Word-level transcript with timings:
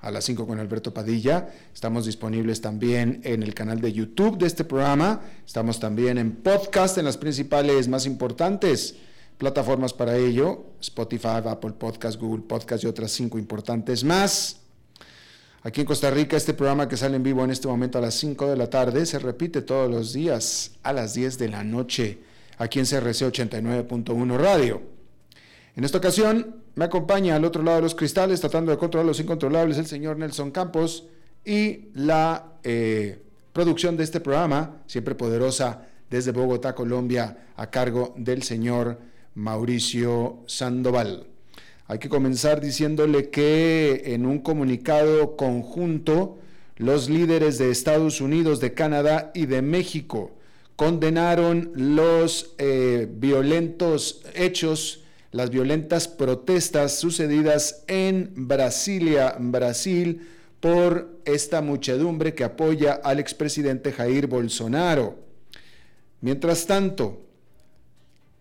a 0.00 0.10
las 0.10 0.24
5 0.24 0.46
con 0.46 0.58
Alberto 0.58 0.94
Padilla. 0.94 1.48
Estamos 1.74 2.06
disponibles 2.06 2.60
también 2.60 3.20
en 3.24 3.42
el 3.42 3.54
canal 3.54 3.80
de 3.80 3.92
YouTube 3.92 4.38
de 4.38 4.46
este 4.46 4.64
programa. 4.64 5.20
Estamos 5.46 5.80
también 5.80 6.18
en 6.18 6.36
podcast 6.36 6.98
en 6.98 7.04
las 7.04 7.16
principales 7.16 7.88
más 7.88 8.06
importantes 8.06 8.96
plataformas 9.38 9.92
para 9.92 10.16
ello, 10.16 10.64
Spotify, 10.80 11.40
Apple 11.46 11.72
Podcast, 11.78 12.20
Google 12.20 12.42
Podcast 12.42 12.82
y 12.82 12.88
otras 12.88 13.12
cinco 13.12 13.38
importantes 13.38 14.02
más. 14.02 14.56
Aquí 15.62 15.80
en 15.80 15.86
Costa 15.86 16.10
Rica, 16.10 16.36
este 16.36 16.54
programa 16.54 16.88
que 16.88 16.96
sale 16.96 17.16
en 17.16 17.22
vivo 17.22 17.44
en 17.44 17.50
este 17.50 17.68
momento 17.68 17.98
a 17.98 18.00
las 18.00 18.14
5 18.14 18.48
de 18.48 18.56
la 18.56 18.70
tarde 18.70 19.04
se 19.06 19.18
repite 19.18 19.60
todos 19.62 19.90
los 19.90 20.12
días 20.12 20.72
a 20.82 20.92
las 20.92 21.14
10 21.14 21.36
de 21.36 21.48
la 21.48 21.64
noche 21.64 22.20
aquí 22.58 22.78
en 22.78 22.86
CRC 22.86 23.26
89.1 23.26 24.36
Radio. 24.36 24.82
En 25.74 25.84
esta 25.84 25.98
ocasión 25.98 26.62
me 26.78 26.84
acompaña 26.84 27.34
al 27.34 27.44
otro 27.44 27.60
lado 27.64 27.78
de 27.78 27.82
los 27.82 27.96
cristales, 27.96 28.40
tratando 28.40 28.70
de 28.70 28.78
controlar 28.78 29.04
los 29.04 29.18
incontrolables, 29.18 29.78
el 29.78 29.86
señor 29.86 30.16
Nelson 30.16 30.52
Campos 30.52 31.08
y 31.44 31.88
la 31.94 32.52
eh, 32.62 33.20
producción 33.52 33.96
de 33.96 34.04
este 34.04 34.20
programa, 34.20 34.76
siempre 34.86 35.16
poderosa 35.16 35.88
desde 36.08 36.30
Bogotá, 36.30 36.76
Colombia, 36.76 37.48
a 37.56 37.68
cargo 37.68 38.14
del 38.16 38.44
señor 38.44 38.96
Mauricio 39.34 40.44
Sandoval. 40.46 41.26
Hay 41.88 41.98
que 41.98 42.08
comenzar 42.08 42.60
diciéndole 42.60 43.28
que 43.28 44.14
en 44.14 44.24
un 44.24 44.38
comunicado 44.38 45.36
conjunto, 45.36 46.38
los 46.76 47.08
líderes 47.08 47.58
de 47.58 47.72
Estados 47.72 48.20
Unidos, 48.20 48.60
de 48.60 48.74
Canadá 48.74 49.32
y 49.34 49.46
de 49.46 49.62
México 49.62 50.30
condenaron 50.76 51.72
los 51.74 52.54
eh, 52.58 53.08
violentos 53.10 54.22
hechos 54.36 55.02
las 55.30 55.50
violentas 55.50 56.08
protestas 56.08 56.98
sucedidas 56.98 57.84
en 57.86 58.32
Brasilia, 58.34 59.36
Brasil, 59.38 60.26
por 60.60 61.20
esta 61.24 61.60
muchedumbre 61.60 62.34
que 62.34 62.44
apoya 62.44 62.94
al 62.94 63.18
expresidente 63.18 63.92
Jair 63.92 64.26
Bolsonaro. 64.26 65.16
Mientras 66.20 66.66
tanto, 66.66 67.22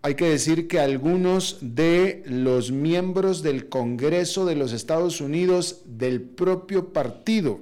hay 0.02 0.16
que 0.16 0.30
decir 0.30 0.68
que 0.68 0.80
algunos 0.80 1.58
de 1.62 2.24
los 2.26 2.72
miembros 2.72 3.44
del 3.44 3.68
Congreso 3.68 4.46
de 4.46 4.56
los 4.56 4.72
Estados 4.72 5.22
Unidos 5.22 5.82
del 5.86 6.22
propio 6.22 6.94
partido 6.94 7.60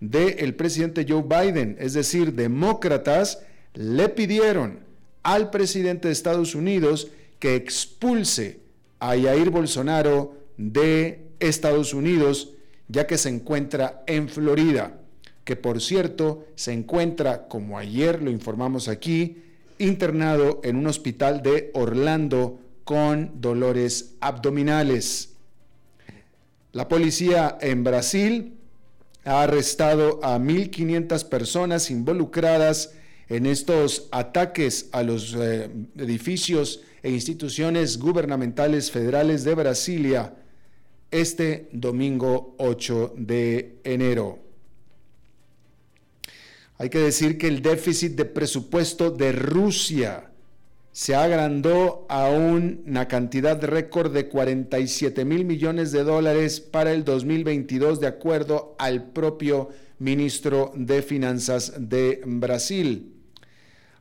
del 0.00 0.54
presidente 0.54 1.06
Joe 1.08 1.22
Biden, 1.22 1.76
es 1.80 1.94
decir, 1.94 2.34
demócratas, 2.34 3.40
le 3.74 4.08
pidieron 4.08 4.80
al 5.22 5.50
presidente 5.50 6.08
de 6.08 6.12
Estados 6.12 6.54
Unidos 6.54 7.08
que 7.38 7.54
expulse 7.54 8.60
a 9.00 9.08
Jair 9.16 9.50
Bolsonaro 9.50 10.36
de 10.56 11.26
Estados 11.40 11.92
Unidos, 11.94 12.52
ya 12.88 13.06
que 13.06 13.18
se 13.18 13.28
encuentra 13.28 14.02
en 14.06 14.28
Florida, 14.28 15.00
que 15.44 15.56
por 15.56 15.80
cierto 15.80 16.46
se 16.54 16.72
encuentra, 16.72 17.48
como 17.48 17.78
ayer 17.78 18.22
lo 18.22 18.30
informamos 18.30 18.88
aquí, 18.88 19.42
internado 19.78 20.60
en 20.64 20.76
un 20.76 20.86
hospital 20.86 21.42
de 21.42 21.70
Orlando 21.74 22.58
con 22.84 23.40
dolores 23.40 24.14
abdominales. 24.20 25.34
La 26.72 26.88
policía 26.88 27.58
en 27.60 27.84
Brasil 27.84 28.54
ha 29.24 29.42
arrestado 29.42 30.20
a 30.22 30.38
1.500 30.38 31.28
personas 31.28 31.90
involucradas 31.90 32.92
en 33.28 33.46
estos 33.46 34.08
ataques 34.12 34.88
a 34.92 35.02
los 35.02 35.34
eh, 35.34 35.68
edificios 35.96 36.82
e 37.02 37.10
instituciones 37.10 37.98
gubernamentales 37.98 38.90
federales 38.90 39.44
de 39.44 39.54
Brasilia 39.54 40.34
este 41.10 41.68
domingo 41.72 42.54
8 42.58 43.14
de 43.16 43.78
enero. 43.84 44.38
Hay 46.78 46.90
que 46.90 46.98
decir 46.98 47.38
que 47.38 47.48
el 47.48 47.62
déficit 47.62 48.12
de 48.12 48.26
presupuesto 48.26 49.10
de 49.10 49.32
Rusia 49.32 50.30
se 50.92 51.14
agrandó 51.14 52.06
a 52.08 52.28
una 52.30 53.06
cantidad 53.08 53.62
récord 53.62 54.12
de 54.12 54.28
47 54.28 55.24
mil 55.24 55.44
millones 55.44 55.92
de 55.92 56.04
dólares 56.04 56.60
para 56.60 56.92
el 56.92 57.04
2022, 57.04 58.00
de 58.00 58.06
acuerdo 58.06 58.74
al 58.78 59.10
propio 59.10 59.70
ministro 59.98 60.72
de 60.74 61.02
Finanzas 61.02 61.74
de 61.78 62.22
Brasil. 62.24 63.15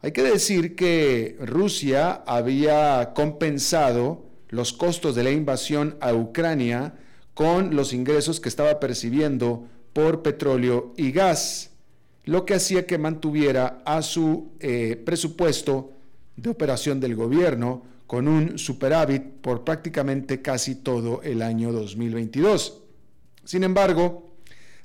Hay 0.06 0.12
que 0.12 0.22
decir 0.22 0.76
que 0.76 1.36
Rusia 1.40 2.22
había 2.28 3.14
compensado 3.16 4.24
los 4.50 4.72
costos 4.72 5.16
de 5.16 5.24
la 5.24 5.32
invasión 5.32 5.98
a 6.00 6.14
Ucrania 6.14 6.94
con 7.34 7.76
los 7.76 7.92
ingresos 7.92 8.40
que 8.40 8.48
estaba 8.48 8.80
percibiendo 8.80 9.68
por 9.94 10.22
petróleo 10.22 10.94
y 10.96 11.12
gas, 11.12 11.72
lo 12.24 12.46
que 12.46 12.54
hacía 12.54 12.86
que 12.86 13.00
mantuviera 13.00 13.82
a 13.84 14.04
su 14.04 14.52
eh, 14.60 15.02
presupuesto 15.04 15.94
de 16.36 16.52
operación 16.52 17.00
del 17.00 17.16
gobierno 17.16 17.82
con 18.06 18.28
un 18.28 18.60
superávit 18.60 19.24
por 19.42 19.64
prácticamente 19.64 20.40
casi 20.40 20.76
todo 20.76 21.24
el 21.24 21.42
año 21.42 21.72
2022. 21.72 22.84
Sin 23.44 23.64
embargo, 23.64 24.36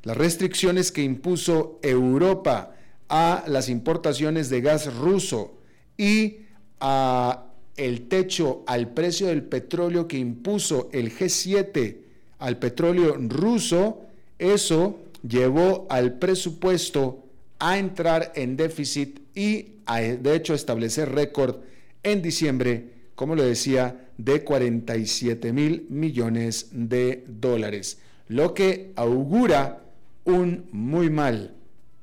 las 0.03 0.16
restricciones 0.16 0.91
que 0.91 1.03
impuso 1.03 1.78
Europa 1.82 2.75
a 3.10 3.44
las 3.48 3.69
importaciones 3.69 4.48
de 4.48 4.60
gas 4.60 4.94
ruso 4.94 5.59
y 5.98 6.38
a 6.78 7.47
el 7.76 8.09
techo 8.09 8.62
al 8.66 8.88
precio 8.88 9.26
del 9.26 9.43
petróleo 9.43 10.06
que 10.06 10.16
impuso 10.16 10.88
el 10.93 11.12
G7 11.12 11.97
al 12.38 12.59
petróleo 12.59 13.16
ruso, 13.19 14.03
eso 14.38 15.00
llevó 15.26 15.87
al 15.91 16.19
presupuesto 16.19 17.25
a 17.59 17.78
entrar 17.78 18.32
en 18.37 18.56
déficit 18.56 19.21
y 19.34 19.81
a, 19.87 20.00
de 20.00 20.34
hecho 20.34 20.54
establecer 20.54 21.10
récord 21.12 21.56
en 22.03 22.22
diciembre, 22.22 22.91
como 23.15 23.34
lo 23.34 23.42
decía, 23.42 24.09
de 24.16 24.44
47 24.44 25.53
mil 25.53 25.87
millones 25.91 26.69
de 26.72 27.25
dólares, 27.27 27.98
lo 28.28 28.54
que 28.54 28.92
augura 28.97 29.82
un 30.25 30.69
muy 30.72 31.10
mal 31.10 31.54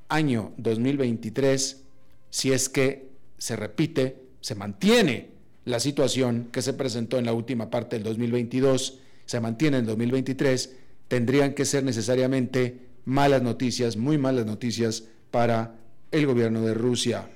año 0.10 0.54
2023 0.58 1.84
si 2.30 2.52
es 2.52 2.70
que 2.70 3.10
se 3.38 3.56
repite, 3.56 4.18
se 4.42 4.56
mantiene 4.56 5.30
la 5.66 5.80
situación 5.80 6.50
que 6.52 6.62
se 6.62 6.74
presentó 6.74 7.18
en 7.18 7.26
la 7.26 7.34
última 7.34 7.70
parte 7.70 7.96
del 7.96 8.04
2022, 8.04 9.00
se 9.26 9.40
mantiene 9.40 9.78
en 9.78 9.86
2023, 9.86 10.76
tendrían 11.08 11.54
que 11.54 11.66
ser 11.66 11.84
necesariamente 11.84 12.80
malas 13.06 13.42
noticias, 13.42 13.98
muy 13.98 14.18
malas 14.18 14.46
noticias 14.46 15.06
para 15.32 15.76
el 16.12 16.26
gobierno 16.26 16.62
de 16.62 16.74
Rusia. 16.74 17.28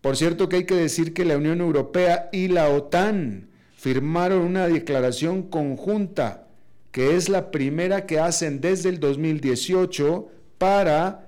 Por 0.00 0.16
cierto 0.16 0.48
que 0.48 0.56
hay 0.56 0.64
que 0.64 0.76
decir 0.76 1.12
que 1.12 1.24
la 1.24 1.36
Unión 1.36 1.60
Europea 1.60 2.28
y 2.32 2.48
la 2.48 2.68
OTAN 2.68 3.48
firmaron 3.74 4.42
una 4.42 4.68
declaración 4.68 5.42
conjunta, 5.42 6.46
que 6.92 7.16
es 7.16 7.28
la 7.28 7.50
primera 7.50 8.06
que 8.06 8.20
hacen 8.20 8.60
desde 8.60 8.90
el 8.90 9.00
2018 9.00 10.28
para 10.58 11.27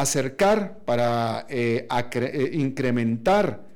acercar, 0.00 0.78
para 0.84 1.46
eh, 1.48 1.86
eh, 1.88 2.50
incrementar 2.54 3.68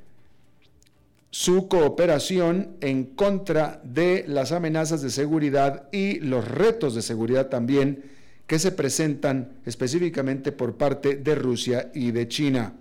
su 1.29 1.67
cooperación 1.67 2.77
en 2.81 3.03
contra 3.03 3.81
de 3.83 4.23
las 4.27 4.51
amenazas 4.51 5.01
de 5.01 5.09
seguridad 5.09 5.89
y 5.91 6.19
los 6.19 6.47
retos 6.47 6.95
de 6.95 7.01
seguridad 7.01 7.49
también 7.49 8.03
que 8.47 8.59
se 8.59 8.71
presentan 8.71 9.53
específicamente 9.65 10.51
por 10.51 10.77
parte 10.77 11.17
de 11.17 11.35
Rusia 11.35 11.91
y 11.93 12.11
de 12.11 12.27
China. 12.27 12.73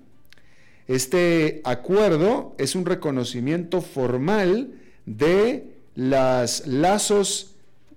Este 0.86 1.62
acuerdo 1.64 2.54
es 2.58 2.74
un 2.74 2.84
reconocimiento 2.84 3.80
formal 3.80 4.74
de 5.06 5.74
los 5.94 6.66
lazos 6.66 7.54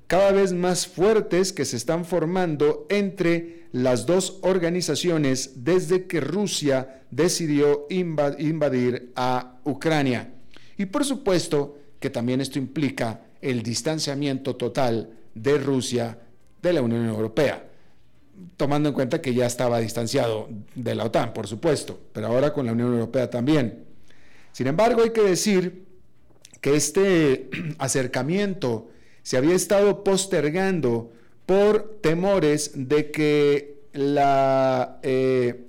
cada 0.08 0.32
vez 0.32 0.54
más 0.54 0.88
fuertes 0.88 1.52
que 1.52 1.66
se 1.66 1.76
están 1.76 2.06
formando 2.06 2.86
entre 2.90 3.57
las 3.72 4.06
dos 4.06 4.40
organizaciones 4.42 5.64
desde 5.64 6.08
que 6.08 6.20
Rusia 6.20 7.02
decidió 7.12 7.86
invadir 7.90 9.12
a 9.16 9.60
Ucrania. 9.64 10.34
Y 10.78 10.86
por 10.86 11.06
supuesto 11.06 11.78
que 12.00 12.10
también 12.10 12.42
esto 12.42 12.60
implica 12.60 13.22
el 13.42 13.64
distanciamiento 13.64 14.56
total 14.56 15.10
de 15.34 15.58
Rusia 15.58 16.18
de 16.62 16.74
la 16.74 16.82
Unión 16.82 17.06
Europea. 17.06 17.64
tomando 18.56 18.90
en 18.90 18.94
cuenta 18.94 19.20
que 19.20 19.34
ya 19.34 19.48
estaba 19.48 19.80
distanciado 19.80 20.48
de 20.76 20.94
la 20.94 21.06
OTAN, 21.06 21.34
por 21.34 21.48
supuesto, 21.48 22.00
pero 22.14 22.28
ahora 22.28 22.54
con 22.54 22.68
la 22.68 22.72
Unión 22.72 22.94
Europea 22.94 23.32
también. 23.32 23.86
Sin 24.52 24.68
embargo, 24.68 25.02
hay 25.02 25.10
que 25.10 25.24
decir 25.24 25.86
que 26.62 26.76
este 26.76 27.50
acercamiento 27.80 28.90
se 29.24 29.38
había 29.38 29.56
estado 29.56 30.04
postergando 30.04 31.12
por 31.48 31.98
temores 32.02 32.72
de 32.76 33.10
que 33.10 33.80
eh, 33.94 35.66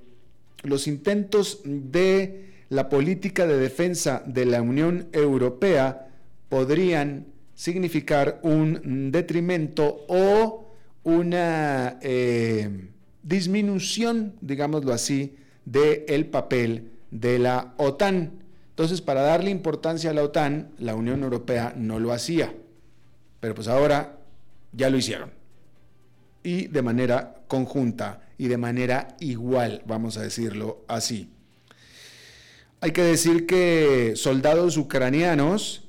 los 0.65 0.87
intentos 0.87 1.61
de 1.65 2.49
la 2.69 2.91
política 2.91 3.47
de 3.47 3.57
defensa 3.57 4.23
de 4.27 4.45
la 4.45 4.61
Unión 4.61 5.09
Europea 5.13 6.09
podrían 6.51 7.27
significar 7.55 8.41
un 8.43 9.11
detrimento 9.13 10.05
o 10.09 10.75
una 11.05 11.99
eh, 12.03 12.89
disminución, 13.23 14.35
digámoslo 14.41 14.93
así, 14.93 15.37
del 15.65 16.27
papel 16.27 16.91
de 17.13 17.39
la 17.39 17.75
OTAN. 17.77 18.33
Entonces, 18.71 19.01
para 19.01 19.23
darle 19.23 19.51
importancia 19.51 20.11
a 20.11 20.15
la 20.15 20.25
OTAN, 20.25 20.73
la 20.79 20.97
Unión 20.97 21.23
Europea 21.23 21.73
no 21.77 22.01
lo 22.01 22.13
hacía. 22.13 22.53
Pero 23.41 23.55
pues 23.55 23.69
ahora 23.69 24.19
ya 24.73 24.91
lo 24.91 24.97
hicieron. 24.97 25.38
Y 26.43 26.69
de 26.69 26.83
manera 26.83 27.43
conjunta 27.49 28.21
y 28.39 28.49
de 28.49 28.57
manera 28.57 29.17
igual, 29.21 29.83
vamos 29.87 30.17
a 30.17 30.23
decirlo 30.23 30.85
así. 30.89 31.31
Hay 32.81 32.93
que 32.93 33.03
decir 33.03 33.47
que 33.47 34.13
soldados 34.15 34.77
ucranianos 34.77 35.89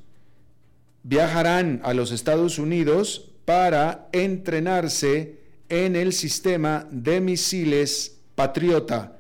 viajarán 1.04 1.82
a 1.84 1.94
los 1.94 2.12
Estados 2.12 2.58
Unidos 2.58 3.30
para 3.46 4.10
entrenarse 4.12 5.40
en 5.70 5.96
el 5.96 6.14
sistema 6.14 6.88
de 6.92 7.22
misiles 7.22 8.18
Patriota 8.36 9.18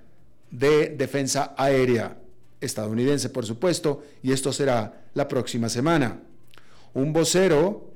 de 0.49 0.89
defensa 0.89 1.53
aérea 1.57 2.17
estadounidense, 2.61 3.29
por 3.29 3.45
supuesto, 3.45 4.03
y 4.23 4.31
esto 4.31 4.51
será 4.51 5.05
la 5.13 5.27
próxima 5.27 5.69
semana. 5.69 6.19
Un 6.93 7.13
vocero 7.13 7.88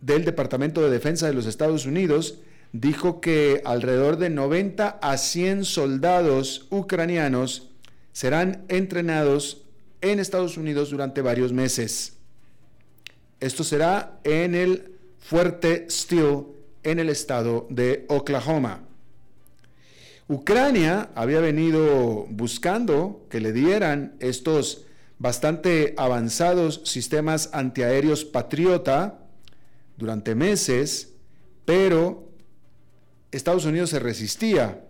del 0.00 0.24
Departamento 0.24 0.82
de 0.82 0.90
Defensa 0.90 1.26
de 1.26 1.34
los 1.34 1.46
Estados 1.46 1.86
Unidos 1.86 2.38
dijo 2.72 3.20
que 3.20 3.62
alrededor 3.64 4.16
de 4.16 4.30
90 4.30 4.98
a 5.00 5.16
100 5.16 5.64
soldados 5.64 6.66
ucranianos 6.70 7.70
serán 8.12 8.64
entrenados 8.68 9.62
en 10.00 10.20
Estados 10.20 10.56
Unidos 10.56 10.90
durante 10.90 11.22
varios 11.22 11.52
meses. 11.52 12.14
Esto 13.40 13.64
será 13.64 14.18
en 14.24 14.54
el 14.54 14.92
Fuerte 15.18 15.86
Steel 15.90 16.44
en 16.82 16.98
el 16.98 17.08
estado 17.08 17.66
de 17.68 18.04
Oklahoma. 18.08 18.82
Ucrania 20.28 21.10
había 21.14 21.40
venido 21.40 22.26
buscando 22.30 23.26
que 23.28 23.40
le 23.40 23.52
dieran 23.52 24.16
estos 24.20 24.86
bastante 25.18 25.94
avanzados 25.96 26.82
sistemas 26.84 27.50
antiaéreos 27.52 28.24
Patriota 28.24 29.25
durante 29.96 30.34
meses, 30.34 31.14
pero 31.64 32.28
Estados 33.30 33.64
Unidos 33.64 33.90
se 33.90 33.98
resistía. 33.98 34.84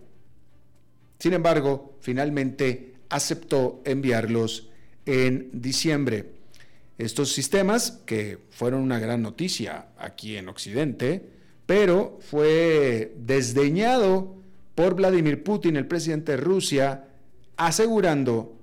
Sin 1.19 1.33
embargo, 1.33 1.97
finalmente 2.01 2.95
aceptó 3.09 3.81
enviarlos 3.85 4.69
en 5.05 5.49
diciembre. 5.53 6.31
Estos 6.97 7.31
sistemas, 7.31 8.01
que 8.05 8.39
fueron 8.49 8.81
una 8.81 8.99
gran 8.99 9.21
noticia 9.21 9.89
aquí 9.97 10.35
en 10.35 10.49
Occidente, 10.49 11.29
pero 11.65 12.17
fue 12.21 13.13
desdeñado 13.17 14.35
por 14.73 14.95
Vladimir 14.95 15.43
Putin, 15.43 15.75
el 15.75 15.87
presidente 15.87 16.33
de 16.33 16.37
Rusia, 16.37 17.05
asegurando, 17.55 18.57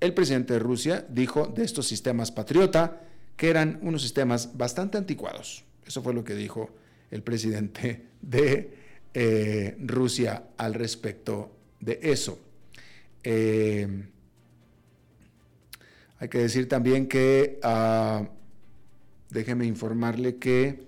el 0.00 0.14
presidente 0.14 0.54
de 0.54 0.58
Rusia 0.58 1.06
dijo 1.08 1.46
de 1.46 1.64
estos 1.64 1.86
sistemas 1.86 2.32
Patriota 2.32 3.02
que 3.36 3.50
eran 3.50 3.78
unos 3.82 4.02
sistemas 4.02 4.56
bastante 4.56 4.98
anticuados. 4.98 5.64
Eso 5.90 6.02
fue 6.02 6.14
lo 6.14 6.22
que 6.22 6.36
dijo 6.36 6.70
el 7.10 7.24
presidente 7.24 8.10
de 8.22 8.74
eh, 9.12 9.76
Rusia 9.80 10.44
al 10.56 10.74
respecto 10.74 11.50
de 11.80 11.98
eso. 12.00 12.38
Eh, 13.24 14.04
hay 16.16 16.28
que 16.28 16.38
decir 16.38 16.68
también 16.68 17.08
que, 17.08 17.58
uh, 17.64 18.24
déjeme 19.30 19.66
informarle 19.66 20.36
que 20.36 20.84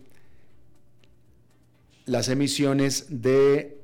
las 2.04 2.28
emisiones 2.28 3.06
de 3.08 3.80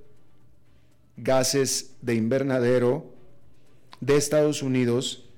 gases 1.17 1.97
de 2.01 2.15
invernadero 2.15 3.13
de 4.01 4.17
Estados 4.17 4.63
Unidos 4.63 5.29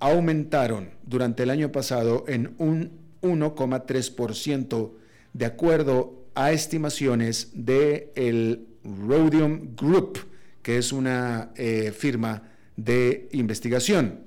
aumentaron 0.00 0.90
durante 1.02 1.44
el 1.44 1.48
año 1.48 1.72
pasado 1.72 2.26
en 2.28 2.54
un 2.58 2.90
1,3% 3.22 4.99
de 5.32 5.46
acuerdo 5.46 6.26
a 6.34 6.52
estimaciones 6.52 7.50
del 7.54 8.10
el 8.14 8.66
Rhodium 8.84 9.74
Group, 9.76 10.18
que 10.62 10.78
es 10.78 10.92
una 10.92 11.52
eh, 11.56 11.92
firma 11.92 12.42
de 12.76 13.28
investigación. 13.32 14.24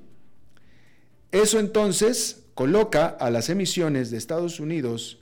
Eso 1.31 1.59
entonces 1.59 2.45
coloca 2.53 3.07
a 3.07 3.29
las 3.31 3.49
emisiones 3.49 4.11
de 4.11 4.17
Estados 4.17 4.59
Unidos 4.59 5.19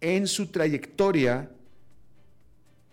en 0.00 0.28
su 0.28 0.48
trayectoria 0.48 1.50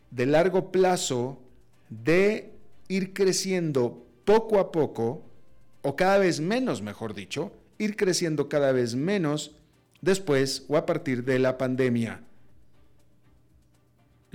de 0.09 0.25
largo 0.25 0.71
plazo 0.71 1.41
de 1.89 2.53
ir 2.87 3.13
creciendo 3.13 4.05
poco 4.23 4.59
a 4.59 4.71
poco, 4.71 5.23
o 5.81 5.95
cada 5.95 6.17
vez 6.17 6.39
menos, 6.39 6.81
mejor 6.81 7.13
dicho, 7.13 7.51
ir 7.77 7.95
creciendo 7.95 8.49
cada 8.49 8.71
vez 8.71 8.95
menos 8.95 9.55
después 10.05 10.65
o 10.69 10.77
a 10.77 10.85
partir 10.85 11.25
de 11.25 11.39
la 11.39 11.57
pandemia 11.57 12.21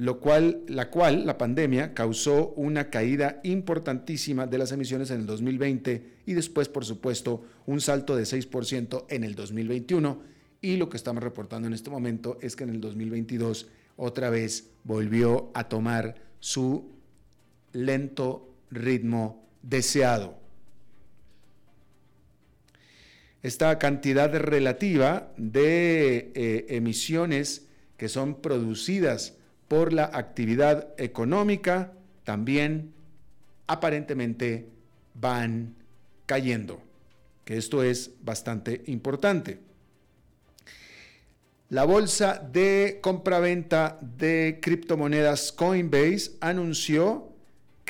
lo 0.00 0.18
cual, 0.18 0.62
la 0.66 0.88
cual 0.88 1.26
la 1.26 1.36
pandemia 1.36 1.92
causó 1.92 2.54
una 2.56 2.88
caída 2.88 3.38
importantísima 3.44 4.46
de 4.46 4.56
las 4.56 4.72
emisiones 4.72 5.10
en 5.10 5.20
el 5.20 5.26
2020 5.26 6.20
y 6.24 6.32
después, 6.32 6.70
por 6.70 6.86
supuesto, 6.86 7.44
un 7.66 7.82
salto 7.82 8.16
de 8.16 8.22
6% 8.22 9.04
en 9.10 9.24
el 9.24 9.34
2021. 9.34 10.22
Y 10.62 10.76
lo 10.76 10.88
que 10.88 10.96
estamos 10.96 11.22
reportando 11.22 11.68
en 11.68 11.74
este 11.74 11.90
momento 11.90 12.38
es 12.40 12.56
que 12.56 12.64
en 12.64 12.70
el 12.70 12.80
2022 12.80 13.68
otra 13.98 14.30
vez 14.30 14.70
volvió 14.84 15.50
a 15.52 15.68
tomar 15.68 16.14
su 16.38 16.92
lento 17.74 18.54
ritmo 18.70 19.46
deseado. 19.60 20.39
Esta 23.42 23.78
cantidad 23.78 24.34
relativa 24.34 25.32
de 25.36 26.30
eh, 26.34 26.66
emisiones 26.68 27.66
que 27.96 28.08
son 28.08 28.40
producidas 28.40 29.34
por 29.68 29.92
la 29.92 30.10
actividad 30.12 30.88
económica 30.98 31.92
también 32.24 32.92
aparentemente 33.66 34.66
van 35.14 35.74
cayendo, 36.26 36.82
que 37.44 37.56
esto 37.56 37.82
es 37.82 38.10
bastante 38.22 38.82
importante. 38.86 39.60
La 41.68 41.84
bolsa 41.84 42.46
de 42.52 42.98
compraventa 43.00 43.96
de 44.00 44.58
criptomonedas 44.60 45.52
Coinbase 45.52 46.32
anunció 46.40 47.29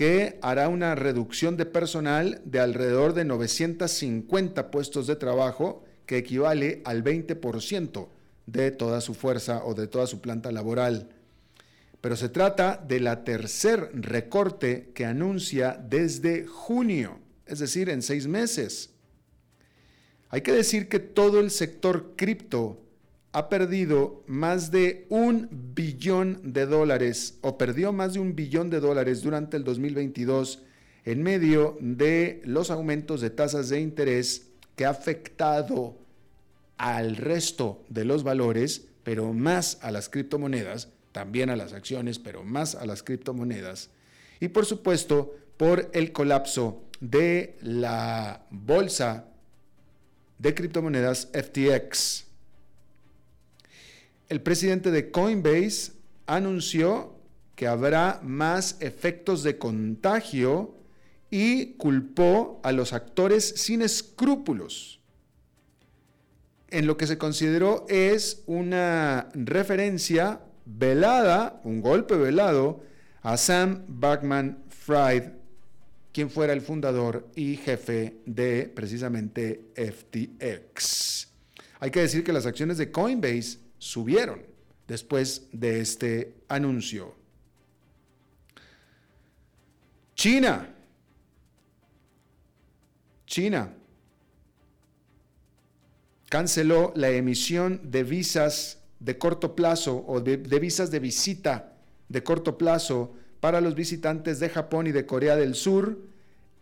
que 0.01 0.39
hará 0.41 0.71
una 0.71 0.95
reducción 0.95 1.59
de 1.59 1.67
personal 1.67 2.41
de 2.47 2.59
alrededor 2.59 3.13
de 3.13 3.27
950 3.27 4.71
puestos 4.71 5.07
de 5.07 5.15
trabajo, 5.15 5.85
que 6.07 6.17
equivale 6.17 6.81
al 6.87 7.05
20% 7.05 8.09
de 8.47 8.71
toda 8.71 9.03
su 9.03 9.13
fuerza 9.13 9.63
o 9.63 9.75
de 9.75 9.89
toda 9.89 10.07
su 10.07 10.23
planta 10.23 10.53
laboral 10.53 11.11
pero 12.01 12.17
se 12.17 12.31
trata 12.31 12.83
de 12.89 12.99
la 12.99 13.25
tercer 13.25 13.91
recorte 13.93 14.91
que 14.95 15.05
anuncia 15.05 15.79
desde 15.87 16.47
junio, 16.47 17.19
es 17.45 17.59
decir, 17.59 17.91
en 17.91 18.01
seis 18.01 18.27
meses. 18.27 18.89
Hay 20.31 20.41
que 20.41 20.53
decir 20.53 20.89
que 20.89 20.99
todo 20.99 21.41
el 21.41 21.51
sector 21.51 22.15
cripto 22.17 22.81
ha 23.33 23.49
perdido 23.49 24.25
más 24.27 24.71
de 24.71 25.07
un 25.09 25.49
billón 25.75 26.53
de 26.53 26.67
dólares 26.67 27.39
o 27.43 27.57
perdió 27.57 27.93
más 27.93 28.15
de 28.15 28.21
un 28.21 28.35
billón 28.35 28.71
de 28.71 28.81
dólares 28.81 29.23
durante 29.23 29.57
el 29.57 29.65
2022 29.65 30.63
en 31.05 31.23
medio 31.23 31.79
de 31.81 32.43
los 32.45 32.71
aumentos 32.71 33.21
de 33.21 33.31
tasas 33.31 33.69
de 33.69 33.81
interés 33.81 34.49
que 34.75 34.85
ha 34.85 34.91
afectado 34.91 35.97
al 36.77 37.17
resto 37.17 37.85
de 37.89 38.05
los 38.05 38.23
valores, 38.25 38.87
pero 39.05 39.33
más 39.33 39.79
a 39.83 39.91
las 39.91 40.09
criptomonedas, 40.09 40.89
también 41.13 41.51
a 41.51 41.57
las 41.57 41.73
acciones, 41.73 42.19
pero 42.19 42.43
más 42.43 42.75
a 42.75 42.87
las 42.87 43.03
criptomonedas. 43.03 43.91
Y 44.41 44.49
por 44.49 44.67
supuesto, 44.67 45.37
por 45.57 45.91
el 45.93 46.13
colapso 46.13 46.83
de 47.01 47.59
la 47.61 48.47
bolsa 48.51 49.27
de 50.39 50.55
criptomonedas 50.55 51.29
FTX. 51.35 52.30
El 54.31 54.41
presidente 54.41 54.91
de 54.91 55.11
Coinbase 55.11 55.93
anunció 56.27 57.19
que 57.55 57.67
habrá 57.67 58.21
más 58.23 58.79
efectos 58.81 59.43
de 59.43 59.59
contagio 59.59 60.75
y 61.31 61.75
culpó 61.75 62.61
a 62.65 62.73
los 62.73 62.95
actores 62.95 63.45
sin 63.45 63.83
escrúpulos 63.83 65.01
en 66.71 66.87
lo 66.87 66.97
que 66.97 67.07
se 67.07 67.19
consideró 67.19 67.85
es 67.89 68.43
una 68.47 69.29
referencia 69.35 70.41
velada, 70.65 71.61
un 71.65 71.81
golpe 71.81 72.17
velado, 72.17 72.83
a 73.23 73.37
Sam 73.37 73.85
Backman 73.89 74.65
Fried, 74.69 75.25
quien 76.13 76.31
fuera 76.31 76.53
el 76.53 76.61
fundador 76.61 77.29
y 77.35 77.57
jefe 77.57 78.17
de 78.25 78.71
precisamente 78.75 79.67
FTX. 79.75 81.29
Hay 81.81 81.91
que 81.91 82.01
decir 82.01 82.25
que 82.25 82.33
las 82.33 82.47
acciones 82.47 82.79
de 82.79 82.91
Coinbase 82.91 83.59
subieron 83.81 84.43
después 84.87 85.49
de 85.51 85.81
este 85.81 86.35
anuncio. 86.49 87.17
China. 90.15 90.69
China 93.27 93.73
canceló 96.29 96.93
la 96.95 97.11
emisión 97.11 97.81
de 97.91 98.05
visas 98.05 98.79
de 99.01 99.17
corto 99.17 99.57
plazo 99.57 100.05
o 100.07 100.21
de, 100.21 100.37
visas 100.37 100.91
de 100.91 100.99
visita 100.99 101.73
de 102.09 102.23
corto 102.23 102.59
plazo 102.59 103.15
para 103.41 103.61
los 103.61 103.75
visitantes 103.75 104.41
de 104.41 104.51
Japón 104.51 104.87
y 104.87 104.93
de 104.93 105.07
Corea 105.07 105.37
del 105.37 105.55
Sur 105.55 105.99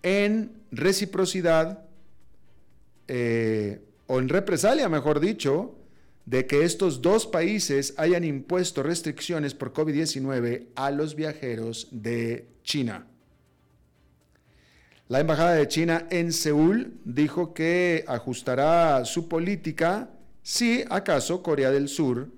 en 0.03 0.53
reciprocidad 0.71 1.85
eh, 3.09 3.81
o 4.07 4.21
en 4.21 4.29
represalia, 4.29 4.89
mejor 4.89 5.19
dicho, 5.19 5.78
de 6.29 6.47
que 6.47 6.63
estos 6.63 7.01
dos 7.01 7.27
países 7.27 7.95
hayan 7.97 8.23
impuesto 8.23 8.83
restricciones 8.83 9.55
por 9.55 9.73
COVID-19 9.73 10.67
a 10.75 10.91
los 10.91 11.15
viajeros 11.15 11.89
de 11.91 12.51
China. 12.63 13.07
La 15.09 15.21
Embajada 15.21 15.55
de 15.55 15.67
China 15.69 16.07
en 16.11 16.35
Seúl 16.35 17.01
dijo 17.07 17.55
que 17.55 18.05
ajustará 18.07 19.07
su 19.07 19.27
política 19.27 20.11
si 20.43 20.85
acaso 20.91 21.43
Corea 21.43 21.71
del 21.71 21.89
Sur 21.89 22.29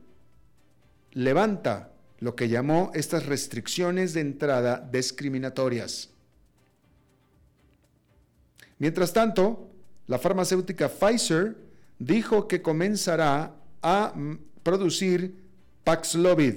levanta 1.11 1.91
lo 2.21 2.37
que 2.37 2.49
llamó 2.49 2.93
estas 2.95 3.27
restricciones 3.27 4.15
de 4.15 4.21
entrada 4.21 4.89
discriminatorias. 4.93 6.11
Mientras 8.79 9.13
tanto, 9.13 9.69
la 10.07 10.21
farmacéutica 10.21 10.89
Pfizer 10.89 11.57
dijo 11.99 12.47
que 12.47 12.63
comenzará 12.63 13.57
a 13.83 14.15
producir 14.63 15.35
Paxlovid, 15.85 16.55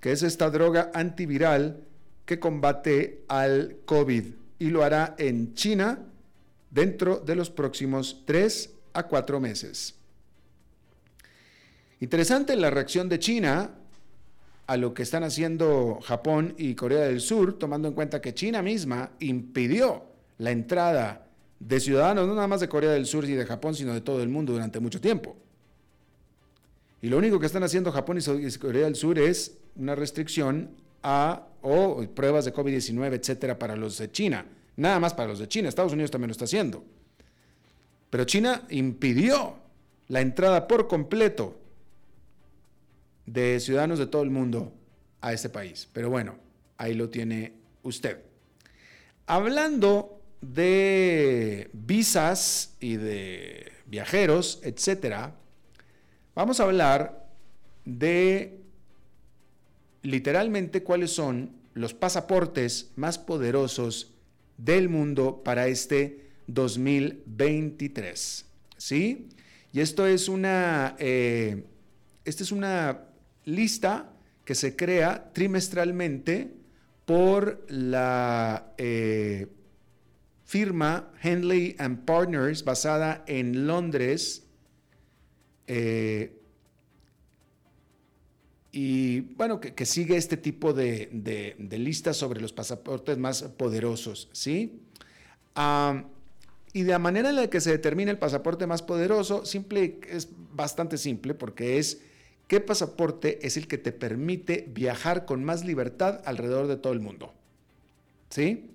que 0.00 0.12
es 0.12 0.22
esta 0.22 0.50
droga 0.50 0.90
antiviral 0.94 1.84
que 2.24 2.38
combate 2.38 3.24
al 3.28 3.78
COVID 3.84 4.24
y 4.58 4.70
lo 4.70 4.82
hará 4.82 5.14
en 5.18 5.54
China 5.54 6.00
dentro 6.70 7.18
de 7.18 7.36
los 7.36 7.50
próximos 7.50 8.22
tres 8.24 8.70
a 8.92 9.04
cuatro 9.04 9.40
meses. 9.40 9.94
Interesante 12.00 12.56
la 12.56 12.70
reacción 12.70 13.08
de 13.08 13.18
China 13.18 13.70
a 14.66 14.76
lo 14.76 14.92
que 14.92 15.02
están 15.02 15.22
haciendo 15.22 16.00
Japón 16.02 16.54
y 16.58 16.74
Corea 16.74 17.02
del 17.02 17.20
Sur, 17.20 17.58
tomando 17.58 17.88
en 17.88 17.94
cuenta 17.94 18.20
que 18.20 18.34
China 18.34 18.62
misma 18.62 19.12
impidió 19.20 20.04
la 20.38 20.50
entrada 20.50 21.28
de 21.60 21.80
ciudadanos, 21.80 22.26
no 22.26 22.34
nada 22.34 22.48
más 22.48 22.60
de 22.60 22.68
Corea 22.68 22.90
del 22.90 23.06
Sur 23.06 23.24
y 23.24 23.32
de 23.32 23.46
Japón, 23.46 23.74
sino 23.74 23.94
de 23.94 24.00
todo 24.00 24.22
el 24.22 24.28
mundo 24.28 24.52
durante 24.52 24.80
mucho 24.80 25.00
tiempo. 25.00 25.36
Y 27.02 27.08
lo 27.08 27.18
único 27.18 27.38
que 27.38 27.46
están 27.46 27.62
haciendo 27.62 27.92
Japón 27.92 28.18
y 28.18 28.58
Corea 28.58 28.84
del 28.84 28.96
Sur 28.96 29.18
es 29.18 29.58
una 29.76 29.94
restricción 29.94 30.70
a 31.02 31.46
o 31.62 32.06
pruebas 32.14 32.44
de 32.44 32.54
COVID-19, 32.54 33.14
etcétera, 33.14 33.58
para 33.58 33.76
los 33.76 33.98
de 33.98 34.10
China. 34.10 34.46
Nada 34.76 35.00
más 35.00 35.14
para 35.14 35.28
los 35.28 35.38
de 35.38 35.48
China. 35.48 35.68
Estados 35.68 35.92
Unidos 35.92 36.10
también 36.10 36.28
lo 36.28 36.32
está 36.32 36.44
haciendo. 36.44 36.84
Pero 38.10 38.24
China 38.24 38.62
impidió 38.70 39.56
la 40.08 40.20
entrada 40.20 40.68
por 40.68 40.86
completo 40.86 41.58
de 43.26 43.58
ciudadanos 43.58 43.98
de 43.98 44.06
todo 44.06 44.22
el 44.22 44.30
mundo 44.30 44.72
a 45.20 45.32
este 45.32 45.48
país. 45.48 45.88
Pero 45.92 46.08
bueno, 46.08 46.36
ahí 46.76 46.94
lo 46.94 47.08
tiene 47.08 47.54
usted. 47.82 48.20
Hablando 49.26 50.20
de 50.40 51.68
visas 51.72 52.76
y 52.78 52.96
de 52.96 53.72
viajeros, 53.86 54.60
etcétera, 54.62 55.34
vamos 56.36 56.60
a 56.60 56.64
hablar 56.64 57.26
de 57.84 58.60
literalmente 60.02 60.84
cuáles 60.84 61.10
son 61.10 61.50
los 61.74 61.94
pasaportes 61.94 62.92
más 62.94 63.18
poderosos 63.18 64.12
del 64.56 64.88
mundo 64.88 65.42
para 65.42 65.66
este 65.66 66.30
2023. 66.46 68.44
¿Sí? 68.76 69.28
Y 69.72 69.80
esto 69.80 70.06
es 70.06 70.28
una, 70.28 70.94
eh, 70.98 71.64
esta 72.24 72.42
es 72.44 72.52
una 72.52 73.00
lista 73.44 74.12
que 74.44 74.54
se 74.54 74.76
crea 74.76 75.32
trimestralmente 75.32 76.52
por 77.04 77.64
la 77.68 78.72
eh, 78.78 79.48
firma 80.44 81.10
Henley 81.22 81.74
and 81.78 82.04
Partners 82.04 82.64
basada 82.64 83.24
en 83.26 83.66
Londres. 83.66 84.45
Eh, 85.66 86.32
y 88.72 89.20
bueno, 89.20 89.58
que, 89.58 89.86
sigue 89.86 90.16
este 90.16 90.36
tipo 90.36 90.74
de, 90.74 91.56
listas 91.70 92.16
sobre 92.16 92.40
los 92.40 92.52
pasaportes 92.52 93.16
más 93.16 93.42
poderosos, 93.42 94.28
¿sí? 94.32 94.80
y 96.74 96.82
de 96.82 96.92
la 96.92 96.98
manera 96.98 97.30
en 97.30 97.36
la 97.36 97.48
que 97.48 97.62
se 97.62 97.70
determina 97.70 98.10
el 98.10 98.18
pasaporte 98.18 98.66
más 98.66 98.82
poderoso, 98.82 99.46
simple, 99.46 99.98
es 100.10 100.28
bastante 100.52 100.98
simple 100.98 101.32
porque 101.32 101.78
es 101.78 102.02
qué 102.48 102.60
pasaporte 102.60 103.46
es 103.46 103.56
el 103.56 103.66
que 103.66 103.78
te 103.78 103.92
permite 103.92 104.68
viajar 104.68 105.24
con 105.24 105.42
más 105.42 105.64
libertad 105.64 106.20
alrededor 106.26 106.66
de 106.66 106.76
todo 106.76 106.92
el 106.92 107.00
mundo, 107.00 107.32
¿sí? 108.28 108.68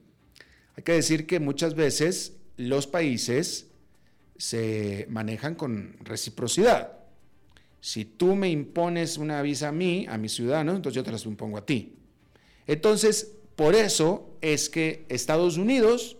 Hay 0.75 0.83
que 0.83 0.93
decir 0.93 1.27
que 1.27 1.39
muchas 1.39 1.75
veces 1.75 2.33
los 2.57 2.87
países 2.87 3.67
se 4.41 5.05
manejan 5.07 5.53
con 5.53 5.97
reciprocidad. 5.99 6.93
Si 7.79 8.05
tú 8.05 8.35
me 8.35 8.49
impones 8.49 9.19
una 9.19 9.39
visa 9.43 9.67
a 9.67 9.71
mí, 9.71 10.07
a 10.09 10.17
mis 10.17 10.33
ciudadanos, 10.33 10.77
entonces 10.77 10.95
yo 10.95 11.03
te 11.03 11.11
las 11.11 11.27
impongo 11.27 11.59
a 11.59 11.65
ti. 11.67 11.99
Entonces, 12.65 13.33
por 13.55 13.75
eso 13.75 14.35
es 14.41 14.67
que 14.67 15.05
Estados 15.09 15.57
Unidos 15.57 16.17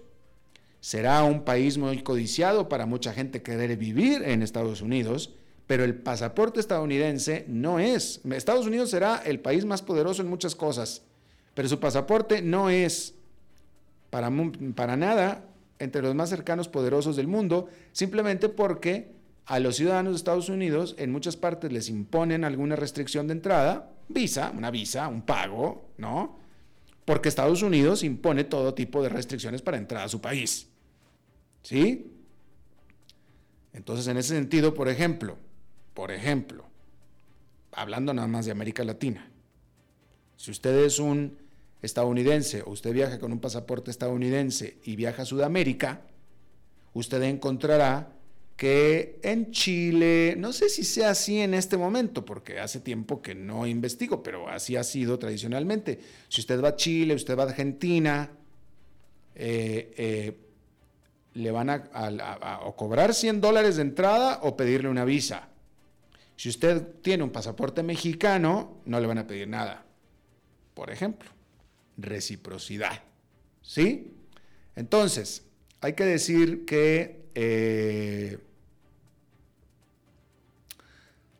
será 0.82 1.24
un 1.24 1.44
país 1.44 1.80
muy 1.80 2.04
codiciado 2.04 2.70
para 2.70 2.86
mucha 2.86 3.12
gente 3.12 3.42
querer 3.42 3.76
vivir 3.76 4.22
en 4.22 4.44
Estados 4.44 4.82
Unidos, 4.82 5.34
pero 5.66 5.84
el 5.84 5.96
pasaporte 5.96 6.60
estadounidense 6.60 7.46
no 7.48 7.80
es. 7.80 8.22
Estados 8.32 8.68
Unidos 8.68 8.92
será 8.92 9.18
el 9.26 9.40
país 9.40 9.66
más 9.66 9.82
poderoso 9.82 10.22
en 10.22 10.30
muchas 10.30 10.54
cosas, 10.54 11.02
pero 11.56 11.68
su 11.68 11.80
pasaporte 11.80 12.44
no 12.44 12.70
es 12.70 13.16
para, 14.12 14.32
para 14.76 14.96
nada 14.96 15.51
entre 15.82 16.02
los 16.02 16.14
más 16.16 16.30
cercanos 16.30 16.68
poderosos 16.68 17.16
del 17.16 17.28
mundo, 17.28 17.68
simplemente 17.92 18.50
porque 18.50 19.12
a 19.46 19.60
los 19.60 19.76
ciudadanos 19.76 20.14
de 20.14 20.18
Estados 20.18 20.48
Unidos 20.48 20.96
en 21.00 21.12
muchas 21.12 21.36
partes 21.36 21.72
les 21.72 21.90
imponen 21.90 22.44
alguna 22.44 22.76
restricción 22.76 23.28
de 23.28 23.34
entrada, 23.34 23.92
visa, 24.08 24.54
una 24.56 24.70
visa, 24.70 25.08
un 25.08 25.24
pago, 25.24 25.90
¿no? 25.98 26.38
Porque 27.04 27.30
Estados 27.30 27.64
Unidos 27.64 28.04
impone 28.04 28.44
todo 28.44 28.76
tipo 28.76 29.02
de 29.02 29.10
restricciones 29.10 29.62
para 29.62 29.78
entrar 29.78 30.06
a 30.06 30.10
su 30.10 30.22
país. 30.22 30.68
¿Sí? 31.64 32.12
Entonces, 33.74 34.08
en 34.08 34.18
ese 34.18 34.36
sentido, 34.36 34.74
por 34.74 34.88
ejemplo, 34.88 35.38
por 35.94 36.12
ejemplo, 36.12 36.66
hablando 37.72 38.14
nada 38.14 38.28
más 38.28 38.46
de 38.46 38.52
América 38.52 38.84
Latina, 38.84 39.30
si 40.38 40.52
usted 40.52 40.86
es 40.86 41.00
un 41.00 41.41
estadounidense 41.82 42.62
o 42.62 42.72
usted 42.72 42.94
viaja 42.94 43.20
con 43.20 43.32
un 43.32 43.40
pasaporte 43.40 43.92
estadounidense 43.92 44.78
y 44.84 44.96
viaja 44.96 45.24
a 45.24 45.26
Sudamérica, 45.26 46.02
usted 46.94 47.22
encontrará 47.24 48.14
que 48.56 49.20
en 49.24 49.52
Chile, 49.52 50.36
no 50.38 50.54
sé 50.54 50.70
si 50.70 50.84
sea 50.84 51.10
así 51.10 51.40
en 51.40 51.56
este 51.56 51.78
momento, 51.78 52.24
porque 52.24 52.60
hace 52.60 52.80
tiempo 52.80 53.20
que 53.20 53.34
no 53.34 53.66
investigo, 53.66 54.22
pero 54.22 54.48
así 54.50 54.76
ha 54.76 54.84
sido 54.84 55.18
tradicionalmente. 55.18 56.00
Si 56.28 56.42
usted 56.42 56.62
va 56.62 56.70
a 56.70 56.76
Chile, 56.76 57.16
usted 57.16 57.36
va 57.36 57.44
a 57.44 57.48
Argentina, 57.48 58.30
eh, 59.34 59.92
eh, 59.98 60.38
le 61.34 61.52
van 61.52 61.72
a, 61.72 61.90
cobrar 62.76 63.16
100 63.16 63.42
dólares 63.42 63.78
de 63.78 63.82
entrada 63.82 64.42
o 64.44 64.56
pedirle 64.56 64.90
una 64.90 65.06
visa. 65.06 65.48
Si 66.36 66.50
usted 66.50 66.86
tiene 67.02 67.24
un 67.24 67.32
pasaporte 67.32 67.82
mexicano, 67.82 68.82
no 68.86 69.00
le 69.00 69.08
van 69.08 69.18
a 69.18 69.26
pedir 69.26 69.48
nada. 69.48 69.86
Por 70.76 70.92
ejemplo, 70.92 71.32
reciprocidad. 72.02 73.04
¿Sí? 73.62 74.14
Entonces, 74.76 75.44
hay 75.82 75.94
que 75.94 76.06
decir 76.06 76.66
que 76.66 77.22
eh, 77.36 78.38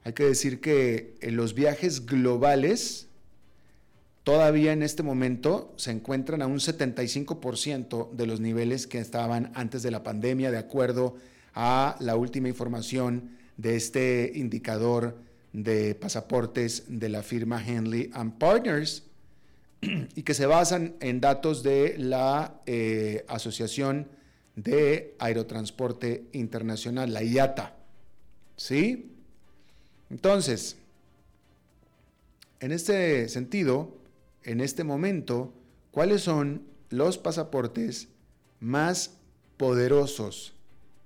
hay 0.04 0.12
que 0.14 0.24
decir 0.24 0.60
que 0.60 1.14
en 1.20 1.36
los 1.36 1.54
viajes 1.54 2.06
globales 2.06 3.08
todavía 4.24 4.72
en 4.72 4.82
este 4.82 5.02
momento 5.02 5.74
se 5.76 5.90
encuentran 5.90 6.42
a 6.42 6.46
un 6.46 6.58
75% 6.58 8.10
de 8.12 8.26
los 8.26 8.40
niveles 8.40 8.86
que 8.86 8.98
estaban 8.98 9.52
antes 9.54 9.82
de 9.82 9.90
la 9.90 10.02
pandemia, 10.02 10.50
de 10.50 10.58
acuerdo 10.58 11.16
a 11.54 11.96
la 12.00 12.16
última 12.16 12.48
información 12.48 13.36
de 13.56 13.76
este 13.76 14.32
indicador 14.34 15.18
de 15.52 15.94
pasaportes 15.94 16.84
de 16.88 17.08
la 17.08 17.22
firma 17.22 17.62
Henley 17.64 18.10
and 18.14 18.38
Partners 18.38 19.04
y 19.82 20.22
que 20.22 20.34
se 20.34 20.46
basan 20.46 20.94
en 21.00 21.20
datos 21.20 21.62
de 21.62 21.96
la 21.98 22.62
eh, 22.66 23.24
Asociación 23.28 24.08
de 24.54 25.16
Aerotransporte 25.18 26.26
Internacional, 26.32 27.12
la 27.12 27.22
IATA. 27.22 27.76
¿Sí? 28.56 29.10
Entonces, 30.08 30.76
en 32.60 32.70
este 32.70 33.28
sentido, 33.28 33.98
en 34.44 34.60
este 34.60 34.84
momento, 34.84 35.52
¿cuáles 35.90 36.22
son 36.22 36.62
los 36.90 37.18
pasaportes 37.18 38.08
más 38.60 39.16
poderosos 39.56 40.54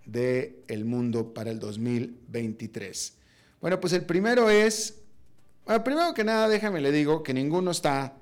del 0.04 0.84
mundo 0.84 1.32
para 1.32 1.50
el 1.50 1.58
2023? 1.60 3.14
Bueno, 3.60 3.80
pues 3.80 3.94
el 3.94 4.04
primero 4.04 4.50
es, 4.50 5.02
bueno, 5.64 5.82
primero 5.82 6.12
que 6.12 6.24
nada, 6.24 6.48
déjame 6.48 6.80
le 6.80 6.92
digo 6.92 7.22
que 7.22 7.32
ninguno 7.32 7.70
está 7.70 8.16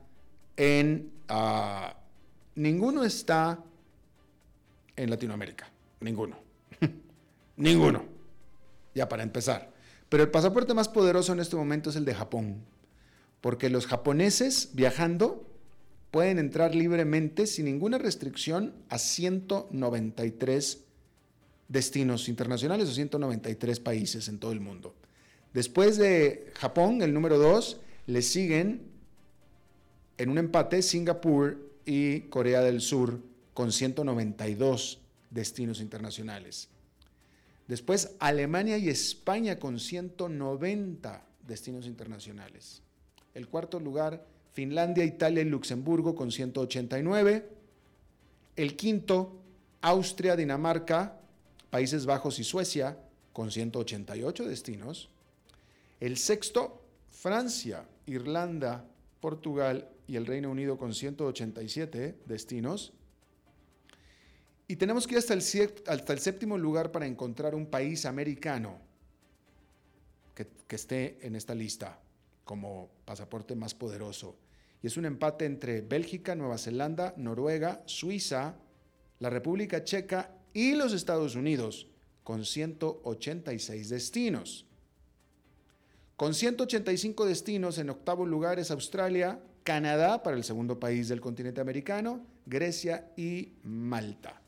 en, 0.56 1.10
ah, 1.28 1.96
ninguno 2.54 3.04
está 3.04 3.62
en 4.96 5.10
Latinoamérica, 5.10 5.68
ninguno, 6.00 6.36
ninguno, 7.56 8.04
ya 8.94 9.08
para 9.08 9.22
empezar. 9.22 9.72
Pero 10.08 10.22
el 10.22 10.30
pasaporte 10.30 10.74
más 10.74 10.88
poderoso 10.88 11.32
en 11.32 11.40
este 11.40 11.56
momento 11.56 11.90
es 11.90 11.96
el 11.96 12.04
de 12.04 12.14
Japón 12.14 12.62
porque 13.44 13.68
los 13.68 13.86
japoneses 13.86 14.70
viajando 14.72 15.46
pueden 16.10 16.38
entrar 16.38 16.74
libremente 16.74 17.46
sin 17.46 17.66
ninguna 17.66 17.98
restricción 17.98 18.72
a 18.88 18.96
193 18.96 20.82
destinos 21.68 22.30
internacionales 22.30 22.88
o 22.88 22.94
193 22.94 23.80
países 23.80 24.28
en 24.28 24.38
todo 24.38 24.50
el 24.50 24.60
mundo. 24.60 24.94
Después 25.52 25.98
de 25.98 26.52
Japón, 26.54 27.02
el 27.02 27.12
número 27.12 27.36
2, 27.36 27.82
le 28.06 28.22
siguen 28.22 28.80
en 30.18 30.30
un 30.30 30.38
empate 30.38 30.82
Singapur 30.82 31.58
y 31.84 32.20
Corea 32.22 32.60
del 32.62 32.80
Sur 32.80 33.20
con 33.52 33.72
192 33.72 35.00
destinos 35.30 35.80
internacionales. 35.80 36.68
Después 37.66 38.14
Alemania 38.18 38.78
y 38.78 38.88
España 38.88 39.58
con 39.58 39.80
190 39.80 41.24
destinos 41.46 41.86
internacionales. 41.86 42.82
El 43.34 43.48
cuarto 43.48 43.80
lugar, 43.80 44.24
Finlandia, 44.52 45.04
Italia 45.04 45.42
y 45.42 45.46
Luxemburgo 45.46 46.14
con 46.14 46.30
189. 46.30 47.48
El 48.56 48.76
quinto, 48.76 49.40
Austria, 49.80 50.36
Dinamarca, 50.36 51.18
Países 51.70 52.06
Bajos 52.06 52.38
y 52.38 52.44
Suecia 52.44 52.96
con 53.32 53.50
188 53.50 54.46
destinos. 54.46 55.08
El 56.00 56.18
sexto, 56.18 56.82
Francia, 57.10 57.84
Irlanda, 58.06 58.84
Portugal 59.24 59.88
y 60.06 60.16
el 60.16 60.26
Reino 60.26 60.50
Unido 60.50 60.76
con 60.76 60.92
187 60.92 62.18
destinos. 62.26 62.92
Y 64.68 64.76
tenemos 64.76 65.06
que 65.06 65.14
ir 65.14 65.18
hasta 65.18 65.32
el, 65.32 65.40
séptimo 66.20 66.58
lugar 66.58 66.92
para 66.92 67.06
encontrar 67.06 67.54
un 67.54 67.64
país 67.64 68.04
americano 68.04 68.82
que 70.34 70.76
esté 70.76 71.26
en 71.26 71.36
esta 71.36 71.54
lista 71.54 71.98
como 72.44 72.90
pasaporte 73.06 73.56
más 73.56 73.74
poderoso. 73.74 74.36
Y 74.82 74.88
es 74.88 74.98
un 74.98 75.06
empate 75.06 75.46
entre 75.46 75.80
Bélgica, 75.80 76.34
Nueva 76.34 76.58
Zelanda, 76.58 77.14
Noruega, 77.16 77.82
Suiza, 77.86 78.56
la 79.20 79.30
República 79.30 79.84
Checa 79.84 80.36
y 80.52 80.74
los 80.74 80.92
Estados 80.92 81.34
Unidos, 81.34 81.88
con 82.24 82.44
186 82.44 83.88
destinos. 83.88 84.66
Con 86.16 86.34
185 86.34 87.26
destinos, 87.26 87.78
en 87.78 87.90
octavo 87.90 88.24
lugar 88.24 88.58
es 88.58 88.70
Australia, 88.70 89.40
Canadá 89.64 90.22
para 90.22 90.36
el 90.36 90.44
segundo 90.44 90.78
país 90.78 91.08
del 91.08 91.20
continente 91.20 91.60
americano, 91.60 92.24
Grecia 92.46 93.10
y 93.16 93.52
Malta. 93.64 94.40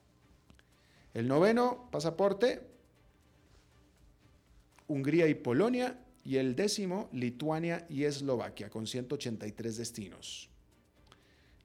El 1.13 1.27
noveno 1.27 1.89
pasaporte, 1.91 2.61
Hungría 4.87 5.27
y 5.27 5.35
Polonia, 5.35 5.99
y 6.27 6.37
el 6.39 6.57
décimo 6.57 7.09
Lituania 7.13 7.87
y 7.89 8.03
Eslovaquia 8.03 8.69
con 8.69 8.87
183 8.87 9.77
destinos. 9.77 10.51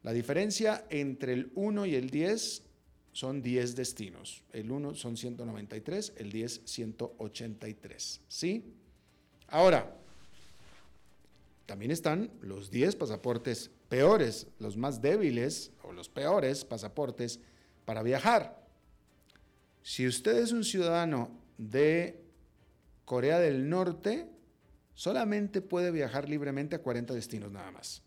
La 0.04 0.14
diferencia 0.14 0.86
entre 0.90 1.34
el 1.34 1.52
1 1.56 1.88
y 1.88 1.96
el 1.96 2.10
10 2.10 2.64
son 3.12 3.42
10 3.42 3.76
destinos. 3.76 4.44
El 4.54 4.72
1 4.72 4.94
son 4.94 5.18
193, 5.18 6.14
el 6.18 6.32
10 6.32 6.62
183. 6.66 8.22
¿Sí? 8.28 8.64
Ahora, 9.52 9.94
también 11.66 11.92
están 11.92 12.32
los 12.42 12.72
10 12.72 12.96
pasaportes 12.96 13.70
peores, 13.90 14.48
los 14.60 14.78
más 14.78 15.02
débiles 15.02 15.72
o 15.84 15.92
los 15.92 16.10
peores 16.10 16.66
pasaportes 16.66 17.40
para 17.86 18.02
viajar. 18.02 18.66
Si 19.84 20.08
usted 20.08 20.38
es 20.38 20.54
un 20.54 20.64
ciudadano 20.64 21.32
de 21.58 22.24
Corea 23.06 23.40
del 23.40 23.70
Norte, 23.70 24.30
solamente 24.94 25.62
puede 25.62 25.92
viajar 25.92 26.30
libremente 26.30 26.78
a 26.78 26.82
40 26.82 27.14
destinos 27.14 27.52
nada 27.52 27.72
más. 27.72 28.02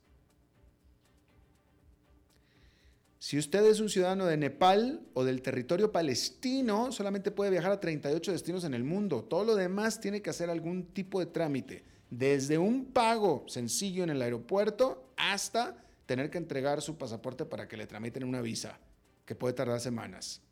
Si 3.25 3.39
usted 3.39 3.65
es 3.65 3.81
un 3.81 3.89
ciudadano 3.89 4.27
de 4.27 4.37
Nepal 4.37 5.01
o 5.15 5.25
del 5.25 5.41
territorio 5.41 5.91
palestino, 5.91 6.93
solamente 6.93 7.31
puede 7.31 7.51
viajar 7.51 7.73
a 7.73 7.81
38 7.81 8.33
destinos 8.33 8.65
en 8.65 8.75
el 8.75 8.85
mundo. 8.85 9.25
Todo 9.25 9.45
lo 9.45 9.57
demás 9.57 9.99
tiene 9.99 10.21
que 10.21 10.29
hacer 10.29 10.51
algún 10.51 10.89
tipo 10.93 11.21
de 11.21 11.25
trámite, 11.25 11.85
desde 12.11 12.59
un 12.59 12.85
pago 12.85 13.43
sencillo 13.49 14.05
en 14.05 14.11
el 14.11 14.21
aeropuerto 14.21 15.11
hasta 15.17 15.75
tener 16.05 16.29
que 16.29 16.37
entregar 16.37 16.83
su 16.83 16.99
pasaporte 16.99 17.47
para 17.47 17.67
que 17.67 17.79
le 17.79 17.87
tramiten 17.87 18.25
una 18.25 18.43
visa, 18.43 18.79
que 19.25 19.35
puede 19.35 19.55
tardar 19.55 19.81
semanas. 19.81 20.43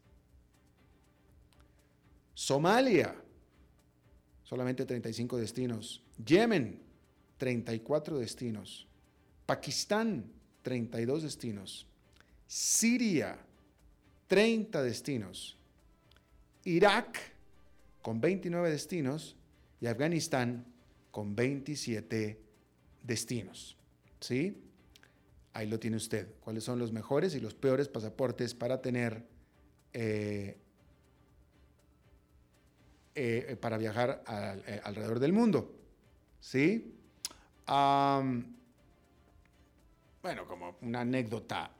Somalia, 2.33 3.15
solamente 4.45 4.87
35 4.87 5.37
destinos. 5.37 6.03
Yemen, 6.25 6.81
34 7.37 8.19
destinos. 8.19 8.89
Pakistán, 9.45 10.33
32 10.63 11.23
destinos. 11.23 11.87
Siria, 12.55 13.39
30 14.27 14.83
destinos. 14.83 15.57
Irak, 16.65 17.19
con 18.03 18.21
29 18.21 18.69
destinos. 18.71 19.37
Y 19.81 19.87
Afganistán, 19.87 20.67
con 21.11 21.35
27 21.35 22.39
destinos. 23.03 23.79
¿Sí? 24.21 24.63
Ahí 25.55 25.67
lo 25.67 25.81
tiene 25.81 25.97
usted. 25.97 26.35
¿Cuáles 26.41 26.63
son 26.65 26.79
los 26.79 26.93
mejores 26.93 27.35
y 27.35 27.41
los 27.41 27.55
peores 27.55 27.89
pasaportes 27.89 28.55
para 28.55 28.83
tener 28.83 29.25
eh, 29.95 30.59
eh, 33.15 33.57
para 33.59 33.79
viajar 33.79 34.23
eh, 34.67 34.81
alrededor 34.85 35.21
del 35.21 35.33
mundo. 35.33 35.75
¿Sí? 36.39 36.95
Bueno, 40.23 40.47
como 40.47 40.77
una 40.83 41.01
anécdota, 41.01 41.73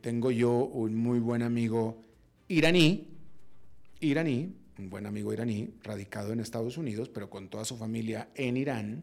tengo 0.00 0.30
yo 0.30 0.52
un 0.52 0.94
muy 0.94 1.18
buen 1.18 1.42
amigo 1.42 2.02
iraní, 2.48 3.08
iraní, 4.00 4.54
un 4.78 4.90
buen 4.90 5.06
amigo 5.06 5.32
iraní, 5.32 5.74
radicado 5.82 6.32
en 6.32 6.40
Estados 6.40 6.78
Unidos, 6.78 7.08
pero 7.08 7.28
con 7.28 7.48
toda 7.48 7.64
su 7.64 7.76
familia 7.76 8.30
en 8.34 8.56
Irán. 8.56 9.02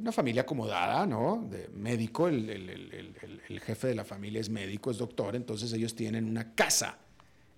una 0.00 0.12
familia 0.12 0.42
acomodada, 0.42 1.06
¿no? 1.06 1.48
De 1.50 1.68
médico, 1.68 2.28
el, 2.28 2.50
el, 2.50 3.60
jefe 3.60 3.88
de 3.88 3.94
la 3.94 4.04
familia 4.04 4.40
es 4.40 4.50
médico, 4.50 4.90
es 4.90 4.98
doctor, 4.98 5.36
entonces 5.36 5.72
ellos 5.72 5.94
tienen 5.94 6.28
una 6.28 6.54
casa 6.54 6.98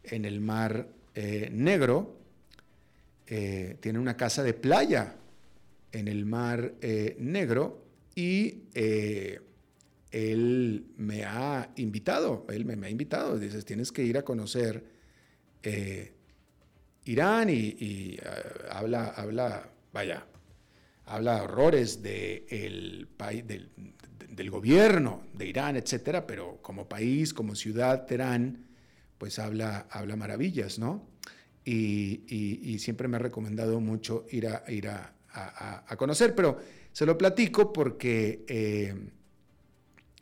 en 0.05 0.25
el 0.25 0.40
mar 0.40 0.88
eh, 1.14 1.49
negro 1.51 2.14
eh, 3.27 3.79
tiene 3.81 3.99
una 3.99 4.18
casa 4.18 4.42
de 4.42 4.53
playa 4.53 5.16
en 5.90 6.09
el 6.09 6.27
mar 6.27 6.75
eh, 6.83 7.16
Negro 7.18 7.86
y 8.16 8.64
él 10.11 10.87
me 10.96 11.24
ha 11.24 11.70
invitado, 11.76 12.44
él 12.48 12.64
me, 12.64 12.87
ha 12.87 12.90
invitado, 12.90 13.38
dices, 13.38 13.64
tienes 13.64 13.92
que 13.92 14.02
ir 14.02 14.18
a 14.18 14.24
conocer 14.24 14.85
Irán 17.07 17.48
y, 17.50 18.18
habla, 18.70 19.09
habla, 19.16 19.70
vaya, 19.92 20.26
habla 21.05 21.42
horrores 21.44 22.02
de 22.02 23.07
país, 23.16 23.46
del, 23.46 23.70
del, 24.29 24.50
gobierno 24.50 25.22
de 25.33 25.46
Irán, 25.46 25.76
etcétera, 25.76 26.26
pero 26.26 26.59
como 26.62 26.88
país, 26.88 27.33
como 27.33 27.55
ciudad, 27.55 28.07
Teherán, 28.07 28.66
pues 29.18 29.38
habla, 29.38 29.87
habla 29.90 30.16
maravillas, 30.16 30.79
¿no? 30.79 31.07
Y, 31.64 32.76
siempre 32.81 33.09
me 33.09 33.16
ha 33.16 33.20
recomendado 33.20 33.81
mucho 33.81 34.26
ir 34.31 34.48
a, 34.48 34.64
ir 34.68 34.88
a, 34.88 35.14
a, 35.33 35.96
conocer, 35.96 36.35
pero 36.35 36.59
se 36.96 37.04
lo 37.04 37.18
platico 37.18 37.74
porque, 37.74 38.46
eh, 38.48 38.94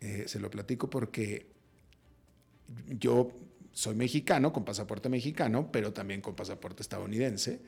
eh, 0.01 0.25
se 0.27 0.41
lo 0.41 0.49
platico 0.49 0.89
porque 0.89 1.45
yo 2.99 3.31
soy 3.71 3.95
mexicano, 3.95 4.51
con 4.51 4.65
pasaporte 4.65 5.07
mexicano, 5.07 5.71
pero 5.71 5.93
también 5.93 6.19
con 6.19 6.35
pasaporte 6.35 6.81
estadounidense. 6.81 7.61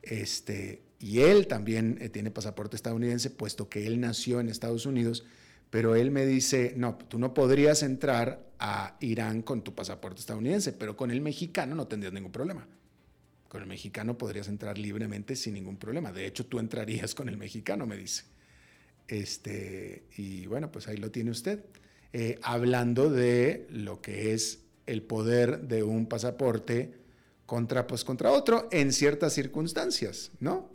Este, 0.00 0.80
y 0.98 1.20
él 1.20 1.46
también 1.46 1.98
eh, 2.00 2.08
tiene 2.08 2.30
pasaporte 2.30 2.74
estadounidense, 2.74 3.28
puesto 3.28 3.68
que 3.68 3.86
él 3.86 4.00
nació 4.00 4.40
en 4.40 4.48
Estados 4.48 4.86
Unidos, 4.86 5.26
pero 5.68 5.94
él 5.94 6.10
me 6.10 6.24
dice, 6.24 6.72
no, 6.74 6.96
tú 6.96 7.18
no 7.18 7.34
podrías 7.34 7.82
entrar 7.82 8.48
a 8.58 8.96
Irán 9.00 9.42
con 9.42 9.60
tu 9.60 9.74
pasaporte 9.74 10.20
estadounidense, 10.20 10.72
pero 10.72 10.96
con 10.96 11.10
el 11.10 11.20
mexicano 11.20 11.74
no 11.74 11.86
tendrías 11.86 12.14
ningún 12.14 12.32
problema. 12.32 12.66
Con 13.50 13.60
el 13.60 13.68
mexicano 13.68 14.16
podrías 14.16 14.48
entrar 14.48 14.78
libremente 14.78 15.36
sin 15.36 15.52
ningún 15.52 15.76
problema. 15.76 16.12
De 16.12 16.24
hecho, 16.24 16.46
tú 16.46 16.58
entrarías 16.58 17.14
con 17.14 17.28
el 17.28 17.36
mexicano, 17.36 17.86
me 17.86 17.98
dice. 17.98 18.37
Este, 19.08 20.04
y 20.16 20.46
bueno, 20.46 20.70
pues 20.70 20.86
ahí 20.86 20.98
lo 20.98 21.10
tiene 21.10 21.30
usted. 21.30 21.64
Eh, 22.12 22.38
hablando 22.42 23.10
de 23.10 23.66
lo 23.70 24.00
que 24.00 24.32
es 24.32 24.60
el 24.86 25.02
poder 25.02 25.62
de 25.62 25.82
un 25.82 26.06
pasaporte 26.06 26.94
contra, 27.46 27.86
pues, 27.86 28.04
contra 28.04 28.30
otro 28.30 28.68
en 28.70 28.92
ciertas 28.92 29.32
circunstancias, 29.32 30.30
¿no? 30.40 30.70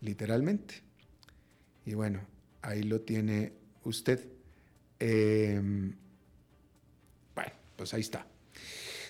Literalmente. 0.00 0.82
Y 1.86 1.94
bueno, 1.94 2.26
ahí 2.62 2.82
lo 2.82 3.02
tiene 3.02 3.52
usted. 3.84 4.26
Em, 4.98 5.94
bueno, 7.34 7.52
pues 7.76 7.92
ahí 7.94 8.00
está. 8.00 8.26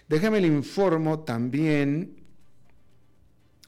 Déjame 0.08 0.40
le 0.40 0.48
informo 0.48 1.20
también. 1.20 2.16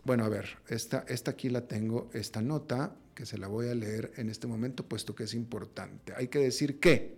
Bueno, 0.05 0.25
a 0.25 0.29
ver, 0.29 0.59
esta, 0.69 1.05
esta 1.09 1.33
aquí 1.33 1.49
la 1.49 1.67
tengo, 1.67 2.11
esta 2.13 2.43
nota, 2.43 2.97
que 3.17 3.25
se 3.25 3.39
la 3.39 3.49
voy 3.49 3.69
a 3.69 3.75
leer 3.75 4.13
en 4.19 4.29
este 4.29 4.47
momento, 4.47 4.85
puesto 4.85 5.15
que 5.15 5.25
es 5.25 5.33
importante. 5.33 6.13
Hay 6.17 6.29
que 6.29 6.39
decir 6.39 6.79
que 6.79 7.17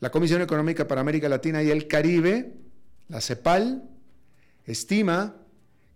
la 0.00 0.10
Comisión 0.10 0.42
Económica 0.42 0.86
para 0.86 1.00
América 1.00 1.30
Latina 1.30 1.62
y 1.62 1.70
el 1.70 1.88
Caribe, 1.88 2.52
la 3.08 3.22
CEPAL, 3.22 3.88
estima 4.66 5.34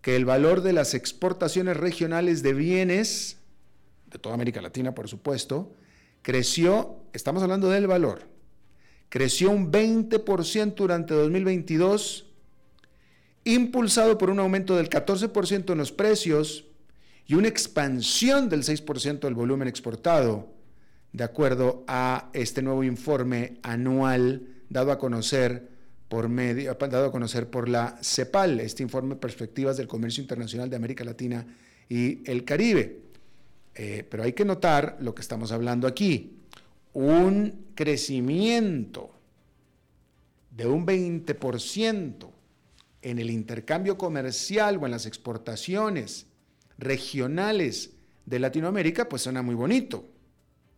que 0.00 0.16
el 0.16 0.24
valor 0.24 0.62
de 0.62 0.72
las 0.72 0.94
exportaciones 0.94 1.76
regionales 1.76 2.42
de 2.42 2.54
bienes, 2.54 3.36
de 4.10 4.18
toda 4.18 4.34
América 4.34 4.62
Latina 4.62 4.94
por 4.94 5.08
supuesto, 5.08 5.74
creció, 6.22 7.04
estamos 7.12 7.42
hablando 7.42 7.68
del 7.68 7.86
valor, 7.86 8.28
creció 9.10 9.50
un 9.50 9.70
20% 9.70 10.74
durante 10.74 11.12
2022, 11.12 12.24
impulsado 13.44 14.16
por 14.16 14.30
un 14.30 14.40
aumento 14.40 14.74
del 14.74 14.88
14% 14.88 15.72
en 15.72 15.78
los 15.78 15.92
precios 15.92 16.64
y 17.32 17.34
una 17.34 17.48
expansión 17.48 18.50
del 18.50 18.62
6% 18.62 19.20
del 19.20 19.32
volumen 19.32 19.66
exportado 19.66 20.52
de 21.14 21.24
acuerdo 21.24 21.82
a 21.88 22.28
este 22.34 22.60
nuevo 22.60 22.84
informe 22.84 23.54
anual 23.62 24.48
dado 24.68 24.92
a 24.92 24.98
conocer 24.98 25.66
por 26.10 26.28
medio, 26.28 26.74
dado 26.74 27.06
a 27.06 27.10
conocer 27.10 27.48
por 27.48 27.70
la 27.70 27.96
CEPAL, 28.02 28.60
este 28.60 28.82
informe 28.82 29.16
Perspectivas 29.16 29.78
del 29.78 29.88
Comercio 29.88 30.20
Internacional 30.20 30.68
de 30.68 30.76
América 30.76 31.04
Latina 31.04 31.46
y 31.88 32.20
el 32.30 32.44
Caribe. 32.44 33.00
Eh, 33.76 34.06
pero 34.10 34.24
hay 34.24 34.34
que 34.34 34.44
notar 34.44 34.98
lo 35.00 35.14
que 35.14 35.22
estamos 35.22 35.52
hablando 35.52 35.88
aquí, 35.88 36.36
un 36.92 37.68
crecimiento 37.74 39.10
de 40.50 40.66
un 40.66 40.86
20% 40.86 42.30
en 43.00 43.18
el 43.18 43.30
intercambio 43.30 43.96
comercial 43.96 44.76
o 44.76 44.84
en 44.84 44.90
las 44.90 45.06
exportaciones 45.06 46.26
regionales 46.82 47.92
de 48.26 48.38
Latinoamérica, 48.38 49.08
pues 49.08 49.22
suena 49.22 49.42
muy 49.42 49.54
bonito. 49.54 50.08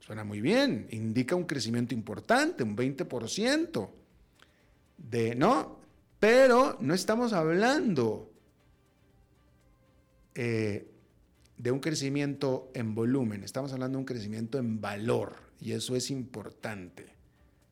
Suena 0.00 0.22
muy 0.22 0.40
bien, 0.40 0.86
indica 0.90 1.34
un 1.34 1.44
crecimiento 1.44 1.94
importante, 1.94 2.62
un 2.62 2.76
20%. 2.76 3.90
De, 4.98 5.34
¿No? 5.34 5.80
Pero 6.20 6.76
no 6.80 6.94
estamos 6.94 7.32
hablando 7.32 8.30
eh, 10.34 10.90
de 11.56 11.70
un 11.70 11.80
crecimiento 11.80 12.70
en 12.74 12.94
volumen, 12.94 13.44
estamos 13.44 13.72
hablando 13.72 13.96
de 13.96 14.00
un 14.00 14.06
crecimiento 14.06 14.58
en 14.58 14.80
valor 14.80 15.36
y 15.60 15.72
eso 15.72 15.96
es 15.96 16.10
importante. 16.10 17.06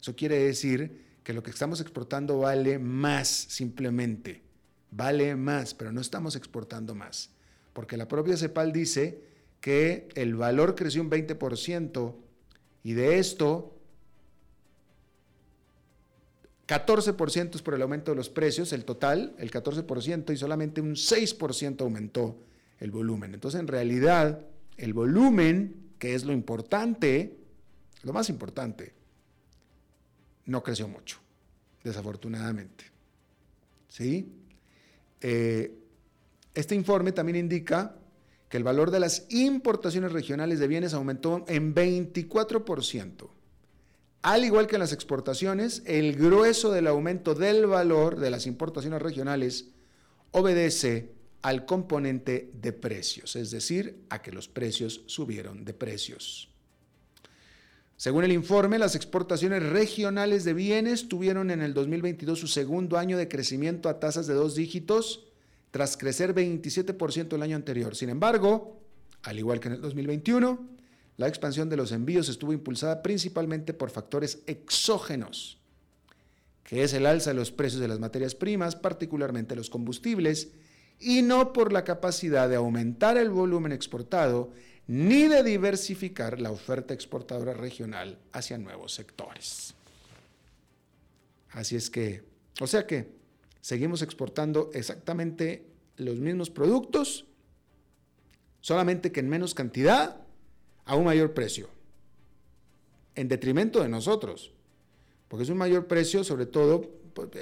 Eso 0.00 0.16
quiere 0.16 0.38
decir 0.38 1.18
que 1.22 1.32
lo 1.32 1.42
que 1.42 1.50
estamos 1.50 1.80
exportando 1.80 2.38
vale 2.38 2.78
más 2.78 3.28
simplemente, 3.28 4.42
vale 4.90 5.36
más, 5.36 5.74
pero 5.74 5.92
no 5.92 6.00
estamos 6.00 6.36
exportando 6.36 6.94
más, 6.94 7.30
porque 7.72 7.96
la 7.96 8.08
propia 8.08 8.36
CEPAL 8.36 8.72
dice 8.72 9.22
que 9.60 10.08
el 10.14 10.34
valor 10.34 10.74
creció 10.74 11.02
un 11.02 11.10
20% 11.10 12.14
y 12.84 12.92
de 12.94 13.18
esto, 13.18 13.76
14% 16.66 17.54
es 17.54 17.62
por 17.62 17.74
el 17.74 17.82
aumento 17.82 18.12
de 18.12 18.16
los 18.16 18.28
precios, 18.28 18.72
el 18.72 18.84
total, 18.84 19.34
el 19.38 19.50
14%, 19.50 20.32
y 20.32 20.36
solamente 20.36 20.80
un 20.80 20.94
6% 20.94 21.80
aumentó 21.80 22.38
el 22.80 22.90
volumen. 22.90 23.34
Entonces, 23.34 23.60
en 23.60 23.68
realidad, 23.68 24.44
el 24.76 24.92
volumen, 24.94 25.92
que 25.98 26.14
es 26.14 26.24
lo 26.24 26.32
importante, 26.32 27.36
lo 28.02 28.12
más 28.12 28.28
importante, 28.30 28.94
no 30.46 30.62
creció 30.62 30.88
mucho, 30.88 31.18
desafortunadamente. 31.84 32.84
¿Sí? 33.88 34.32
Eh, 35.20 35.81
este 36.54 36.74
informe 36.74 37.12
también 37.12 37.36
indica 37.36 37.96
que 38.48 38.58
el 38.58 38.64
valor 38.64 38.90
de 38.90 39.00
las 39.00 39.26
importaciones 39.30 40.12
regionales 40.12 40.58
de 40.58 40.68
bienes 40.68 40.92
aumentó 40.92 41.44
en 41.48 41.74
24%. 41.74 43.30
Al 44.20 44.44
igual 44.44 44.66
que 44.66 44.76
en 44.76 44.80
las 44.80 44.92
exportaciones, 44.92 45.82
el 45.86 46.14
grueso 46.14 46.70
del 46.70 46.86
aumento 46.86 47.34
del 47.34 47.66
valor 47.66 48.20
de 48.20 48.30
las 48.30 48.46
importaciones 48.46 49.00
regionales 49.00 49.70
obedece 50.32 51.12
al 51.40 51.64
componente 51.64 52.50
de 52.54 52.72
precios, 52.72 53.34
es 53.36 53.50
decir, 53.50 54.04
a 54.10 54.22
que 54.22 54.30
los 54.30 54.48
precios 54.48 55.02
subieron 55.06 55.64
de 55.64 55.74
precios. 55.74 56.50
Según 57.96 58.24
el 58.24 58.32
informe, 58.32 58.78
las 58.78 58.94
exportaciones 58.94 59.62
regionales 59.62 60.44
de 60.44 60.54
bienes 60.54 61.08
tuvieron 61.08 61.50
en 61.50 61.62
el 61.62 61.72
2022 61.72 62.38
su 62.38 62.48
segundo 62.48 62.98
año 62.98 63.16
de 63.16 63.28
crecimiento 63.28 63.88
a 63.88 63.98
tasas 63.98 64.26
de 64.26 64.34
dos 64.34 64.54
dígitos 64.54 65.31
tras 65.72 65.96
crecer 65.96 66.34
27% 66.34 67.34
el 67.34 67.42
año 67.42 67.56
anterior. 67.56 67.96
Sin 67.96 68.10
embargo, 68.10 68.78
al 69.22 69.38
igual 69.38 69.58
que 69.58 69.68
en 69.68 69.74
el 69.74 69.80
2021, 69.80 70.68
la 71.16 71.28
expansión 71.28 71.68
de 71.68 71.78
los 71.78 71.92
envíos 71.92 72.28
estuvo 72.28 72.52
impulsada 72.52 73.02
principalmente 73.02 73.74
por 73.74 73.90
factores 73.90 74.42
exógenos, 74.46 75.58
que 76.62 76.84
es 76.84 76.92
el 76.92 77.06
alza 77.06 77.30
de 77.30 77.36
los 77.36 77.50
precios 77.50 77.80
de 77.80 77.88
las 77.88 77.98
materias 77.98 78.34
primas, 78.34 78.76
particularmente 78.76 79.56
los 79.56 79.70
combustibles, 79.70 80.50
y 81.00 81.22
no 81.22 81.52
por 81.52 81.72
la 81.72 81.84
capacidad 81.84 82.48
de 82.48 82.56
aumentar 82.56 83.16
el 83.16 83.30
volumen 83.30 83.72
exportado 83.72 84.52
ni 84.86 85.26
de 85.26 85.42
diversificar 85.42 86.38
la 86.38 86.50
oferta 86.50 86.92
exportadora 86.92 87.54
regional 87.54 88.18
hacia 88.32 88.58
nuevos 88.58 88.92
sectores. 88.92 89.74
Así 91.52 91.76
es 91.76 91.88
que, 91.88 92.22
o 92.60 92.66
sea 92.66 92.86
que, 92.86 93.21
seguimos 93.62 94.02
exportando 94.02 94.70
exactamente 94.74 95.64
los 95.96 96.18
mismos 96.18 96.50
productos, 96.50 97.24
solamente 98.60 99.10
que 99.10 99.20
en 99.20 99.30
menos 99.30 99.54
cantidad, 99.54 100.20
a 100.84 100.96
un 100.96 101.04
mayor 101.04 101.32
precio, 101.32 101.68
en 103.14 103.28
detrimento 103.28 103.80
de 103.80 103.88
nosotros, 103.88 104.52
porque 105.28 105.44
es 105.44 105.48
un 105.48 105.56
mayor 105.56 105.86
precio, 105.86 106.24
sobre 106.24 106.44
todo, 106.44 106.90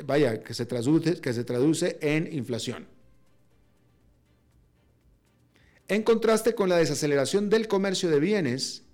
vaya, 0.04 0.42
que 0.42 0.54
se 0.54 0.66
traduce, 0.66 1.20
que 1.20 1.33
se 1.33 1.42
traduce 1.42 1.98
en 2.02 2.33
inflación. 2.33 2.87
En 5.88 6.02
contraste 6.02 6.54
con 6.54 6.68
la 6.68 6.76
desaceleración 6.76 7.48
del 7.48 7.66
comercio 7.66 8.11
de 8.11 8.20
bienes, 8.20 8.85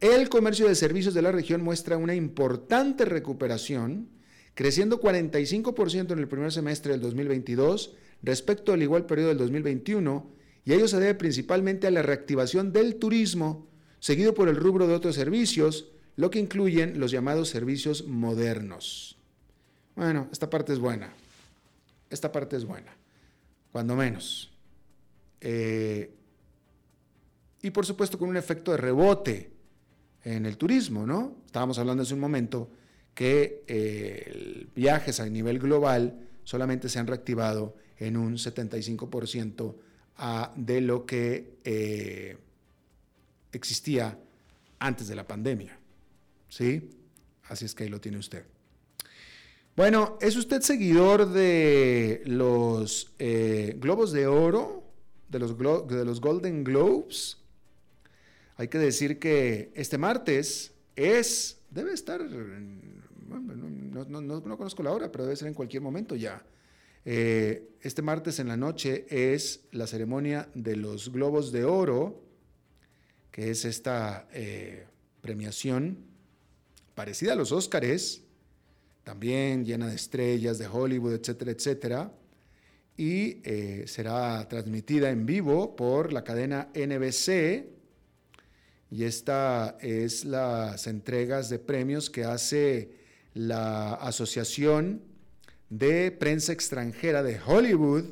el 0.00 0.28
comercio 0.28 0.68
de 0.68 0.74
servicios 0.74 1.14
de 1.14 1.22
la 1.22 1.32
región 1.32 1.62
muestra 1.62 1.96
una 1.96 2.14
importante 2.14 3.04
recuperación 3.04 4.08
creciendo 4.54 5.00
45% 5.00 6.12
en 6.12 6.18
el 6.18 6.28
primer 6.28 6.52
semestre 6.52 6.92
del 6.92 7.00
2022 7.00 7.94
respecto 8.22 8.72
al 8.72 8.82
igual 8.82 9.06
periodo 9.06 9.28
del 9.28 9.38
2021, 9.38 10.30
y 10.64 10.72
ello 10.72 10.88
se 10.88 10.98
debe 10.98 11.14
principalmente 11.14 11.86
a 11.86 11.90
la 11.90 12.02
reactivación 12.02 12.72
del 12.72 12.96
turismo, 12.96 13.68
seguido 14.00 14.32
por 14.32 14.48
el 14.48 14.56
rubro 14.56 14.86
de 14.86 14.94
otros 14.94 15.14
servicios, 15.14 15.88
lo 16.16 16.30
que 16.30 16.38
incluyen 16.38 16.98
los 16.98 17.10
llamados 17.10 17.50
servicios 17.50 18.06
modernos. 18.06 19.18
Bueno, 19.94 20.28
esta 20.32 20.48
parte 20.48 20.72
es 20.72 20.78
buena. 20.78 21.12
Esta 22.08 22.32
parte 22.32 22.56
es 22.56 22.64
buena, 22.64 22.96
cuando 23.72 23.96
menos. 23.96 24.52
Eh, 25.40 26.14
y 27.60 27.70
por 27.70 27.84
supuesto 27.84 28.18
con 28.18 28.28
un 28.28 28.36
efecto 28.36 28.70
de 28.70 28.76
rebote 28.78 29.50
en 30.22 30.46
el 30.46 30.56
turismo, 30.56 31.06
¿no? 31.06 31.36
Estábamos 31.44 31.78
hablando 31.78 32.02
hace 32.02 32.14
un 32.14 32.20
momento 32.20 32.70
que 33.14 33.64
eh, 33.68 34.66
viajes 34.74 35.20
a 35.20 35.26
nivel 35.26 35.58
global 35.58 36.26
solamente 36.42 36.88
se 36.88 36.98
han 36.98 37.06
reactivado 37.06 37.76
en 37.98 38.16
un 38.16 38.34
75% 38.34 39.74
de 40.56 40.80
lo 40.80 41.06
que 41.06 41.58
eh, 41.64 42.36
existía 43.52 44.18
antes 44.78 45.08
de 45.08 45.14
la 45.14 45.26
pandemia. 45.26 45.78
¿Sí? 46.48 46.90
Así 47.44 47.64
es 47.64 47.74
que 47.74 47.84
ahí 47.84 47.90
lo 47.90 48.00
tiene 48.00 48.18
usted. 48.18 48.44
Bueno, 49.76 50.18
¿es 50.20 50.36
usted 50.36 50.60
seguidor 50.62 51.32
de 51.32 52.22
los 52.26 53.12
eh, 53.18 53.76
Globos 53.78 54.12
de 54.12 54.28
Oro, 54.28 54.84
de 55.28 55.40
los, 55.40 55.58
de 55.58 56.04
los 56.04 56.20
Golden 56.20 56.62
Globes? 56.62 57.38
Hay 58.56 58.68
que 58.68 58.78
decir 58.78 59.18
que 59.18 59.72
este 59.74 59.98
martes 59.98 60.74
es, 60.94 61.58
debe 61.70 61.92
estar, 61.92 62.20
no, 63.28 64.20
no, 64.20 64.56
conozco 64.56 64.82
la 64.82 64.92
hora, 64.92 65.10
pero 65.10 65.24
debe 65.24 65.36
ser 65.36 65.48
en 65.48 65.54
cualquier 65.54 65.82
momento 65.82 66.16
ya. 66.16 66.44
Eh, 67.04 67.76
este 67.80 68.02
martes 68.02 68.38
en 68.38 68.48
la 68.48 68.56
noche 68.56 69.06
es 69.10 69.66
la 69.72 69.86
ceremonia 69.86 70.48
de 70.54 70.76
los 70.76 71.12
Globos 71.12 71.52
de 71.52 71.64
Oro, 71.64 72.22
que 73.30 73.50
es 73.50 73.64
esta 73.64 74.28
eh, 74.32 74.86
premiación 75.20 75.98
parecida 76.94 77.32
a 77.32 77.36
los 77.36 77.52
Óscares, 77.52 78.22
también 79.02 79.64
llena 79.64 79.88
de 79.88 79.96
estrellas 79.96 80.58
de 80.58 80.66
Hollywood, 80.66 81.14
etcétera, 81.14 81.50
etcétera. 81.50 82.12
Y 82.96 83.40
eh, 83.44 83.84
será 83.86 84.48
transmitida 84.48 85.10
en 85.10 85.26
vivo 85.26 85.76
por 85.76 86.12
la 86.12 86.24
cadena 86.24 86.70
NBC. 86.74 87.66
Y 88.90 89.04
esta 89.04 89.76
es 89.80 90.24
las 90.24 90.86
entregas 90.86 91.50
de 91.50 91.58
premios 91.58 92.08
que 92.08 92.24
hace 92.24 93.03
la 93.34 93.94
Asociación 93.94 95.02
de 95.68 96.10
Prensa 96.12 96.52
Extranjera 96.52 97.22
de 97.22 97.40
Hollywood, 97.44 98.04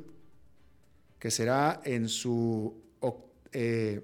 que 1.18 1.30
será 1.30 1.80
en 1.84 2.08
su 2.08 2.82
eh, 3.52 4.00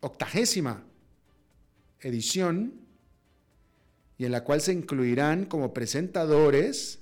octagésima 0.00 0.84
edición 2.00 2.74
y 4.18 4.26
en 4.26 4.32
la 4.32 4.44
cual 4.44 4.60
se 4.60 4.72
incluirán 4.72 5.46
como 5.46 5.72
presentadores 5.72 7.00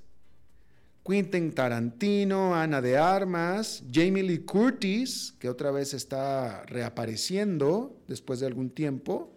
Quentin 1.04 1.52
Tarantino, 1.52 2.54
Ana 2.54 2.80
de 2.82 2.98
Armas, 2.98 3.82
Jamie 3.90 4.22
Lee 4.22 4.44
Curtis, 4.44 5.34
que 5.38 5.48
otra 5.48 5.70
vez 5.70 5.94
está 5.94 6.64
reapareciendo 6.66 7.96
después 8.06 8.40
de 8.40 8.46
algún 8.46 8.70
tiempo 8.70 9.32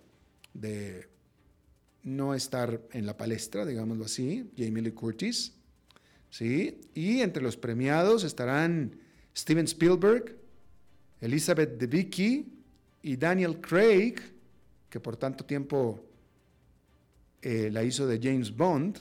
de 0.54 1.08
no 2.04 2.34
estar 2.34 2.82
en 2.92 3.06
la 3.06 3.18
palestra, 3.18 3.66
digámoslo 3.66 4.06
así, 4.06 4.52
Jamie 4.58 4.82
Lee 4.82 4.92
Curtis. 4.92 5.54
¿sí? 6.30 6.82
Y 6.94 7.22
entre 7.22 7.44
los 7.44 7.58
premiados 7.58 8.24
estarán 8.24 8.96
Steven 9.36 9.66
Spielberg, 9.66 10.36
Elizabeth 11.20 11.78
Debicki 11.78 12.52
y 13.04 13.18
Daniel 13.18 13.62
Craig, 13.62 14.16
que 14.90 15.00
por 15.00 15.18
tanto 15.18 15.46
tiempo 15.46 16.04
eh, 17.42 17.70
la 17.72 17.84
hizo 17.84 18.08
de 18.08 18.20
James 18.22 18.56
Bond. 18.56 18.98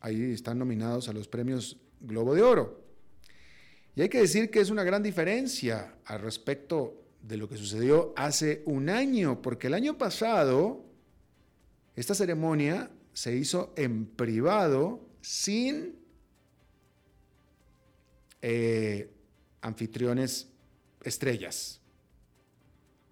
Ahí 0.00 0.32
están 0.32 0.58
nominados 0.58 1.08
a 1.08 1.12
los 1.12 1.28
premios 1.28 1.76
Globo 2.00 2.34
de 2.34 2.42
Oro. 2.42 2.84
Y 3.94 4.02
hay 4.02 4.08
que 4.08 4.20
decir 4.20 4.50
que 4.50 4.60
es 4.60 4.70
una 4.70 4.84
gran 4.84 5.02
diferencia 5.02 5.96
al 6.04 6.20
respecto 6.20 7.02
de 7.20 7.36
lo 7.36 7.48
que 7.48 7.56
sucedió 7.56 8.12
hace 8.16 8.62
un 8.64 8.88
año, 8.88 9.42
porque 9.42 9.66
el 9.66 9.74
año 9.74 9.98
pasado 9.98 10.87
esta 12.00 12.14
ceremonia 12.14 12.90
se 13.12 13.36
hizo 13.36 13.72
en 13.76 14.06
privado 14.06 15.00
sin 15.20 15.96
eh, 18.40 19.10
anfitriones 19.60 20.48
estrellas. 21.02 21.80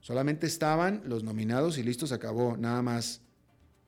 Solamente 0.00 0.46
estaban 0.46 1.02
los 1.06 1.24
nominados 1.24 1.78
y 1.78 1.82
listo, 1.82 2.06
se 2.06 2.14
acabó, 2.14 2.56
nada 2.56 2.80
más 2.82 3.22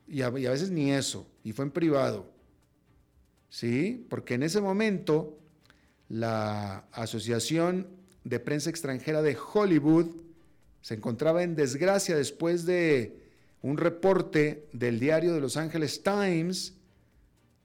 y 0.09 0.23
a, 0.23 0.29
veces 0.29 0.71
ni 0.71 0.91
eso, 0.91 1.27
y 1.43 1.53
fue 1.53 1.65
en 1.65 1.71
privado. 1.71 2.31
¿Sí? 3.49 4.05
Porque 4.09 4.33
en 4.33 4.43
ese 4.43 4.59
momento 4.59 5.39
la 6.07 6.87
Asociación 6.91 7.87
de 8.23 8.39
Prensa 8.39 8.69
Extranjera 8.69 9.21
de 9.21 9.37
Hollywood 9.37 10.07
se 10.81 10.95
encontraba 10.95 11.43
en 11.43 11.55
desgracia 11.55 12.15
después 12.15 12.65
de 12.65 13.28
un 13.61 13.77
reporte 13.77 14.67
del 14.73 14.99
diario 14.99 15.33
de 15.33 15.41
Los 15.41 15.57
Angeles 15.57 16.01
Times 16.03 16.73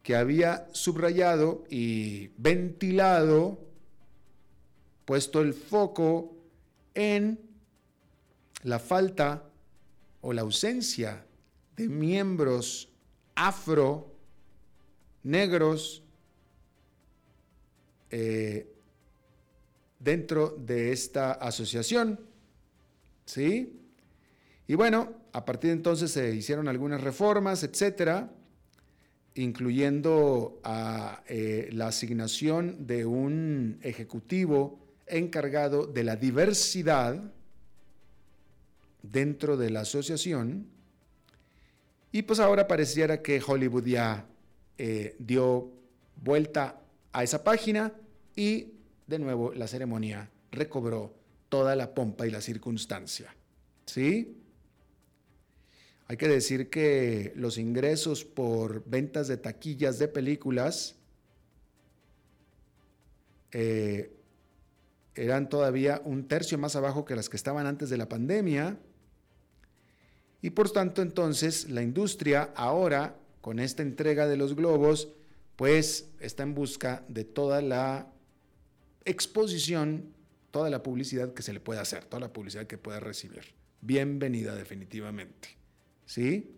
que 0.03 0.17
había 0.17 0.69
subrayado 0.73 1.65
y 1.71 2.29
ventilado, 2.37 3.59
puesto 5.05 5.41
el 5.41 5.55
foco 5.55 6.37
en 6.95 7.41
la 8.63 8.79
falta 8.79 9.45
o 10.21 10.33
la 10.33 10.43
ausencia 10.43 11.25
de 11.77 11.89
miembros 11.89 12.89
afro, 13.35 14.15
negros, 15.23 16.03
eh, 18.11 18.71
dentro 19.99 20.51
de 20.51 20.93
esta 20.93 21.33
asociación. 21.33 22.21
¿Sí? 23.25 23.81
Y 24.67 24.75
bueno, 24.75 25.24
a 25.35 25.45
partir 25.45 25.71
de 25.71 25.77
entonces 25.77 26.13
se 26.13 26.33
hicieron 26.33 26.69
algunas 26.69 27.01
reformas, 27.01 27.65
etcétera, 27.65 28.31
incluyendo 29.35 30.63
eh, 31.29 31.69
la 31.73 31.89
asignación 31.89 32.87
de 32.87 33.05
un 33.05 33.81
ejecutivo 33.83 34.79
encargado 35.09 35.87
de 35.87 36.05
la 36.05 36.15
diversidad 36.15 37.21
dentro 39.03 39.57
de 39.57 39.71
la 39.71 39.81
asociación 39.81 40.69
y 42.13 42.23
pues 42.23 42.39
ahora 42.39 42.69
pareciera 42.69 43.21
que 43.21 43.43
Hollywood 43.45 43.87
ya 43.87 44.29
eh, 44.79 45.17
dio 45.19 45.69
vuelta 46.23 46.81
a 47.13 47.25
esa 47.25 47.43
página 47.43 47.93
y 48.37 48.75
de 49.09 49.19
nuevo 49.19 49.53
la 49.53 49.67
ceremonia 49.67 50.31
recobró 50.53 51.13
toda 51.49 51.75
la 51.75 51.93
pompa 51.93 52.25
y 52.25 52.31
la 52.31 52.41
circunstancia. 52.41 53.35
¿Sí? 53.85 54.44
Hay 56.07 56.17
que 56.17 56.29
decir 56.29 56.69
que 56.69 57.33
los 57.37 57.59
ingresos 57.59 58.25
por 58.25 58.85
ventas 58.89 59.29
de 59.29 59.37
taquillas 59.37 59.99
de 59.99 60.09
películas 60.09 60.97
eh, 63.53 64.13
eran 65.15 65.49
todavía 65.49 66.03
un 66.05 66.29
tercio 66.29 66.59
más 66.59 66.77
abajo 66.77 67.05
que 67.05 67.17
las 67.17 67.29
que 67.29 67.37
estaban 67.37 67.67
antes 67.67 67.89
de 67.89 67.97
la 67.97 68.09
pandemia 68.09 68.79
y 70.45 70.51
por 70.51 70.71
tanto, 70.71 71.01
entonces, 71.01 71.71
la 71.71 71.81
industria 71.81 72.51
ahora, 72.55 73.17
con 73.41 73.59
esta 73.59 73.83
entrega 73.83 74.27
de 74.27 74.37
los 74.37 74.55
globos, 74.55 75.09
pues 75.57 76.11
está 76.21 76.43
en 76.43 76.55
busca 76.55 77.03
de 77.09 77.25
toda 77.25 77.63
la 77.63 78.13
exposición, 79.07 80.13
toda 80.51 80.69
la 80.69 80.83
publicidad 80.83 81.33
que 81.33 81.41
se 81.41 81.55
le 81.55 81.61
pueda 81.61 81.81
hacer, 81.81 82.05
toda 82.05 82.21
la 82.21 82.31
publicidad 82.31 82.67
que 82.67 82.77
pueda 82.77 83.01
recibir. 83.01 83.55
Bienvenida 83.81 84.55
definitivamente. 84.55 85.64
¿Sí? 86.07 86.55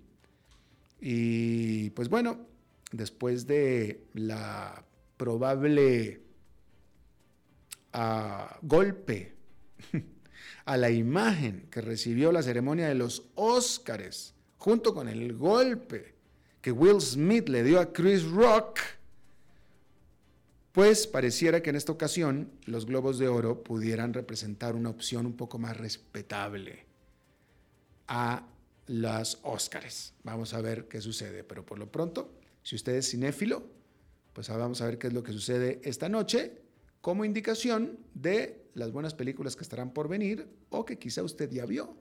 Y 1.00 1.90
pues 1.90 2.09
bueno, 2.09 2.46
después 2.92 3.46
de 3.46 4.06
la 4.14 4.85
probable 5.16 6.22
ah, 7.92 8.59
golpe 8.62 9.35
a 10.64 10.76
la 10.76 10.90
imagen 10.90 11.68
que 11.70 11.80
recibió 11.80 12.32
la 12.32 12.42
ceremonia 12.42 12.88
de 12.88 12.94
los 12.94 13.30
Óscares, 13.35 14.35
junto 14.59 14.94
con 14.94 15.09
el 15.09 15.35
golpe 15.35 16.14
que 16.61 16.72
Will 16.72 17.00
Smith 17.00 17.48
le 17.48 17.62
dio 17.62 17.78
a 17.78 17.92
Chris 17.92 18.24
Rock, 18.24 18.80
pues 20.72 21.06
pareciera 21.06 21.62
que 21.62 21.70
en 21.70 21.76
esta 21.76 21.92
ocasión 21.92 22.50
los 22.64 22.85
globos 22.85 23.18
de 23.18 23.28
oro 23.28 23.62
pudieran 23.62 24.12
representar 24.12 24.74
una 24.74 24.90
opción 24.90 25.24
un 25.24 25.37
poco 25.37 25.59
más 25.59 25.76
respetable 25.76 26.85
a 28.09 28.46
las 28.87 29.38
Óscares. 29.42 30.14
Vamos 30.22 30.55
a 30.55 30.61
ver 30.61 30.88
qué 30.88 31.01
sucede, 31.01 31.44
pero 31.44 31.64
por 31.64 31.79
lo 31.79 31.90
pronto, 31.90 32.33
si 32.62 32.77
usted 32.77 32.94
es 32.94 33.11
cinéfilo, 33.11 33.64
pues 34.33 34.49
vamos 34.49 34.81
a 34.81 34.87
ver 34.87 34.99
qué 34.99 35.07
es 35.09 35.12
lo 35.12 35.22
que 35.22 35.33
sucede 35.33 35.81
esta 35.85 36.09
noche 36.09 36.62
como 37.01 37.25
indicación 37.25 37.99
de 38.14 38.66
las 38.75 38.92
buenas 38.92 39.14
películas 39.14 39.57
que 39.57 39.62
estarán 39.62 39.92
por 39.92 40.09
venir 40.09 40.49
o 40.70 40.85
que 40.85 40.99
quizá 40.99 41.22
usted 41.22 41.51
ya 41.51 41.64
vio. 41.64 41.96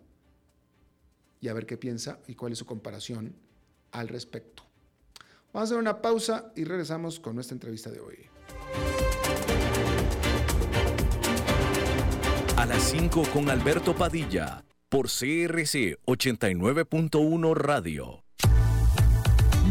Y 1.40 1.48
a 1.48 1.54
ver 1.54 1.66
qué 1.66 1.78
piensa 1.78 2.20
y 2.28 2.36
cuál 2.36 2.54
es 2.54 2.60
su 2.60 2.66
comparación 2.66 3.36
al 3.92 4.08
respecto. 4.08 4.64
Vamos 5.54 5.70
a 5.70 5.74
hacer 5.74 5.78
una 5.78 6.02
pausa 6.02 6.52
y 6.56 6.64
regresamos 6.64 7.20
con 7.20 7.36
nuestra 7.36 7.54
entrevista 7.54 7.90
de 7.90 8.00
hoy. 8.00 8.18
A 12.58 12.66
las 12.66 12.84
5 12.84 13.24
con 13.32 13.50
Alberto 13.50 13.96
Padilla 13.96 14.66
por 14.96 15.10
CRC 15.10 15.98
89.1 16.06 17.54
Radio. 17.54 18.25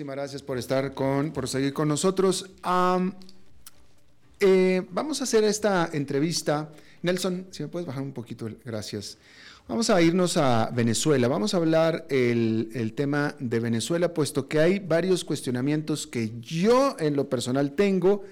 Muchísimas 0.00 0.16
gracias 0.16 0.42
por 0.42 0.56
estar 0.56 0.94
con, 0.94 1.30
por 1.30 1.46
seguir 1.46 1.74
con 1.74 1.86
nosotros. 1.86 2.46
Eh, 4.40 4.82
vamos 4.92 5.20
a 5.20 5.24
hacer 5.24 5.44
esta 5.44 5.90
entrevista. 5.92 6.70
Nelson, 7.02 7.48
si 7.50 7.64
me 7.64 7.68
puedes 7.68 7.86
bajar 7.86 8.02
un 8.02 8.12
poquito, 8.12 8.48
gracias. 8.64 9.18
Vamos 9.68 9.90
a 9.90 10.00
irnos 10.00 10.38
a 10.38 10.70
Venezuela. 10.70 11.28
Vamos 11.28 11.52
a 11.52 11.58
hablar 11.58 12.06
el, 12.08 12.94
tema 12.96 13.34
de 13.40 13.60
Venezuela, 13.60 14.14
puesto 14.14 14.48
que 14.48 14.60
hay 14.60 14.78
varios 14.78 15.22
cuestionamientos 15.22 16.06
que 16.06 16.32
yo 16.40 16.96
en 16.98 17.14
lo 17.14 17.28
personal 17.28 17.72
tengo 17.72 18.24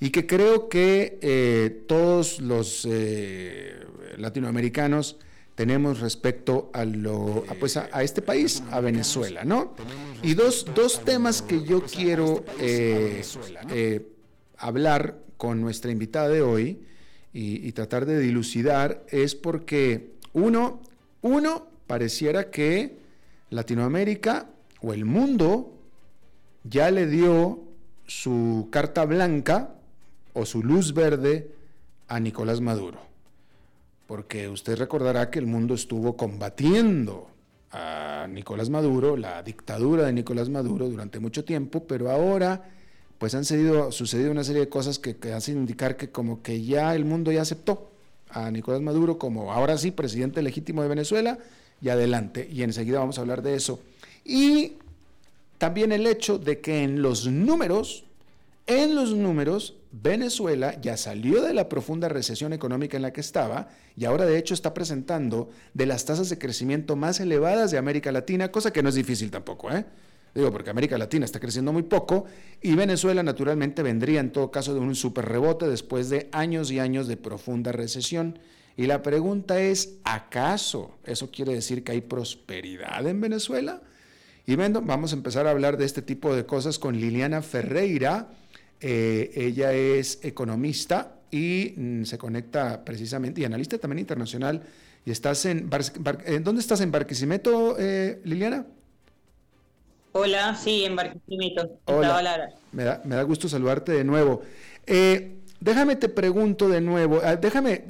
y 0.00 0.10
que 0.10 0.26
creo 0.26 0.68
que 0.68 1.18
eh, 1.22 1.84
todos 1.88 2.38
los 2.42 2.86
eh, 2.86 3.82
latinoamericanos 4.18 5.16
tenemos 5.54 6.00
respecto 6.00 6.70
a, 6.72 6.84
lo, 6.84 7.44
pues 7.60 7.76
a, 7.76 8.02
este 8.02 8.22
país, 8.22 8.62
a 8.70 8.80
Venezuela, 8.80 9.44
¿no? 9.44 9.74
Y 10.22 10.34
dos, 10.34 10.64
temas 11.04 11.42
que 11.42 11.62
yo 11.62 11.82
quiero 11.82 12.44
eh, 12.58 13.22
eh, 13.70 14.08
hablar 14.58 15.18
con 15.36 15.60
nuestra 15.60 15.92
invitada 15.92 16.28
de 16.28 16.42
hoy 16.42 16.80
y, 17.32 17.72
tratar 17.72 18.06
de 18.06 18.18
dilucidar 18.20 19.04
es 19.08 19.34
porque 19.34 20.12
uno, 20.32 20.80
uno, 21.22 21.66
pareciera 21.86 22.50
que 22.50 22.96
Latinoamérica 23.50 24.46
o 24.80 24.92
el 24.92 25.04
mundo 25.04 25.72
ya 26.62 26.90
le 26.90 27.06
dio 27.06 27.60
su 28.06 28.68
carta 28.70 29.04
blanca 29.04 29.74
o 30.32 30.46
su 30.46 30.62
luz 30.62 30.94
verde 30.94 31.50
a 32.08 32.20
Nicolás 32.20 32.60
Maduro 32.60 33.13
porque 34.06 34.48
usted 34.48 34.76
recordará 34.76 35.30
que 35.30 35.38
el 35.38 35.46
mundo 35.46 35.74
estuvo 35.74 36.16
combatiendo 36.16 37.28
a 37.70 38.26
Nicolás 38.28 38.70
Maduro, 38.70 39.16
la 39.16 39.42
dictadura 39.42 40.06
de 40.06 40.12
Nicolás 40.12 40.48
Maduro 40.48 40.88
durante 40.88 41.18
mucho 41.18 41.44
tiempo, 41.44 41.84
pero 41.84 42.10
ahora 42.10 42.70
pues 43.18 43.34
han 43.34 43.44
sucedido 43.44 44.30
una 44.30 44.44
serie 44.44 44.60
de 44.60 44.68
cosas 44.68 44.98
que, 44.98 45.16
que 45.16 45.32
hacen 45.32 45.56
indicar 45.56 45.96
que 45.96 46.10
como 46.10 46.42
que 46.42 46.62
ya 46.62 46.94
el 46.94 47.04
mundo 47.04 47.32
ya 47.32 47.42
aceptó 47.42 47.90
a 48.28 48.50
Nicolás 48.50 48.80
Maduro 48.80 49.18
como 49.18 49.52
ahora 49.52 49.78
sí 49.78 49.90
presidente 49.90 50.42
legítimo 50.42 50.82
de 50.82 50.88
Venezuela 50.88 51.38
y 51.80 51.88
adelante, 51.88 52.48
y 52.50 52.62
enseguida 52.62 52.98
vamos 52.98 53.18
a 53.18 53.22
hablar 53.22 53.42
de 53.42 53.54
eso. 53.54 53.80
Y 54.24 54.74
también 55.58 55.92
el 55.92 56.06
hecho 56.06 56.38
de 56.38 56.60
que 56.60 56.82
en 56.82 57.02
los 57.02 57.26
números, 57.26 58.04
en 58.66 58.94
los 58.94 59.14
números, 59.14 59.76
Venezuela 59.92 60.80
ya 60.80 60.96
salió 60.96 61.42
de 61.42 61.54
la 61.54 61.68
profunda 61.68 62.08
recesión 62.08 62.52
económica 62.52 62.96
en 62.96 63.02
la 63.02 63.12
que 63.12 63.20
estaba 63.20 63.68
y 63.96 64.06
ahora 64.06 64.24
de 64.24 64.38
hecho 64.38 64.54
está 64.54 64.74
presentando 64.74 65.50
de 65.74 65.86
las 65.86 66.04
tasas 66.04 66.30
de 66.30 66.38
crecimiento 66.38 66.96
más 66.96 67.20
elevadas 67.20 67.70
de 67.70 67.78
América 67.78 68.10
Latina, 68.10 68.50
cosa 68.50 68.72
que 68.72 68.82
no 68.82 68.88
es 68.88 68.94
difícil 68.94 69.30
tampoco, 69.30 69.70
¿eh? 69.70 69.84
Digo, 70.34 70.50
porque 70.50 70.70
América 70.70 70.98
Latina 70.98 71.24
está 71.24 71.38
creciendo 71.38 71.72
muy 71.72 71.84
poco 71.84 72.24
y 72.60 72.74
Venezuela 72.74 73.22
naturalmente 73.22 73.84
vendría 73.84 74.18
en 74.18 74.32
todo 74.32 74.50
caso 74.50 74.74
de 74.74 74.80
un 74.80 74.96
super 74.96 75.26
rebote 75.26 75.68
después 75.68 76.10
de 76.10 76.28
años 76.32 76.72
y 76.72 76.80
años 76.80 77.06
de 77.06 77.16
profunda 77.16 77.70
recesión. 77.70 78.40
Y 78.76 78.86
la 78.86 79.02
pregunta 79.02 79.60
es, 79.60 79.98
¿acaso 80.02 80.90
eso 81.04 81.30
quiere 81.30 81.54
decir 81.54 81.84
que 81.84 81.92
hay 81.92 82.00
prosperidad 82.00 83.06
en 83.06 83.20
Venezuela? 83.20 83.82
Y 84.44 84.56
vamos 84.56 85.12
a 85.12 85.16
empezar 85.16 85.46
a 85.46 85.50
hablar 85.50 85.76
de 85.76 85.84
este 85.84 86.02
tipo 86.02 86.34
de 86.34 86.44
cosas 86.44 86.80
con 86.80 86.98
Liliana 86.98 87.40
Ferreira, 87.40 88.28
eh, 88.86 89.32
ella 89.34 89.72
es 89.72 90.18
economista 90.22 91.14
y 91.30 91.72
mm, 91.74 92.04
se 92.04 92.18
conecta 92.18 92.84
precisamente, 92.84 93.40
y 93.40 93.44
analista 93.46 93.78
también 93.78 94.00
internacional. 94.00 94.62
Y 95.06 95.10
estás 95.10 95.46
en, 95.46 95.70
¿dónde 96.42 96.60
estás? 96.60 96.82
¿En 96.82 96.92
Barquisimeto, 96.92 97.76
eh, 97.78 98.20
Liliana? 98.24 98.66
Hola, 100.12 100.54
sí, 100.54 100.84
en 100.84 100.96
Barquisimeto. 100.96 101.78
Hola. 101.86 102.50
Me 102.72 102.84
da, 102.84 103.00
me 103.06 103.16
da 103.16 103.22
gusto 103.22 103.48
saludarte 103.48 103.92
de 103.92 104.04
nuevo. 104.04 104.42
Eh, 104.86 105.38
déjame 105.60 105.96
te 105.96 106.10
pregunto 106.10 106.68
de 106.68 106.82
nuevo, 106.82 107.22
ah, 107.24 107.36
déjame, 107.36 107.84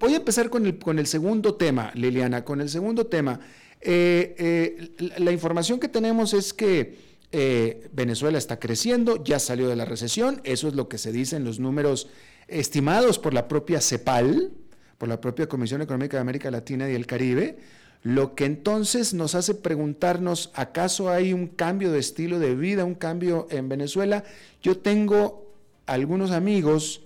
voy 0.00 0.14
a 0.14 0.16
empezar 0.16 0.50
con 0.50 0.66
el, 0.66 0.76
con 0.80 0.98
el 0.98 1.06
segundo 1.06 1.54
tema, 1.54 1.92
Liliana, 1.94 2.44
con 2.44 2.60
el 2.60 2.68
segundo 2.68 3.06
tema. 3.06 3.38
la 3.80 5.30
información 5.30 5.78
que 5.78 5.88
tenemos 5.88 6.34
es 6.34 6.52
que 6.52 7.05
eh, 7.38 7.90
Venezuela 7.92 8.38
está 8.38 8.58
creciendo, 8.58 9.22
ya 9.22 9.38
salió 9.38 9.68
de 9.68 9.76
la 9.76 9.84
recesión, 9.84 10.40
eso 10.44 10.68
es 10.68 10.74
lo 10.74 10.88
que 10.88 10.96
se 10.96 11.12
dice 11.12 11.36
en 11.36 11.44
los 11.44 11.60
números 11.60 12.08
estimados 12.48 13.18
por 13.18 13.34
la 13.34 13.46
propia 13.46 13.82
CEPAL, 13.82 14.52
por 14.96 15.10
la 15.10 15.20
propia 15.20 15.46
Comisión 15.46 15.82
Económica 15.82 16.16
de 16.16 16.22
América 16.22 16.50
Latina 16.50 16.90
y 16.90 16.94
el 16.94 17.04
Caribe, 17.04 17.58
lo 18.02 18.34
que 18.34 18.46
entonces 18.46 19.12
nos 19.12 19.34
hace 19.34 19.54
preguntarnos, 19.54 20.50
¿acaso 20.54 21.10
hay 21.10 21.34
un 21.34 21.48
cambio 21.48 21.92
de 21.92 21.98
estilo 21.98 22.38
de 22.38 22.54
vida, 22.54 22.86
un 22.86 22.94
cambio 22.94 23.48
en 23.50 23.68
Venezuela? 23.68 24.24
Yo 24.62 24.78
tengo 24.78 25.52
algunos 25.84 26.30
amigos 26.30 27.02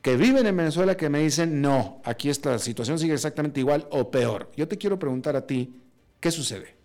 que 0.00 0.16
viven 0.16 0.46
en 0.46 0.56
Venezuela 0.56 0.96
que 0.96 1.10
me 1.10 1.18
dicen, 1.18 1.60
no, 1.60 2.00
aquí 2.06 2.30
esta 2.30 2.58
situación 2.58 2.98
sigue 2.98 3.12
exactamente 3.12 3.60
igual 3.60 3.86
o 3.90 4.10
peor. 4.10 4.50
Yo 4.56 4.66
te 4.66 4.78
quiero 4.78 4.98
preguntar 4.98 5.36
a 5.36 5.46
ti, 5.46 5.74
¿qué 6.18 6.30
sucede? 6.30 6.79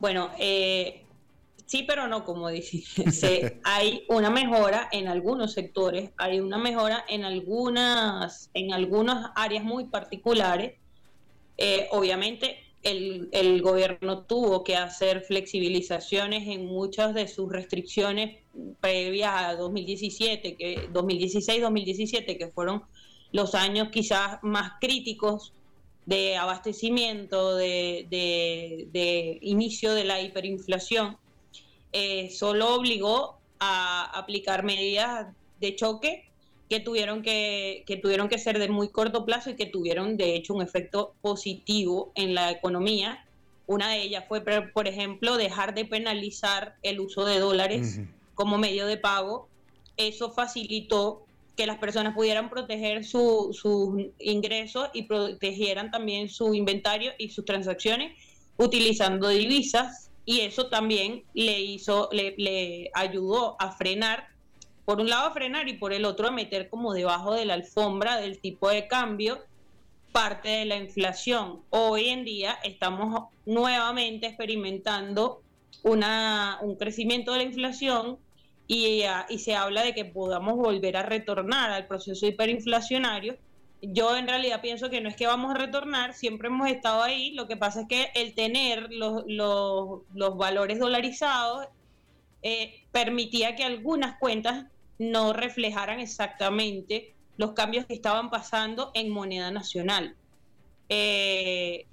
Bueno, 0.00 0.30
eh, 0.38 1.04
sí, 1.66 1.84
pero 1.86 2.08
no, 2.08 2.24
como 2.24 2.48
dice. 2.48 3.60
hay 3.64 4.04
una 4.08 4.30
mejora 4.30 4.88
en 4.90 5.06
algunos 5.08 5.52
sectores, 5.52 6.10
hay 6.16 6.40
una 6.40 6.58
mejora 6.58 7.04
en 7.08 7.24
algunas, 7.24 8.50
en 8.54 8.72
algunas 8.72 9.30
áreas 9.36 9.62
muy 9.62 9.84
particulares. 9.84 10.74
Eh, 11.58 11.86
obviamente, 11.92 12.56
el, 12.82 13.60
gobierno 13.60 14.22
tuvo 14.22 14.64
que 14.64 14.74
hacer 14.74 15.20
flexibilizaciones 15.20 16.48
en 16.48 16.64
muchas 16.64 17.12
de 17.14 17.28
sus 17.28 17.52
restricciones 17.52 18.38
previas 18.80 19.32
a 19.34 19.54
2017, 19.54 20.56
que 20.56 20.88
2016-2017, 20.90 22.38
que 22.38 22.48
fueron 22.48 22.82
los 23.32 23.54
años 23.54 23.88
quizás 23.90 24.38
más 24.42 24.72
críticos 24.80 25.52
de 26.10 26.36
abastecimiento, 26.36 27.54
de, 27.54 29.38
inicio 29.42 29.94
de 29.94 30.02
la 30.02 30.20
hiperinflación, 30.20 31.16
eh, 31.92 32.30
solo 32.30 32.74
obligó 32.74 33.38
a 33.60 34.18
aplicar 34.18 34.64
medidas 34.64 35.28
de 35.60 35.76
choque 35.76 36.28
que 36.68 36.80
tuvieron 36.80 37.22
que, 37.22 37.84
que 37.86 37.96
tuvieron 37.96 38.28
que 38.28 38.38
ser 38.38 38.58
de 38.58 38.68
muy 38.68 38.88
corto 38.88 39.24
plazo 39.24 39.50
y 39.50 39.56
que 39.56 39.66
tuvieron 39.66 40.16
de 40.16 40.34
hecho 40.34 40.52
un 40.52 40.62
efecto 40.62 41.14
positivo 41.20 42.10
en 42.16 42.34
la 42.34 42.50
economía 42.50 43.24
Una 43.66 43.90
de 43.90 44.02
ellas 44.02 44.24
fue, 44.26 44.40
por 44.40 44.88
ejemplo, 44.88 45.36
dejar 45.36 45.74
de 45.74 45.84
penalizar 45.84 46.74
el 46.82 46.98
uso 46.98 47.24
de 47.24 47.38
dólares 47.38 48.00
como 48.34 48.58
medio 48.58 48.86
de 48.86 48.96
pago. 48.96 49.48
Eso 49.96 50.32
facilitó 50.32 51.24
que 51.60 51.66
las 51.66 51.76
personas 51.76 52.14
pudieran 52.14 52.48
proteger 52.48 53.04
sus 53.04 53.62
ingresos 54.18 54.88
y 54.94 55.02
protegieran 55.02 55.90
también 55.90 56.30
su 56.30 56.54
inventario 56.54 57.12
y 57.18 57.28
sus 57.28 57.44
transacciones 57.44 58.14
utilizando 58.56 59.28
divisas 59.28 60.10
y 60.24 60.40
eso 60.40 60.70
también 60.70 61.22
le 61.34 61.60
hizo, 61.60 62.08
le, 62.12 62.34
le, 62.38 62.90
ayudó 62.94 63.56
a 63.60 63.72
frenar, 63.72 64.28
por 64.86 65.00
un 65.00 65.10
lado 65.10 65.28
a 65.28 65.32
frenar 65.32 65.68
y 65.68 65.74
por 65.74 65.92
el 65.92 66.06
otro 66.06 66.28
a 66.28 66.30
meter 66.30 66.70
como 66.70 66.94
debajo 66.94 67.34
de 67.34 67.44
la 67.44 67.52
alfombra 67.52 68.16
del 68.16 68.38
tipo 68.38 68.70
de 68.70 68.88
cambio 68.88 69.44
parte 70.12 70.48
de 70.48 70.64
la 70.64 70.76
inflación. 70.76 71.60
Hoy 71.68 72.08
en 72.08 72.24
día 72.24 72.58
estamos 72.64 73.24
nuevamente 73.44 74.28
experimentando 74.28 75.42
una, 75.82 76.58
un 76.62 76.76
crecimiento 76.76 77.32
de 77.32 77.38
la 77.40 77.44
inflación 77.44 78.18
y, 78.72 79.02
ah, 79.02 79.26
y, 79.28 79.40
se 79.40 79.56
habla 79.56 79.82
de 79.82 79.94
que 79.94 80.04
podamos 80.04 80.54
volver 80.54 80.96
a 80.96 81.02
retornar 81.02 81.72
al 81.72 81.88
proceso 81.88 82.24
hiperinflacionario. 82.24 83.36
Yo 83.82 84.16
en 84.16 84.28
realidad 84.28 84.60
pienso 84.60 84.90
que 84.90 85.00
no 85.00 85.08
es 85.08 85.16
que 85.16 85.26
vamos 85.26 85.50
a 85.52 85.58
retornar, 85.58 86.14
siempre 86.14 86.46
hemos 86.46 86.70
estado 86.70 87.02
ahí, 87.02 87.32
lo 87.32 87.48
que 87.48 87.56
pasa 87.56 87.80
es 87.80 87.88
que 87.88 88.10
el 88.14 88.32
tener 88.34 88.92
los, 88.92 89.24
los, 89.26 90.36
valores 90.36 90.78
dolarizados 90.78 91.66
eh, 92.42 92.84
permitía 92.92 93.56
que 93.56 93.64
algunas 93.64 94.20
cuentas 94.20 94.66
no 94.98 95.32
reflejaran 95.32 95.98
exactamente 95.98 97.12
los 97.38 97.54
cambios 97.54 97.86
que 97.86 97.94
estaban 97.94 98.30
pasando 98.30 98.92
en 98.94 99.10
moneda 99.10 99.50
nacional. 99.50 100.14
Eh, 100.88 101.86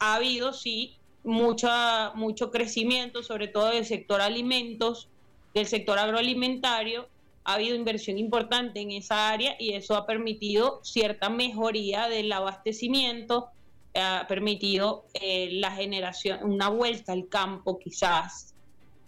ha 0.00 0.16
habido, 0.16 0.52
sí, 0.52 0.96
mucha, 1.22 2.10
mucho 2.16 2.50
crecimiento, 2.50 3.22
sobre 3.22 3.46
todo 3.46 3.68
del 3.70 3.84
sector 3.84 4.20
alimentos, 4.20 5.08
del 5.54 5.66
sector 5.66 5.98
agroalimentario. 5.98 7.08
Ha 7.44 7.54
habido 7.54 7.74
inversión 7.74 8.18
importante 8.18 8.80
en 8.80 8.90
esa 8.90 9.30
área 9.30 9.56
y 9.58 9.72
eso 9.72 9.96
ha 9.96 10.06
permitido 10.06 10.80
cierta 10.82 11.30
mejoría 11.30 12.08
del 12.08 12.30
abastecimiento, 12.32 13.48
ha 13.94 14.26
permitido 14.28 15.06
eh, 15.14 15.48
la 15.52 15.70
generación, 15.70 16.40
una 16.42 16.68
vuelta 16.68 17.12
al 17.12 17.28
campo 17.28 17.78
quizás, 17.78 18.54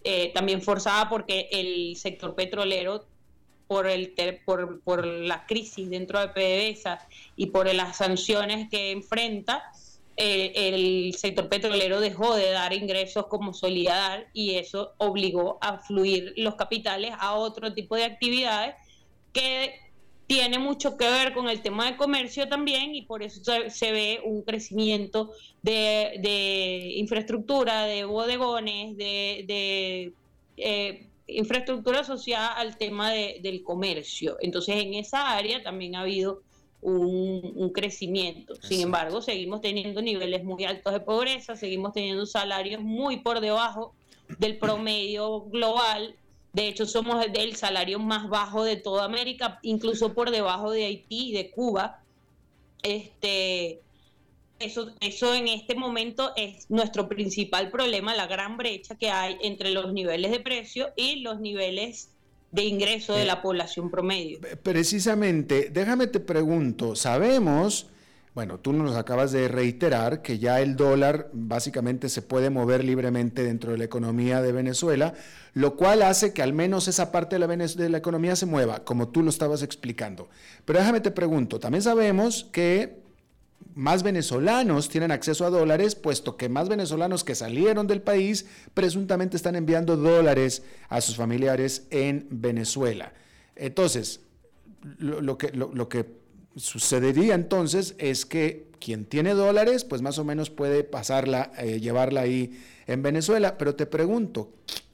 eh, 0.03 0.31
también 0.33 0.61
forzada 0.63 1.07
porque 1.09 1.47
el 1.51 1.95
sector 1.95 2.33
petrolero 2.33 3.05
por, 3.67 3.87
el, 3.87 4.13
por, 4.43 4.81
por 4.81 5.05
la 5.05 5.45
crisis 5.45 5.89
dentro 5.89 6.19
de 6.19 6.27
PDVSA 6.27 7.07
y 7.37 7.47
por 7.47 7.73
las 7.73 7.97
sanciones 7.97 8.69
que 8.69 8.91
enfrenta, 8.91 9.63
el 10.21 11.13
sector 11.15 11.49
petrolero 11.49 11.99
dejó 11.99 12.35
de 12.35 12.51
dar 12.51 12.73
ingresos 12.73 13.27
como 13.27 13.53
solía 13.53 13.95
dar 13.95 14.27
y 14.33 14.55
eso 14.55 14.93
obligó 14.97 15.57
a 15.61 15.79
fluir 15.79 16.33
los 16.37 16.55
capitales 16.55 17.13
a 17.19 17.33
otro 17.33 17.73
tipo 17.73 17.95
de 17.95 18.03
actividades 18.03 18.75
que 19.33 19.73
tiene 20.27 20.59
mucho 20.59 20.95
que 20.95 21.09
ver 21.09 21.33
con 21.33 21.49
el 21.49 21.61
tema 21.61 21.91
de 21.91 21.97
comercio 21.97 22.47
también 22.47 22.95
y 22.95 23.01
por 23.01 23.21
eso 23.21 23.41
se, 23.67 23.91
ve 23.91 24.21
un 24.23 24.43
crecimiento 24.43 25.31
de, 25.61 26.19
de, 26.21 26.93
infraestructura, 26.95 27.85
de 27.85 28.05
bodegones, 28.05 28.95
de, 28.95 29.43
de 29.45 30.13
eh, 30.55 31.07
infraestructura 31.27 32.01
asociada 32.01 32.53
al 32.53 32.77
tema 32.77 33.11
del 33.11 33.61
comercio. 33.63 34.37
Entonces, 34.39 34.77
en 34.77 34.93
esa 34.93 35.35
área 35.35 35.61
también 35.63 35.95
ha 35.95 36.01
habido 36.01 36.43
un, 36.81 37.71
crecimiento. 37.73 38.55
Sin 38.55 38.81
embargo, 38.81 39.21
seguimos 39.21 39.61
teniendo 39.61 40.01
niveles 40.01 40.43
muy 40.43 40.65
altos 40.65 40.93
de 40.93 40.99
pobreza, 40.99 41.55
seguimos 41.55 41.93
teniendo 41.93 42.25
salarios 42.25 42.81
muy 42.81 43.17
por 43.17 43.39
debajo 43.39 43.93
del 44.39 44.57
promedio 44.57 45.41
global. 45.41 46.15
De 46.53 46.67
hecho, 46.67 46.85
somos 46.85 47.25
el 47.25 47.55
salario 47.55 47.99
más 47.99 48.27
bajo 48.29 48.63
de 48.63 48.75
toda 48.75 49.05
América, 49.05 49.59
incluso 49.61 50.13
por 50.13 50.31
debajo 50.31 50.71
de 50.71 50.85
Haití 50.85 51.29
y 51.29 51.33
de 51.33 51.51
Cuba. 51.51 52.01
Este, 52.83 53.79
eso, 54.59 54.91
eso 54.99 55.33
en 55.33 55.47
este 55.47 55.75
momento 55.75 56.33
es 56.35 56.69
nuestro 56.69 57.07
principal 57.07 57.71
problema, 57.71 58.15
la 58.15 58.27
gran 58.27 58.57
brecha 58.57 58.95
que 58.95 59.11
hay 59.11 59.37
entre 59.41 59.71
los 59.71 59.93
niveles 59.93 60.31
de 60.31 60.39
precio 60.39 60.91
y 60.95 61.17
los 61.17 61.39
niveles 61.39 62.10
de 62.51 62.63
ingreso 62.63 63.15
de 63.15 63.25
la 63.25 63.33
eh, 63.33 63.39
población 63.41 63.89
promedio. 63.89 64.39
Precisamente, 64.63 65.69
déjame 65.71 66.07
te 66.07 66.19
pregunto, 66.19 66.95
sabemos, 66.95 67.87
bueno, 68.33 68.59
tú 68.59 68.71
nos 68.73 68.95
acabas 68.95 69.31
de 69.31 69.47
reiterar 69.47 70.21
que 70.21 70.39
ya 70.39 70.61
el 70.61 70.75
dólar 70.75 71.29
básicamente 71.33 72.07
se 72.09 72.21
puede 72.21 72.49
mover 72.49 72.83
libremente 72.83 73.43
dentro 73.43 73.71
de 73.71 73.77
la 73.77 73.83
economía 73.83 74.41
de 74.41 74.51
Venezuela, 74.51 75.13
lo 75.53 75.75
cual 75.75 76.01
hace 76.01 76.33
que 76.33 76.41
al 76.41 76.53
menos 76.53 76.87
esa 76.87 77.11
parte 77.11 77.37
de 77.37 77.45
la, 77.45 77.47
de 77.47 77.89
la 77.89 77.97
economía 77.97 78.35
se 78.35 78.45
mueva, 78.45 78.83
como 78.83 79.09
tú 79.09 79.21
lo 79.21 79.29
estabas 79.29 79.63
explicando. 79.63 80.29
Pero 80.63 80.79
déjame 80.79 81.01
te 81.01 81.11
pregunto, 81.11 81.59
también 81.59 81.81
sabemos 81.81 82.47
que 82.51 83.00
más 83.75 84.03
venezolanos 84.03 84.89
tienen 84.89 85.11
acceso 85.11 85.45
a 85.45 85.49
dólares, 85.49 85.95
puesto 85.95 86.37
que 86.37 86.49
más 86.49 86.69
venezolanos 86.69 87.23
que 87.23 87.35
salieron 87.35 87.87
del 87.87 88.01
país 88.01 88.45
presuntamente 88.73 89.37
están 89.37 89.55
enviando 89.55 89.97
dólares 89.97 90.63
a 90.89 91.01
sus 91.01 91.15
familiares 91.15 91.87
en 91.89 92.27
Venezuela. 92.29 93.13
Entonces, 93.55 94.21
lo, 94.97 95.37
que, 95.37 96.05
sucedería 96.55 97.35
entonces 97.35 97.95
es 97.97 98.25
que 98.25 98.67
quien 98.79 99.05
tiene 99.05 99.33
dólares, 99.33 99.83
pues 99.83 100.01
más 100.01 100.17
o 100.17 100.25
menos 100.25 100.49
puede 100.49 100.83
pasarla, 100.83 101.51
eh, 101.57 101.79
llevarla 101.79 102.21
ahí 102.21 102.59
en 102.87 103.03
Venezuela. 103.03 103.57
Pero 103.57 103.75
te 103.75 103.85
pregunto, 103.85 104.51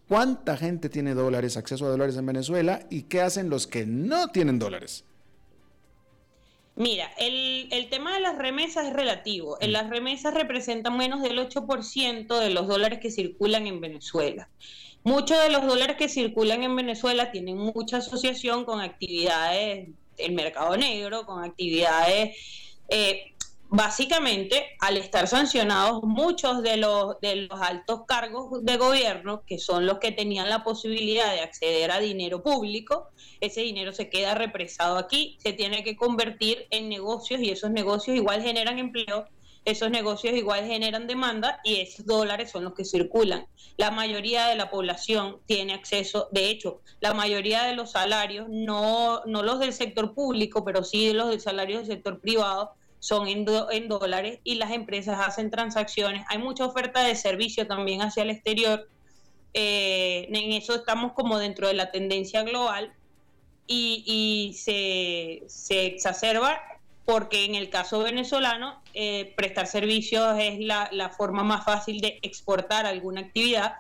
¿cuánta 0.08 0.58
gente 0.58 0.90
tiene 0.90 1.14
dólares, 1.14 1.58
acceso 1.58 1.86
a 1.86 1.90
dólares 1.90 2.18
en 2.18 2.26
Venezuela? 2.26 2.86
¿Y 2.90 3.04
qué 3.04 3.22
hacen 3.22 3.50
los 3.50 3.66
que 3.66 3.86
no 3.86 4.30
tienen 4.30 4.60
dólares? 4.60 5.06
Mira, 6.78 7.12
el, 7.18 7.70
el, 7.72 7.90
tema 7.90 8.14
de 8.14 8.20
las 8.20 8.38
remesas 8.38 8.86
es 8.86 8.94
relativo. 8.94 9.58
En 9.60 9.72
mm. 9.72 9.74
las 9.74 9.90
remesas 9.90 10.36
representan 10.36 10.96
menos 10.96 11.24
del 11.24 11.40
8% 11.40 12.40
de 12.40 12.50
los 12.52 12.68
dólares 12.68 13.00
que 13.02 13.10
circulan 13.10 13.66
en 13.66 13.82
Venezuela. 13.82 14.48
Muchos 15.04 15.42
de 15.42 15.50
los 15.50 15.66
dólares 15.66 15.96
que 15.98 16.08
circulan 16.08 16.62
en 16.62 16.76
Venezuela 16.76 17.32
tienen 17.32 17.58
mucha 17.58 17.98
asociación 17.98 18.64
con 18.64 18.80
actividades 18.80 19.90
del 20.18 20.32
mercado 20.34 20.78
negro, 20.78 21.26
con 21.26 21.44
actividades 21.44 22.38
eh, 22.90 23.34
básicamente, 23.70 24.76
al 24.80 24.98
estar 24.98 25.28
sancionados 25.28 26.04
muchos 26.04 26.64
de 26.64 26.78
los, 26.78 27.20
de 27.20 27.48
los 27.48 27.62
altos 27.62 28.02
cargos 28.08 28.64
de 28.64 28.78
gobierno, 28.78 29.44
que 29.46 29.60
son 29.60 29.86
los 29.86 30.00
que 30.00 30.12
tenían 30.12 30.50
la 30.50 30.64
posibilidad 30.64 31.32
de 31.34 31.42
acceder 31.42 31.92
a 31.92 32.00
dinero 32.00 32.42
público, 32.42 33.10
ese 33.42 33.62
dinero 33.62 33.94
se 33.94 34.10
queda 34.10 34.36
represado 34.36 34.98
aquí, 34.98 35.38
se 35.40 35.54
tiene 35.54 35.84
que 35.84 35.96
convertir 35.96 36.68
en 36.72 36.90
negocios 36.90 37.42
y 37.42 37.50
esos 37.50 37.72
negocios 37.72 38.16
igual 38.16 38.42
generan 38.42 38.80
empleo, 38.80 39.28
esos 39.66 39.92
negocios 39.92 40.34
igual 40.34 40.66
generan 40.66 41.08
demanda 41.08 41.60
y 41.62 41.82
esos 41.82 42.06
dólares 42.06 42.52
son 42.52 42.64
los 42.64 42.74
que 42.74 42.86
circulan. 42.86 43.48
La 43.76 43.92
mayoría 43.92 44.48
de 44.48 44.56
la 44.56 44.70
población 44.70 45.40
tiene 45.46 45.74
acceso, 45.74 46.30
de 46.32 46.50
hecho, 46.50 46.80
la 47.02 47.14
mayoría 47.14 47.64
de 47.64 47.76
los 47.76 47.92
salarios, 47.92 48.48
no, 48.50 49.24
no 49.26 49.44
los 49.44 49.60
del 49.60 49.74
sector 49.74 50.14
público, 50.14 50.64
pero 50.64 50.86
sí 50.86 51.12
los 51.12 51.30
del 51.30 51.42
salario 51.42 51.80
del 51.80 51.86
sector 51.86 52.22
privado, 52.22 52.76
son 53.00 53.28
en, 53.28 53.46
en, 53.72 53.88
dólares 53.88 54.40
y 54.44 54.56
las 54.56 54.72
empresas 54.72 55.20
hacen 55.26 55.50
transacciones. 55.50 56.26
Hay 56.30 56.38
mucha 56.40 56.66
oferta 56.66 57.04
de 57.04 57.16
servicio 57.16 57.68
también 57.68 58.02
hacia 58.02 58.24
el 58.24 58.30
exterior. 58.30 58.88
Eh, 59.54 60.28
en 60.30 60.52
eso 60.54 60.76
estamos 60.76 61.14
como 61.14 61.38
dentro 61.38 61.68
de 61.68 61.74
la 61.74 61.92
tendencia 61.92 62.44
global 62.44 62.94
y, 63.66 64.54
se, 64.58 65.46
exacerba 65.86 66.62
porque 67.06 67.46
en 67.46 67.56
el 67.56 67.70
caso 67.70 68.00
venezolano 68.00 68.82
eh, 68.94 69.34
prestar 69.36 69.68
servicios 69.68 70.38
es 70.40 70.60
la, 70.60 71.14
forma 71.18 71.44
más 71.44 71.66
fácil 71.66 72.02
de 72.02 72.20
exportar 72.22 72.86
alguna 72.86 73.22
actividad 73.22 73.76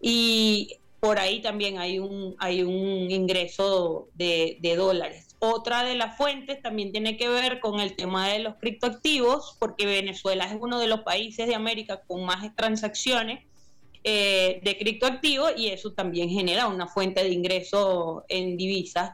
y 0.00 0.76
por 1.00 1.18
ahí 1.18 1.40
también 1.40 1.78
hay 1.78 1.98
un, 1.98 2.34
hay 2.38 2.62
un 2.62 3.10
ingreso 3.10 4.08
de 4.14 4.74
dólares. 4.76 5.23
Otra 5.38 5.84
de 5.84 5.94
las 5.94 6.16
fuentes 6.16 6.62
también 6.62 6.92
tiene 6.92 7.16
que 7.16 7.28
ver 7.28 7.60
con 7.60 7.80
el 7.80 7.96
tema 7.96 8.28
de 8.28 8.38
los 8.38 8.56
criptoactivos, 8.56 9.56
porque 9.58 9.86
Venezuela 9.86 10.44
es 10.44 10.56
uno 10.58 10.78
de 10.78 10.86
los 10.86 11.00
países 11.00 11.46
de 11.46 11.54
América 11.54 12.02
con 12.06 12.24
más 12.24 12.54
transacciones 12.56 13.44
eh, 14.04 14.60
de 14.62 14.78
criptoactivos 14.78 15.52
y 15.56 15.68
eso 15.68 15.92
también 15.92 16.28
genera 16.28 16.66
una 16.68 16.86
fuente 16.86 17.22
de 17.22 17.30
ingreso 17.30 18.24
en 18.28 18.56
divisas 18.56 19.12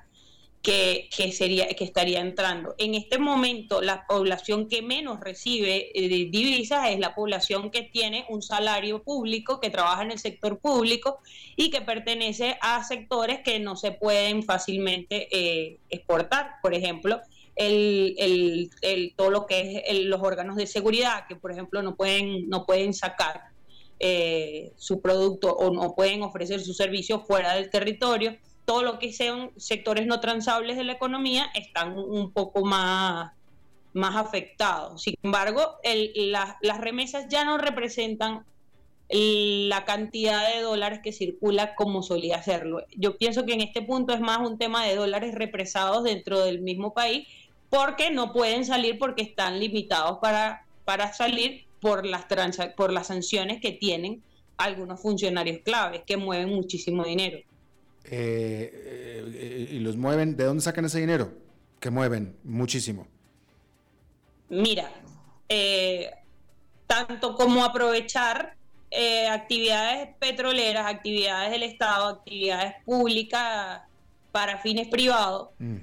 que, 0.62 1.08
sería, 1.32 1.68
que 1.68 1.84
estaría 1.84 2.20
entrando. 2.20 2.74
En 2.76 2.94
este 2.94 3.18
momento, 3.18 3.80
la 3.80 4.06
población 4.06 4.68
que 4.68 4.82
menos 4.82 5.20
recibe 5.20 5.90
eh, 5.94 6.08
divisas 6.30 6.90
es 6.90 6.98
la 6.98 7.14
población 7.14 7.70
que 7.70 7.82
tiene 7.82 8.26
un 8.28 8.42
salario 8.42 9.02
público, 9.02 9.58
que 9.58 9.70
trabaja 9.70 10.02
en 10.02 10.10
el 10.10 10.18
sector 10.18 10.58
público 10.58 11.20
y 11.56 11.70
que 11.70 11.80
pertenece 11.80 12.58
a 12.60 12.84
sectores 12.84 13.40
que 13.42 13.58
no 13.58 13.74
se 13.76 13.92
pueden 13.92 14.42
fácilmente 14.42 15.28
eh, 15.30 15.78
exportar. 15.88 16.56
Por 16.60 16.74
ejemplo, 16.74 17.20
el, 17.56 18.70
todo 19.16 19.30
lo 19.30 19.46
que 19.46 19.82
es 19.86 19.98
los 20.04 20.20
órganos 20.22 20.56
de 20.56 20.66
seguridad, 20.66 21.26
que 21.26 21.36
por 21.36 21.52
ejemplo 21.52 21.82
no 21.82 21.96
pueden, 21.96 22.48
no 22.48 22.66
pueden 22.66 22.94
sacar 22.94 23.50
eh, 23.98 24.72
su 24.76 25.00
producto 25.00 25.52
o 25.54 25.70
no 25.72 25.94
pueden 25.94 26.22
ofrecer 26.22 26.60
su 26.60 26.74
servicio 26.74 27.20
fuera 27.20 27.54
del 27.54 27.70
territorio. 27.70 28.36
Todo 28.64 28.82
lo 28.82 28.98
que 28.98 29.12
sean 29.12 29.50
sectores 29.56 30.06
no 30.06 30.20
transables 30.20 30.76
de 30.76 30.84
la 30.84 30.92
economía 30.92 31.50
están 31.54 31.98
un 31.98 32.32
poco 32.32 32.64
más, 32.64 33.32
más 33.92 34.16
afectados. 34.16 35.02
Sin 35.02 35.14
embargo, 35.22 35.78
las 36.22 36.80
remesas 36.80 37.26
ya 37.28 37.44
no 37.44 37.58
representan 37.58 38.44
la 39.12 39.84
cantidad 39.84 40.54
de 40.54 40.60
dólares 40.60 41.00
que 41.02 41.12
circula 41.12 41.74
como 41.74 42.02
solía 42.02 42.36
hacerlo. 42.36 42.84
Yo 42.96 43.16
pienso 43.16 43.44
que 43.44 43.54
en 43.54 43.60
este 43.60 43.82
punto 43.82 44.14
es 44.14 44.20
más 44.20 44.38
un 44.38 44.56
tema 44.56 44.84
de 44.84 44.94
dólares 44.94 45.34
represados 45.34 46.04
dentro 46.04 46.44
del 46.44 46.60
mismo 46.60 46.94
país 46.94 47.26
porque 47.70 48.10
no 48.10 48.32
pueden 48.32 48.64
salir 48.64 48.98
porque 48.98 49.22
están 49.22 49.58
limitados 49.58 50.18
para, 50.18 50.64
para 50.84 51.12
salir 51.12 51.64
por 51.80 52.06
las, 52.06 52.26
por 52.76 52.92
las 52.92 53.08
sanciones 53.08 53.60
que 53.60 53.72
tienen 53.72 54.22
algunos 54.56 55.00
funcionarios 55.00 55.60
claves 55.64 56.02
que 56.06 56.16
mueven 56.16 56.50
muchísimo 56.50 57.04
dinero. 57.04 57.38
Eh, 58.04 59.22
eh, 59.34 59.68
¿Y 59.72 59.78
los 59.80 59.96
mueven? 59.96 60.36
¿De 60.36 60.44
dónde 60.44 60.62
sacan 60.62 60.84
ese 60.84 61.00
dinero? 61.00 61.32
Que 61.78 61.90
mueven 61.90 62.36
muchísimo. 62.44 63.06
Mira, 64.48 64.90
eh, 65.48 66.10
tanto 66.86 67.34
como 67.34 67.64
aprovechar 67.64 68.56
actividades 69.30 70.08
petroleras, 70.18 70.92
actividades 70.92 71.52
del 71.52 71.62
Estado, 71.62 72.08
actividades 72.08 72.74
públicas 72.84 73.82
para 74.32 74.58
fines 74.58 74.88
privados, 74.88 75.50
mm. 75.60 75.76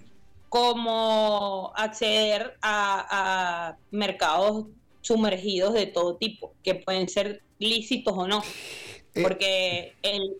como 0.49 1.71
acceder 1.73 2.57
a 2.61 3.77
mercados 3.91 4.65
sumergidos 4.99 5.73
de 5.73 5.85
todo 5.85 6.17
tipo, 6.17 6.53
que 6.61 6.75
pueden 6.75 7.07
ser 7.07 7.41
lícitos 7.59 8.13
o 8.15 8.27
no. 8.27 8.43
Eh, 9.17 9.23
Porque 9.23 9.95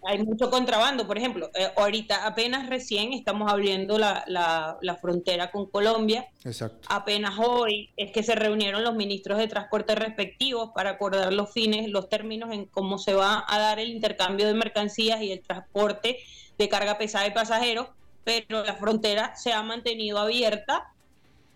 hay 0.06 0.24
mucho 0.24 0.50
contrabando, 0.52 1.08
por 1.08 1.18
ejemplo, 1.18 1.50
eh, 1.56 1.72
ahorita 1.76 2.28
apenas 2.28 2.70
recién 2.70 3.14
estamos 3.14 3.52
abriendo 3.52 3.98
la, 3.98 4.24
la, 4.28 4.96
frontera 5.02 5.52
con 5.52 5.66
Colombia. 5.68 6.28
Exacto. 6.44 6.88
Apenas 6.90 7.40
hoy 7.40 7.90
es 7.98 8.12
que 8.12 8.24
se 8.24 8.36
reunieron 8.36 8.84
los 8.84 8.96
ministros 8.96 9.38
de 9.38 9.48
transporte 9.48 9.96
respectivos 9.96 10.72
para 10.74 10.92
acordar 10.92 11.34
los 11.34 11.52
fines, 11.52 11.90
los 11.90 12.10
términos 12.10 12.52
en 12.52 12.66
cómo 12.66 12.98
se 12.98 13.14
va 13.14 13.44
a 13.48 13.60
dar 13.60 13.80
el 13.80 13.90
intercambio 13.90 14.48
de 14.48 14.54
mercancías 14.54 15.22
y 15.22 15.32
el 15.32 15.42
transporte 15.42 16.20
de 16.58 16.70
carga 16.70 16.98
pesada 16.98 17.28
y 17.28 17.32
pasajeros, 17.32 17.88
pero 18.24 18.64
la 18.64 18.76
frontera 18.76 19.36
se 19.36 19.54
ha 19.54 19.64
mantenido 19.64 20.20
abierta 20.20 20.94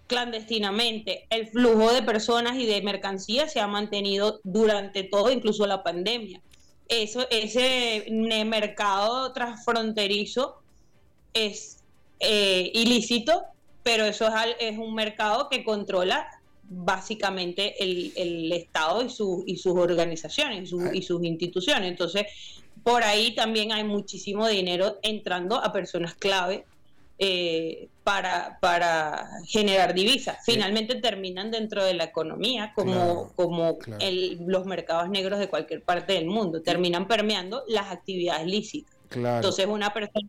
clandestinamente. 0.07 1.25
El 1.29 1.47
flujo 1.47 1.93
de 1.93 2.01
personas 2.01 2.57
y 2.57 2.65
de 2.65 2.81
mercancías 2.81 3.53
se 3.53 3.61
ha 3.61 3.67
mantenido 3.67 4.41
durante 4.43 5.03
todo, 5.03 5.31
incluso 5.31 5.65
la 5.65 5.83
pandemia. 5.83 6.41
Eso, 6.91 7.25
ese 7.29 8.05
mercado 8.09 9.31
transfronterizo 9.31 10.61
es 11.33 11.77
eh, 12.19 12.69
ilícito, 12.73 13.43
pero 13.81 14.03
eso 14.03 14.29
es, 14.59 14.77
un 14.77 14.93
mercado 14.93 15.47
que 15.47 15.63
controla 15.63 16.27
básicamente 16.63 17.81
el, 17.81 18.51
Estado 18.51 19.05
y, 19.05 19.09
su, 19.09 19.45
y 19.47 19.55
sus 19.55 19.77
organizaciones 19.77 20.73
y 20.93 21.01
sus 21.01 21.23
instituciones. 21.23 21.89
Entonces, 21.89 22.25
por 22.83 23.03
ahí 23.03 23.35
también 23.35 23.71
hay 23.71 23.85
muchísimo 23.85 24.45
dinero 24.49 24.99
entrando 25.01 25.63
a 25.63 25.71
personas 25.71 26.13
clave 26.15 26.65
eh, 27.19 27.87
para, 28.11 28.59
para 28.59 29.29
generar 29.45 29.93
divisas. 29.93 30.37
Finalmente 30.43 30.95
terminan 30.95 31.49
dentro 31.49 31.81
de 31.81 31.93
la 31.93 32.03
economía 32.03 32.73
como, 32.75 33.31
como 33.37 33.77
los 34.45 34.65
mercados 34.65 35.09
negros 35.09 35.39
de 35.39 35.47
cualquier 35.47 35.81
parte 35.81 36.11
del 36.13 36.25
mundo. 36.25 36.61
Terminan 36.61 37.07
permeando 37.07 37.63
las 37.69 37.89
actividades 37.89 38.45
lícitas. 38.47 38.93
Entonces 39.11 39.65
una 39.65 39.93
persona, 39.93 40.27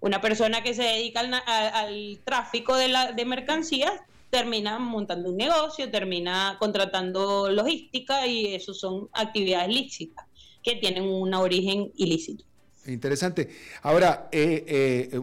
una 0.00 0.22
persona 0.22 0.62
que 0.62 0.72
se 0.72 0.82
dedica 0.82 1.20
al, 1.20 2.20
tráfico 2.24 2.74
de, 2.74 2.88
la, 2.88 3.12
de 3.12 3.24
mercancías 3.26 3.92
termina 4.30 4.78
montando 4.78 5.28
un 5.28 5.36
negocio, 5.36 5.90
termina 5.90 6.56
contratando 6.58 7.50
logística 7.50 8.26
y 8.26 8.54
eso 8.54 8.72
son 8.72 9.10
actividades 9.12 9.68
lícitas 9.68 10.24
que 10.62 10.76
tienen 10.76 11.04
un 11.04 11.34
origen 11.34 11.92
ilícito. 11.96 12.44
Interesante. 12.86 13.48
Ahora, 13.82 14.28
eh, 14.32 15.10
eh, 15.12 15.18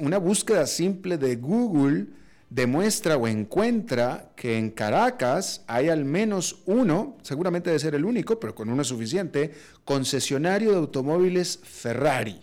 una, 0.00 0.18
búsqueda 0.18 0.66
simple 0.66 1.18
de 1.18 1.36
Google 1.36 2.06
demuestra 2.48 3.16
o 3.16 3.28
encuentra 3.28 4.30
que 4.34 4.56
en 4.56 4.70
Caracas 4.70 5.62
hay 5.66 5.88
al 5.88 6.04
menos 6.04 6.62
uno, 6.66 7.18
seguramente 7.22 7.70
debe 7.70 7.80
ser 7.80 7.94
el 7.94 8.04
único, 8.04 8.40
pero 8.40 8.54
con 8.54 8.68
uno 8.70 8.82
es 8.82 8.88
suficiente, 8.88 9.52
concesionario 9.84 10.70
de 10.70 10.78
automóviles 10.78 11.60
Ferrari. 11.62 12.40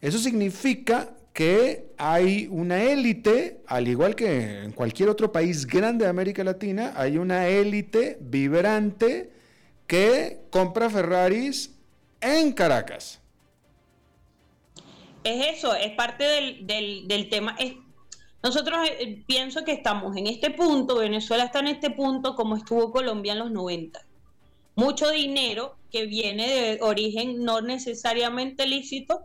Eso 0.00 0.18
significa 0.18 1.10
que 1.32 1.92
hay 1.98 2.48
una 2.50 2.82
élite, 2.82 3.62
al 3.66 3.86
igual 3.86 4.16
que 4.16 4.64
en 4.64 4.72
cualquier 4.72 5.08
otro 5.08 5.30
país 5.30 5.66
grande 5.66 6.04
de 6.04 6.10
América 6.10 6.42
Latina, 6.42 6.92
hay 6.96 7.16
una 7.16 7.46
élite 7.48 8.18
vibrante 8.20 9.30
que 9.86 10.40
compra 10.50 10.90
Ferraris 10.90 11.70
en 12.20 12.52
Caracas 12.52 13.21
es 15.24 15.58
eso, 15.58 15.74
es 15.74 15.92
parte 15.92 16.24
del, 16.24 17.06
del, 17.08 17.28
tema. 17.28 17.56
Es, 17.58 17.74
nosotros 18.42 18.78
eh, 18.88 19.22
pienso 19.26 19.64
que 19.64 19.72
estamos 19.72 20.16
en 20.16 20.26
este 20.26 20.50
punto, 20.50 20.98
Venezuela 20.98 21.44
está 21.44 21.60
en 21.60 21.68
este 21.68 21.90
punto 21.90 22.34
como 22.34 22.56
estuvo 22.56 22.90
Colombia 22.92 23.32
en 23.32 23.38
los 23.40 23.50
90. 23.50 24.04
Mucho 24.74 25.10
dinero 25.10 25.76
que 25.90 26.06
viene 26.06 26.48
de 26.48 26.78
origen 26.80 27.44
no 27.44 27.60
necesariamente 27.60 28.66
lícito, 28.66 29.20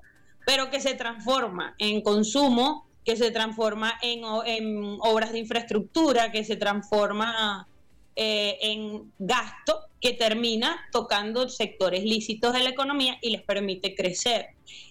pero 0.45 0.69
que 0.69 0.79
se 0.79 0.93
transforma 0.93 1.75
en 1.79 2.01
consumo, 2.01 2.87
que 3.05 3.15
se 3.15 3.31
transforma 3.31 3.93
en, 4.01 4.21
en 4.45 4.97
obras 4.99 5.31
de 5.31 5.39
infraestructura, 5.39 6.31
que 6.31 6.43
se 6.43 6.57
transforma 6.57 7.67
eh, 8.19 8.57
en 8.61 9.13
gasto 9.19 9.79
que 10.01 10.11
termina 10.13 10.75
tocando 10.91 11.49
sectores 11.49 12.03
lícitos 12.03 12.51
de 12.51 12.63
la 12.63 12.69
economía 12.69 13.19
y 13.21 13.29
les 13.29 13.43
permite 13.43 13.93
crecer. 13.93 14.47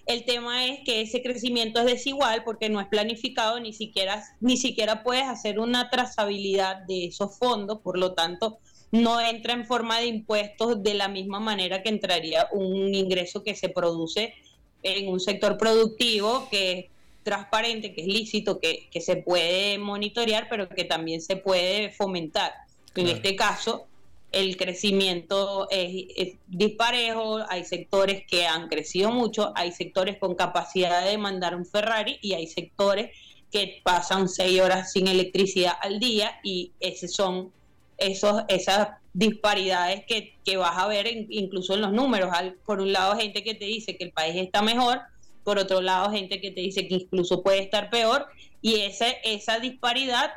El 0.07 0.25
tema 0.25 0.67
es 0.67 0.79
que 0.85 1.01
ese 1.01 1.25
crecimiento 1.25 1.81
es 1.81 1.87
desigual 1.87 2.45
porque 2.45 2.69
no 2.69 2.81
es 2.81 2.87
planificado, 2.87 3.59
ni 3.59 3.73
siquiera, 3.73 4.23
ni 4.41 4.57
siquiera 4.57 5.03
puedes 5.03 5.25
hacer 5.25 5.59
una 5.59 5.91
trazabilidad 5.91 6.83
de 6.87 7.07
esos 7.07 7.37
fondos, 7.37 7.81
por 7.81 7.99
lo 7.99 8.15
tanto, 8.15 8.59
no 8.93 9.21
entra 9.21 9.55
en 9.55 9.67
forma 9.67 9.99
de 9.99 10.07
impuestos 10.07 10.85
de 10.85 10.95
la 10.95 11.09
misma 11.09 11.41
manera 11.41 11.83
que 11.83 11.89
entraría 11.89 12.47
un 12.53 12.95
ingreso 12.95 13.43
que 13.43 13.57
se 13.57 13.69
produce 13.69 14.35
en 14.85 15.09
un 15.09 15.19
sector 15.19 15.59
productivo 15.59 16.47
que 16.49 16.73
es 16.73 16.85
transparente, 17.25 17.93
que 17.93 18.03
es 18.03 18.07
lícito, 18.07 18.61
que, 18.61 18.89
que 18.89 19.01
se 19.01 19.17
puede 19.17 19.79
monitorear, 19.79 20.47
pero 20.49 20.69
que 20.69 20.85
también 20.85 21.21
se 21.21 21.35
puede 21.35 21.91
fomentar. 21.91 22.66
En 22.97 23.09
este 23.09 23.37
caso, 23.37 23.87
el 24.33 24.57
crecimiento 24.57 25.69
es, 25.71 26.35
disparejo, 26.47 27.39
hay 27.49 27.65
sectores 27.65 28.25
que 28.27 28.47
han 28.47 28.69
crecido 28.69 29.11
mucho, 29.11 29.53
hay 29.55 29.73
sectores 29.73 30.19
con 30.19 30.35
capacidad 30.35 31.05
de 31.05 31.17
mandar 31.19 31.55
un 31.55 31.65
Ferrari 31.65 32.19
y 32.21 32.35
hay 32.35 32.47
sectores 32.47 33.11
que 33.51 33.81
pasan 33.83 34.29
seis 34.29 34.61
horas 34.61 34.93
sin 34.93 35.09
electricidad 35.09 35.75
al 35.81 36.01
día 36.01 36.41
y 36.43 36.73
esos 36.81 37.13
son 37.13 37.53
esos, 37.99 38.43
esas 38.49 38.89
disparidades 39.15 40.05
que, 40.07 40.57
vas 40.57 40.77
a 40.77 40.87
ver 40.87 41.07
incluso 41.31 41.75
en 41.75 41.81
los 41.81 41.93
números. 41.93 42.31
por 42.65 42.81
un 42.81 42.93
lado, 42.93 43.17
gente 43.17 43.43
que 43.43 43.55
te 43.55 43.65
dice 43.65 43.97
que 43.97 44.05
el 44.05 44.13
país 44.13 44.37
está 44.37 44.61
mejor, 44.61 45.01
por 45.45 45.59
otro 45.59 45.81
lado, 45.81 46.11
gente 46.11 46.41
que 46.41 46.51
te 46.51 46.61
dice 46.61 46.87
que 46.89 46.95
incluso 46.97 47.43
puede 47.43 47.61
estar 47.61 47.89
peor 47.89 48.27
y 48.61 48.81
esa, 48.81 49.09
esa 49.09 49.61
disparidad 49.61 50.31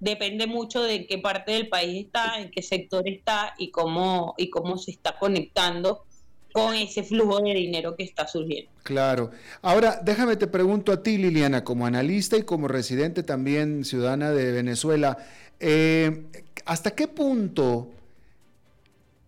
depende 0.00 0.46
mucho 0.46 0.82
de 0.82 1.06
qué 1.06 1.18
parte 1.18 1.52
del 1.52 1.68
país 1.68 2.06
está, 2.06 2.40
en 2.40 2.50
qué 2.50 2.62
sector 2.62 3.08
está 3.08 3.54
y 3.58 3.70
cómo, 3.70 4.34
y 4.36 4.50
cómo 4.50 4.78
se 4.78 4.90
está 4.90 5.18
conectando 5.18 6.04
con 6.52 6.74
ese 6.74 7.02
flujo 7.02 7.40
de 7.40 7.54
dinero 7.54 7.94
que 7.96 8.04
está 8.04 8.26
surgiendo. 8.26 8.70
Claro. 8.82 9.30
Ahora, 9.62 10.00
déjame 10.02 10.36
te 10.36 10.46
pregunto 10.46 10.92
a 10.92 11.02
ti, 11.02 11.18
Liliana, 11.18 11.62
como 11.62 11.86
analista 11.86 12.36
y 12.36 12.42
como 12.42 12.68
residente 12.68 13.22
también 13.22 13.84
ciudadana 13.84 14.30
de 14.30 14.52
Venezuela, 14.52 15.18
eh, 15.60 16.24
¿hasta 16.64 16.92
qué 16.92 17.08
punto... 17.08 17.90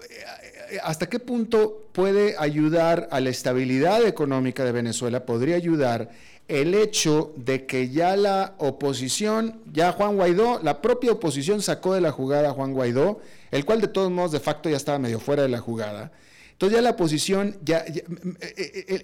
Eh, 0.00 0.78
¿Hasta 0.84 1.08
qué 1.08 1.18
punto 1.18 1.88
puede 1.92 2.36
ayudar 2.38 3.08
a 3.10 3.18
la 3.18 3.30
estabilidad 3.30 4.06
económica 4.06 4.64
de 4.64 4.70
Venezuela? 4.70 5.26
¿Podría 5.26 5.56
ayudar 5.56 6.10
el 6.50 6.74
hecho 6.74 7.32
de 7.36 7.64
que 7.64 7.90
ya 7.90 8.16
la 8.16 8.54
oposición, 8.58 9.60
ya 9.72 9.92
Juan 9.92 10.16
Guaidó, 10.16 10.60
la 10.62 10.82
propia 10.82 11.12
oposición 11.12 11.62
sacó 11.62 11.94
de 11.94 12.00
la 12.00 12.10
jugada 12.10 12.50
a 12.50 12.52
Juan 12.52 12.74
Guaidó, 12.74 13.20
el 13.52 13.64
cual 13.64 13.80
de 13.80 13.86
todos 13.86 14.10
modos 14.10 14.32
de 14.32 14.40
facto 14.40 14.68
ya 14.68 14.76
estaba 14.76 14.98
medio 14.98 15.20
fuera 15.20 15.42
de 15.44 15.48
la 15.48 15.60
jugada. 15.60 16.10
Entonces 16.50 16.76
ya 16.76 16.82
la 16.82 16.90
oposición, 16.90 17.56
ya, 17.62 17.84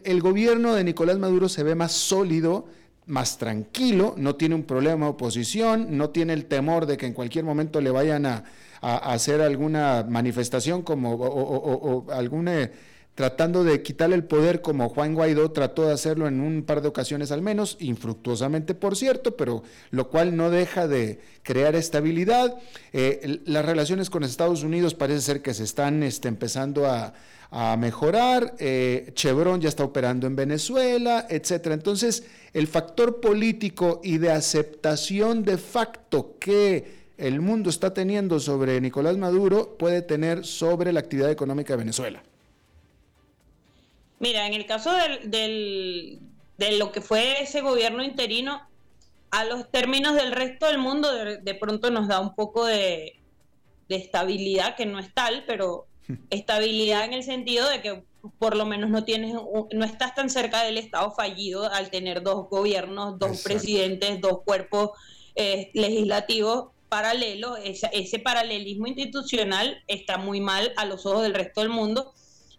el, 0.04 0.20
gobierno 0.20 0.74
de 0.74 0.82
Nicolás 0.82 1.18
Maduro 1.18 1.48
se 1.48 1.62
ve 1.62 1.76
más 1.76 1.92
sólido 1.92 2.66
más 3.06 3.38
tranquilo, 3.38 4.14
no 4.16 4.34
tiene 4.34 4.56
un 4.56 4.64
problema 4.64 5.06
de 5.06 5.12
oposición, 5.12 5.96
no 5.96 6.10
tiene 6.10 6.32
el 6.32 6.46
temor 6.46 6.86
de 6.86 6.96
que 6.96 7.06
en 7.06 7.12
cualquier 7.14 7.44
momento 7.44 7.80
le 7.80 7.90
vayan 7.90 8.26
a, 8.26 8.42
hacer 8.82 9.40
alguna 9.40 10.04
manifestación 10.08 10.82
como 10.82 11.14
o, 11.14 12.12
alguna 12.12 12.70
tratando 13.16 13.64
de 13.64 13.82
quitarle 13.82 14.14
el 14.14 14.24
poder 14.24 14.60
como 14.60 14.90
Juan 14.90 15.14
Guaidó 15.14 15.50
trató 15.50 15.86
de 15.86 15.94
hacerlo 15.94 16.28
en 16.28 16.38
un 16.38 16.62
par 16.62 16.82
de 16.82 16.88
ocasiones 16.88 17.32
al 17.32 17.40
menos, 17.40 17.78
infructuosamente 17.80 18.74
por 18.74 18.94
cierto, 18.94 19.38
pero 19.38 19.62
lo 19.90 20.10
cual 20.10 20.36
no 20.36 20.50
deja 20.50 20.86
de 20.86 21.18
crear 21.42 21.74
estabilidad. 21.76 22.54
Eh, 22.92 23.40
las 23.46 23.64
relaciones 23.64 24.10
con 24.10 24.22
Estados 24.22 24.62
Unidos 24.62 24.94
parece 24.94 25.22
ser 25.22 25.42
que 25.42 25.54
se 25.54 25.64
están 25.64 26.02
este, 26.02 26.28
empezando 26.28 26.86
a, 26.86 27.14
mejorar, 27.78 28.54
eh, 28.58 29.12
Chevron 29.14 29.62
ya 29.62 29.70
está 29.70 29.82
operando 29.82 30.26
en 30.26 30.36
Venezuela, 30.36 31.26
etcétera. 31.30 31.74
Entonces, 31.74 32.24
el 32.52 32.66
factor 32.66 33.20
político 33.20 34.02
y 34.04 34.18
de 34.18 34.30
aceptación 34.30 35.42
de 35.42 35.56
facto 35.56 36.36
que 36.38 37.06
el 37.16 37.40
mundo 37.40 37.70
está 37.70 37.94
teniendo 37.94 38.40
sobre 38.40 38.78
Nicolás 38.82 39.16
Maduro 39.16 39.76
puede 39.78 40.02
tener 40.02 40.44
sobre 40.44 40.92
la 40.92 41.00
actividad 41.00 41.30
económica 41.30 41.72
de 41.72 41.78
Venezuela. 41.78 42.22
Mira, 44.18 44.46
en 44.46 44.54
el 44.54 44.66
caso 44.66 44.92
del, 44.92 46.20
de 46.58 46.78
lo 46.78 46.92
que 46.92 47.00
fue 47.00 47.42
ese 47.42 47.60
gobierno 47.60 48.02
interino, 48.02 48.62
a 49.30 49.44
los 49.44 49.70
términos 49.70 50.14
del 50.14 50.32
resto 50.32 50.66
del 50.66 50.78
mundo, 50.78 51.12
de, 51.12 51.54
pronto 51.54 51.90
nos 51.90 52.08
da 52.08 52.20
un 52.20 52.34
poco 52.34 52.64
de, 52.64 53.20
de 53.88 53.96
estabilidad, 53.96 54.76
que 54.76 54.86
no 54.86 54.98
es 54.98 55.12
tal, 55.12 55.44
pero 55.46 55.86
estabilidad 56.30 57.04
en 57.04 57.12
el 57.12 57.22
sentido 57.22 57.68
de 57.68 57.82
que 57.82 58.04
por 58.38 58.56
lo 58.56 58.66
menos 58.66 58.90
no 58.90 59.04
tienes 59.04 59.34
no 59.34 59.84
estás 59.84 60.14
tan 60.14 60.30
cerca 60.30 60.62
del 60.64 60.78
estado 60.78 61.12
fallido 61.12 61.70
al 61.70 61.90
tener 61.90 62.22
dos 62.22 62.48
gobiernos, 62.48 63.18
dos 63.18 63.42
presidentes, 63.42 64.20
dos 64.20 64.42
cuerpos 64.44 64.90
eh, 65.34 65.70
legislativos 65.74 66.70
paralelos. 66.88 67.58
ese 67.62 68.18
paralelismo 68.18 68.86
institucional 68.86 69.82
está 69.86 70.18
muy 70.18 70.40
mal 70.40 70.72
a 70.76 70.84
los 70.84 71.06
ojos 71.06 71.22
del 71.22 71.34
resto 71.34 71.60
del 71.60 71.70
mundo. 71.70 72.14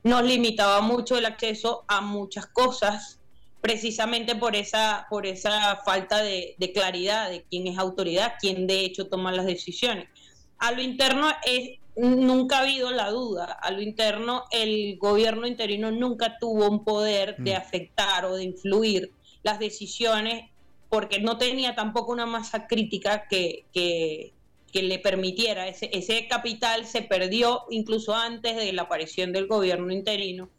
Nos 0.08 0.24
limitaba 0.24 0.82
mucho 0.82 1.18
el 1.18 1.26
acceso 1.26 1.84
a 1.88 2.02
muchas 2.02 2.48
cosas 2.48 3.20
precisamente 3.62 4.36
por 4.36 4.56
esa, 4.56 5.08
por 5.10 5.26
esa 5.26 5.82
falta 5.84 6.22
de, 6.22 6.56
de 6.58 6.72
claridad 6.72 7.30
de 7.30 7.44
quién 7.50 7.68
es 7.68 7.78
autoridad, 7.78 8.36
quién 8.40 8.68
de 8.68 8.82
hecho 8.82 9.08
toma 9.08 9.32
las 9.32 9.46
decisiones. 9.46 10.08
A 10.60 10.72
lo 10.72 10.82
interno 10.82 11.28
es 11.46 11.80
nunca 11.98 12.60
ha 12.60 12.62
habido 12.62 12.92
la 12.92 13.10
duda. 13.10 13.46
A 13.46 13.72
lo 13.72 13.82
interno, 13.82 14.46
el 14.52 14.98
gobierno 14.98 15.48
interino 15.48 15.92
nunca 15.92 16.38
tuvo 16.40 16.70
un 16.70 16.84
poder 16.84 17.36
de 17.38 17.54
mm. 17.54 17.58
afectar 17.58 18.26
o 18.26 18.36
de 18.36 18.44
influir 18.44 19.12
las 19.44 19.60
decisiones 19.60 20.50
porque 20.90 21.20
no 21.20 21.38
tenía 21.38 21.76
tampoco 21.76 22.12
una 22.12 22.26
masa 22.26 22.68
crítica 22.68 23.28
que, 23.28 23.66
que, 23.74 24.34
le 24.82 25.00
permitiera. 25.00 25.68
Ese, 25.68 25.90
ese 25.94 26.28
capital 26.28 26.86
se 26.86 27.02
perdió 27.02 27.64
incluso 27.70 28.16
antes 28.16 28.56
de 28.56 28.74
la 28.74 28.84
aparición 28.84 29.32
del 29.34 29.48
gobierno 29.48 29.92
interino. 29.92 30.50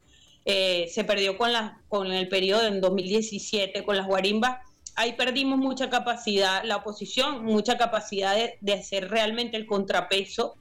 Eh, 0.44 0.88
se 0.92 1.04
perdió 1.04 1.36
con, 1.36 1.52
la, 1.52 1.80
con 1.88 2.12
el 2.12 2.28
periodo 2.28 2.66
en 2.66 2.80
2017, 2.80 3.84
con 3.84 3.96
las 3.96 4.06
guarimbas. 4.06 4.58
Ahí 4.94 5.12
perdimos 5.12 5.58
mucha 5.58 5.90
capacidad, 5.90 6.64
la 6.64 6.76
oposición, 6.76 7.44
mucha 7.44 7.76
capacidad 7.78 8.34
de, 8.34 8.58
de 8.60 8.72
hacer 8.72 9.10
realmente 9.10 9.56
el 9.56 9.66
contrapeso 9.66 10.56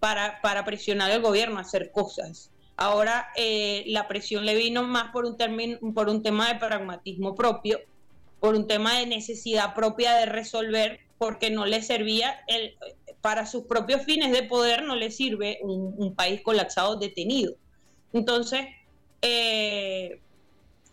para, 0.00 0.40
para 0.40 0.64
presionar 0.64 1.10
al 1.10 1.22
gobierno 1.22 1.58
a 1.58 1.62
hacer 1.62 1.92
cosas. 1.92 2.50
Ahora 2.76 3.28
eh, 3.36 3.84
la 3.88 4.08
presión 4.08 4.46
le 4.46 4.54
vino 4.54 4.82
más 4.82 5.12
por 5.12 5.26
un, 5.26 5.36
término, 5.36 5.78
por 5.94 6.08
un 6.08 6.22
tema 6.22 6.48
de 6.48 6.58
pragmatismo 6.58 7.34
propio, 7.34 7.78
por 8.40 8.54
un 8.54 8.66
tema 8.66 8.98
de 8.98 9.06
necesidad 9.06 9.74
propia 9.74 10.14
de 10.14 10.24
resolver, 10.24 11.00
porque 11.20 11.50
no 11.50 11.66
le 11.66 11.82
servía, 11.82 12.34
el, 12.46 12.76
para 13.20 13.44
sus 13.44 13.64
propios 13.64 14.04
fines 14.04 14.32
de 14.32 14.42
poder, 14.42 14.84
no 14.84 14.96
le 14.96 15.10
sirve 15.10 15.58
un, 15.60 16.14
país 16.14 16.40
colapsado 16.40 16.96
detenido. 16.96 17.52
Entonces, 18.14 18.62
eh, 19.20 20.18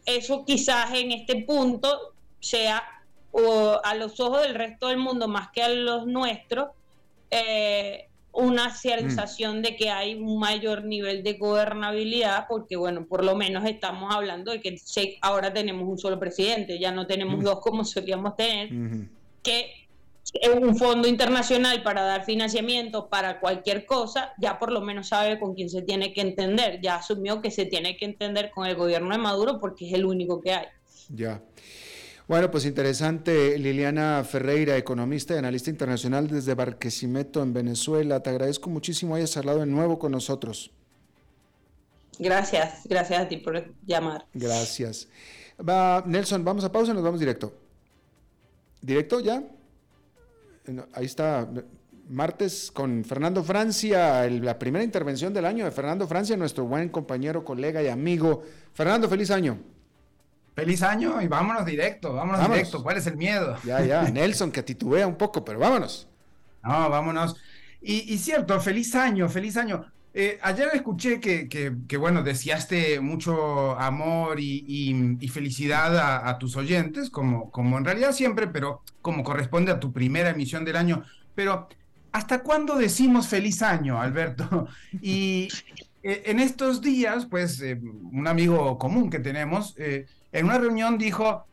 eso 0.06 0.44
quizás 0.44 0.94
en 0.94 1.14
este 1.14 1.44
punto 1.44 2.14
sea 2.42 2.84
o 3.32 3.80
a 3.82 3.96
los 3.96 4.20
ojos 4.20 4.42
del 4.42 4.56
resto 4.56 4.90
del 4.90 4.98
mundo 4.98 5.30
más 5.30 5.50
que 5.52 5.64
a 5.64 5.70
los 5.70 6.06
nuestros, 6.06 6.72
eh, 7.32 8.10
una 8.34 8.76
sensación 8.76 9.62
de 9.62 9.78
que 9.78 9.90
hay 9.92 10.16
un 10.16 10.40
mayor 10.40 10.84
nivel 10.84 11.24
de 11.24 11.36
gobernabilidad, 11.36 12.48
porque 12.50 12.76
bueno, 12.76 13.06
por 13.06 13.24
lo 13.24 13.38
menos 13.38 13.64
estamos 13.64 14.14
hablando 14.14 14.52
de 14.52 14.60
que 14.60 14.78
ahora 15.22 15.54
tenemos 15.54 15.88
un 15.88 15.98
solo 15.98 16.20
presidente, 16.20 16.80
ya 16.80 16.92
no 16.92 17.08
tenemos 17.08 17.42
dos 17.42 17.62
como 17.62 17.86
solíamos 17.86 18.36
tener, 18.36 18.70
que 19.42 19.87
un 20.62 20.78
fondo 20.78 21.08
internacional 21.08 21.84
para 21.84 22.02
dar 22.02 22.26
financiamiento 22.26 23.10
para 23.10 23.40
cualquier 23.40 23.86
cosa, 23.86 24.34
ya 24.38 24.60
por 24.60 24.72
lo 24.72 24.82
menos 24.82 25.08
sabe 25.10 25.40
con 25.40 25.54
quién 25.54 25.70
se 25.70 25.82
tiene 25.82 26.14
que 26.14 26.22
entender, 26.22 26.82
ya 26.82 26.96
asumió 26.96 27.42
que 27.42 27.52
se 27.52 27.66
tiene 27.66 27.98
que 27.98 28.06
entender 28.06 28.52
con 28.52 28.66
el 28.66 28.76
gobierno 28.76 29.12
de 29.12 29.18
Maduro 29.18 29.60
porque 29.60 29.88
es 29.88 29.94
el 29.94 30.06
único 30.06 30.42
que 30.42 30.54
hay. 30.54 30.68
Ya. 31.10 31.42
Bueno, 32.28 32.52
pues 32.52 32.66
interesante, 32.66 33.58
Liliana 33.58 34.22
Ferreira, 34.30 34.76
economista 34.76 35.34
y 35.34 35.38
analista 35.38 35.70
internacional 35.70 36.28
desde 36.28 36.56
Barquisimeto, 36.56 37.42
en 37.42 37.54
Venezuela. 37.54 38.22
Te 38.22 38.30
agradezco 38.30 38.70
muchísimo 38.70 39.16
hayas 39.16 39.38
hablado 39.38 39.60
de 39.60 39.66
nuevo 39.66 39.98
con 39.98 40.12
nosotros. 40.12 40.72
Gracias, 42.20 42.82
gracias 42.86 43.22
a 43.22 43.28
ti 43.30 43.38
por 43.38 43.74
llamar. 43.86 44.26
Gracias. 44.34 45.08
Va, 45.58 46.04
Nelson, 46.06 46.44
vamos 46.44 46.66
a 46.66 46.72
pausa 46.72 46.92
y 46.92 46.96
nos 46.96 47.04
vamos 47.04 47.22
directo. 47.22 47.54
¿Directo 48.82 49.22
ya? 49.22 49.42
Ahí 50.94 51.06
está. 51.06 51.48
Martes 52.10 52.72
con 52.74 53.04
Fernando 53.04 53.44
Francia, 53.44 54.30
la 54.30 54.58
primera 54.58 54.84
intervención 54.84 55.34
del 55.34 55.46
año 55.46 55.66
de 55.66 55.72
Fernando 55.72 56.08
Francia, 56.08 56.38
nuestro 56.38 56.66
buen 56.66 56.88
compañero, 56.88 57.44
colega 57.44 57.84
y 57.84 57.88
amigo. 57.90 58.44
Fernando, 58.74 59.10
feliz 59.10 59.30
año. 59.30 59.60
Feliz 60.56 60.82
año 60.82 61.22
y 61.22 61.28
vámonos 61.28 61.66
directo, 61.66 62.14
vámonos, 62.14 62.50
directo. 62.50 62.82
¿Cuál 62.82 62.98
es 62.98 63.08
el 63.08 63.18
miedo? 63.18 63.58
Ya, 63.64 63.84
ya, 63.84 64.04
Nelson 64.12 64.52
que 64.52 64.64
titubea 64.64 65.06
un 65.06 65.16
poco, 65.16 65.44
pero 65.44 65.60
vámonos. 65.60 66.08
No, 66.64 66.90
vámonos. 66.90 67.36
Y, 67.82 68.18
cierto, 68.18 68.60
feliz 68.60 68.96
año, 68.96 69.30
feliz 69.30 69.56
año. 69.56 69.86
Eh, 70.14 70.40
ayer 70.42 70.70
escuché 70.74 71.20
que, 71.20 71.98
bueno, 71.98 72.24
deseaste 72.24 73.00
mucho 73.00 73.78
amor 73.80 74.40
y, 74.40 75.18
felicidad 75.32 76.28
a, 76.28 76.38
tus 76.40 76.56
oyentes, 76.56 77.10
como, 77.10 77.52
en 77.78 77.86
realidad 77.86 78.14
siempre, 78.14 78.48
pero 78.48 78.82
como 79.02 79.24
corresponde 79.24 79.72
a 79.72 79.80
tu 79.80 79.92
primera 79.94 80.32
emisión 80.32 80.66
del 80.66 80.78
año. 80.78 81.04
Pero, 81.36 81.70
¿hasta 82.12 82.42
cuándo 82.42 82.76
decimos 82.78 83.28
feliz 83.28 83.62
año, 83.62 84.02
Alberto? 84.02 84.68
Y 85.02 85.50
eh, 86.02 86.24
en 86.26 86.40
estos 86.40 86.82
días, 86.82 87.28
pues, 87.28 87.62
eh, 87.62 87.80
un 87.80 88.28
amigo 88.28 88.78
común 88.80 89.10
que 89.10 89.20
tenemos 89.20 89.76
en 89.78 90.46
una 90.46 90.58
reunión 90.58 90.98
dijo, 90.98 91.46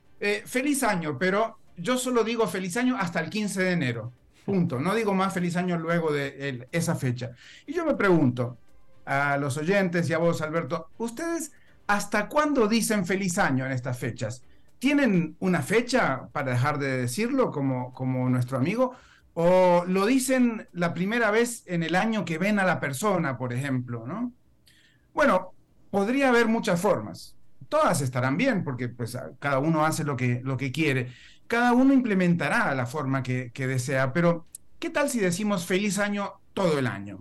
feliz 0.47 0.83
año, 0.83 1.19
pero 1.19 1.59
yo 1.77 1.99
solo 1.99 2.25
digo 2.25 2.47
feliz 2.47 2.77
año 2.77 2.97
hasta 2.99 3.21
el 3.21 3.31
15 3.31 3.63
de 3.63 3.71
enero. 3.73 4.13
Punto. 4.45 4.79
No 4.79 4.95
digo 4.95 5.15
más 5.15 5.33
feliz 5.33 5.57
año 5.57 5.79
luego 5.79 6.13
de 6.13 6.69
esa 6.71 6.95
fecha. 6.95 7.31
Y 7.67 7.73
yo 7.73 7.85
me 7.85 7.95
pregunto 7.95 8.59
a 9.07 9.37
los 9.37 9.57
oyentes 9.57 10.09
y 10.09 10.13
a 10.13 10.19
vos, 10.19 10.43
Alberto, 10.43 10.91
¿ustedes 10.99 11.53
hasta 11.87 12.29
cuándo 12.29 12.69
dicen 12.69 13.07
feliz 13.07 13.39
año 13.39 13.65
en 13.65 13.73
estas 13.73 13.99
fechas? 13.99 14.43
¿Tienen 14.79 15.37
una 15.41 15.63
fecha 15.63 16.29
para 16.33 16.53
dejar 16.53 16.79
de 16.79 16.99
decirlo 16.99 17.51
como, 17.51 17.93
como 17.93 18.29
nuestro 18.29 18.59
amigo? 18.59 18.95
¿O 19.35 19.85
lo 19.87 20.07
dicen 20.07 20.69
la 20.73 20.93
primera 20.93 21.31
vez 21.31 21.65
en 21.67 21.83
el 21.83 21.95
año 21.95 22.25
que 22.25 22.39
ven 22.39 22.59
a 22.59 22.65
la 22.65 22.81
persona, 22.81 23.39
por 23.39 23.53
ejemplo? 23.53 24.07
¿no? 24.07 24.33
Bueno, 25.15 25.55
podría 25.91 26.29
haber 26.29 26.49
muchas 26.49 26.81
formas 26.81 27.35
todas 27.75 28.01
estarán 28.03 28.37
bien, 28.37 28.63
porque 28.63 28.89
pues 28.89 29.19
cada 29.41 29.59
uno 29.59 29.85
hace 29.85 30.05
lo 30.05 30.17
que, 30.17 30.41
lo 30.45 30.57
que 30.57 30.71
quiere. 30.71 31.13
Cada 31.47 31.73
uno 31.73 31.93
implementará 31.93 32.75
la 32.75 32.87
forma 32.87 33.23
que, 33.23 33.51
desea, 33.55 34.13
pero 34.13 34.47
¿qué 34.79 34.91
tal 34.91 35.11
si 35.11 35.21
decimos 35.21 35.67
feliz 35.67 35.99
año 35.99 36.33
todo 36.55 36.79
el 36.79 36.87
año? 36.87 37.21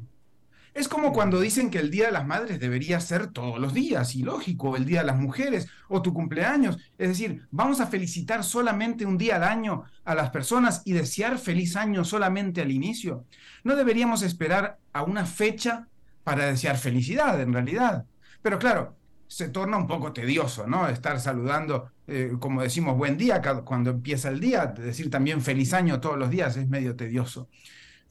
Es 0.74 0.88
como 0.88 1.14
cuando 1.14 1.40
dicen 1.40 1.70
que 1.70 1.78
el 1.78 1.92
Día 1.92 2.08
de 2.08 2.14
las 2.14 2.26
Madres 2.26 2.60
debería 2.60 3.00
ser 3.00 3.28
todos 3.28 3.60
los 3.60 3.76
días, 3.76 4.16
y 4.16 4.24
lógico, 4.24 4.76
el 4.76 4.86
Día 4.86 5.02
de 5.02 5.08
las 5.08 5.20
Mujeres 5.20 5.68
o 5.88 6.02
tu 6.02 6.14
cumpleaños. 6.14 6.78
Es 6.98 7.10
decir, 7.10 7.46
vamos 7.52 7.80
a 7.80 7.86
felicitar 7.86 8.44
solamente 8.44 9.06
un 9.06 9.18
día 9.18 9.36
al 9.36 9.44
año 9.44 9.84
a 10.04 10.16
las 10.16 10.32
personas 10.32 10.82
y 10.86 10.94
desear 10.94 11.38
feliz 11.38 11.76
año 11.76 12.04
solamente 12.04 12.62
al 12.62 12.72
inicio. 12.72 13.26
No 13.64 13.76
deberíamos 13.76 14.24
esperar 14.24 14.80
a 14.94 15.04
una 15.04 15.26
fecha 15.26 15.88
para 16.24 16.48
desear 16.48 16.78
felicidad, 16.78 17.40
en 17.40 17.54
realidad. 17.54 18.06
Pero 18.42 18.58
claro, 18.58 18.96
se 19.34 19.50
torna 19.50 19.78
un 19.78 19.88
poco 19.88 20.14
tedioso, 20.14 20.68
¿no? 20.68 20.88
Estar 20.88 21.20
saludando, 21.20 21.90
eh, 22.06 22.34
como 22.40 22.62
decimos, 22.62 22.96
buen 22.96 23.18
día 23.18 23.42
cuando 23.66 23.90
empieza 23.90 24.30
el 24.30 24.40
día, 24.40 24.68
decir 24.68 25.10
también 25.10 25.42
feliz 25.42 25.74
año 25.74 26.00
todos 26.00 26.20
los 26.20 26.30
días 26.30 26.56
es 26.56 26.70
medio 26.70 26.96
tedioso, 26.96 27.50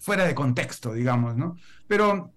fuera 0.01 0.25
de 0.25 0.35
contexto, 0.35 0.93
digamos, 0.93 1.37
¿no? 1.37 1.57
Pero, 1.87 2.33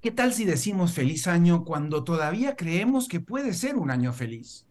¿qué 0.00 0.12
tal 0.12 0.32
si 0.32 0.44
decimos 0.44 0.92
feliz 0.92 1.26
año 1.26 1.64
cuando 1.64 2.04
todavía 2.04 2.54
creemos 2.54 3.08
que 3.08 3.18
puede 3.18 3.54
ser 3.54 3.74
un 3.74 3.90
año 3.90 4.12
feliz? 4.12 4.66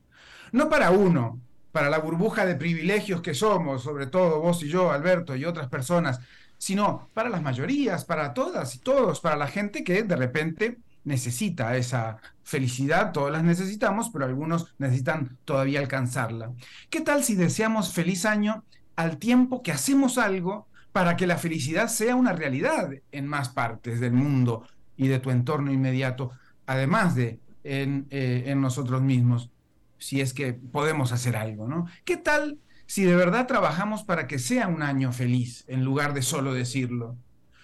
No 0.54 0.70
para 0.70 0.92
uno, 0.92 1.42
para 1.74 1.90
la 1.90 2.00
burbuja 2.00 2.46
de 2.46 2.56
privilegios 2.56 3.22
que 3.22 3.34
somos, 3.34 3.84
sobre 3.84 4.08
todo 4.08 4.40
vos 4.40 4.64
y 4.64 4.70
yo, 4.70 4.92
Alberto, 4.92 5.36
y 5.36 5.44
otras 5.44 5.68
personas, 5.68 6.22
sino 6.58 7.10
para 7.14 7.28
las 7.28 7.42
mayorías, 7.42 8.06
para 8.06 8.34
todas 8.34 8.76
y 8.76 8.80
todos, 8.80 9.20
para 9.20 9.36
la 9.36 9.48
gente 9.48 9.84
que 9.84 10.04
de 10.04 10.16
repente 10.16 10.78
necesita 11.04 11.76
esa 11.78 12.18
felicidad, 12.44 13.12
todas 13.12 13.32
las 13.32 13.44
necesitamos, 13.44 14.10
pero 14.12 14.26
algunos 14.26 14.74
necesitan 14.78 15.38
todavía 15.46 15.80
alcanzarla. 15.80 16.52
¿Qué 16.90 17.02
tal 17.02 17.24
si 17.24 17.36
deseamos 17.36 17.94
feliz 17.94 18.26
año 18.26 18.64
al 18.96 19.18
tiempo 19.18 19.62
que 19.62 19.72
hacemos 19.72 20.18
algo 20.18 20.68
para 20.92 21.16
que 21.16 21.28
la 21.28 21.38
felicidad 21.38 21.88
sea 21.88 22.16
una 22.16 22.34
realidad 22.34 22.90
en 23.12 23.28
más 23.28 23.50
partes 23.50 24.00
del 24.00 24.14
mundo 24.14 24.68
y 24.98 25.08
de 25.08 25.20
tu 25.20 25.32
entorno 25.32 25.72
inmediato, 25.72 26.32
además 26.66 27.16
de 27.16 27.40
en, 27.64 28.08
eh, 28.10 28.44
en 28.48 28.62
nosotros 28.62 29.02
mismos, 29.02 29.50
si 29.98 30.20
es 30.20 30.34
que 30.34 30.54
podemos 30.54 31.12
hacer 31.12 31.36
algo, 31.36 31.68
¿no? 31.68 31.86
¿Qué 32.04 32.18
tal 32.18 32.60
si 32.86 33.04
de 33.04 33.16
verdad 33.16 33.48
trabajamos 33.48 34.04
para 34.04 34.28
que 34.28 34.40
sea 34.40 34.68
un 34.68 34.84
año 34.84 35.14
feliz, 35.14 35.64
en 35.68 35.84
lugar 35.84 36.14
de 36.14 36.22
solo 36.22 36.54
decirlo? 36.54 37.16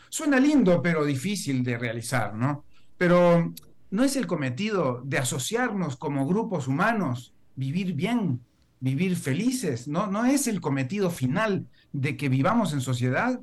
Suena 0.10 0.40
lindo, 0.40 0.82
pero 0.82 1.04
difícil 1.04 1.64
de 1.64 1.78
realizar, 1.78 2.34
¿no? 2.34 2.64
Pero 2.98 3.54
no 3.90 4.04
es 4.04 4.16
el 4.16 4.28
cometido 4.28 5.02
de 5.06 5.18
asociarnos 5.18 5.96
como 5.96 6.28
grupos 6.28 6.68
humanos, 6.68 7.34
vivir 7.56 7.94
bien, 7.94 8.42
vivir 8.80 9.16
felices, 9.16 9.88
no, 9.88 10.08
no 10.08 10.26
es 10.26 10.48
el 10.48 10.62
cometido 10.62 11.10
final 11.10 11.68
de 11.94 12.18
que 12.18 12.30
vivamos 12.30 12.74
en 12.74 12.82
sociedad. 12.82 13.40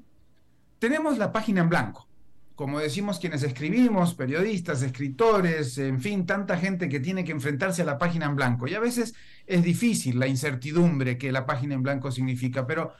Tenemos 0.78 1.18
la 1.18 1.32
página 1.32 1.62
en 1.62 1.68
blanco, 1.68 2.08
como 2.54 2.78
decimos 2.78 3.18
quienes 3.18 3.42
escribimos, 3.42 4.14
periodistas, 4.14 4.82
escritores, 4.82 5.78
en 5.78 6.00
fin, 6.00 6.26
tanta 6.26 6.56
gente 6.56 6.88
que 6.88 7.00
tiene 7.00 7.24
que 7.24 7.32
enfrentarse 7.32 7.82
a 7.82 7.86
la 7.86 7.98
página 7.98 8.26
en 8.26 8.36
blanco. 8.36 8.68
Y 8.68 8.74
a 8.74 8.80
veces 8.80 9.14
es 9.46 9.62
difícil 9.62 10.18
la 10.18 10.28
incertidumbre 10.28 11.18
que 11.18 11.32
la 11.32 11.46
página 11.46 11.74
en 11.74 11.82
blanco 11.82 12.12
significa, 12.12 12.66
pero 12.66 12.92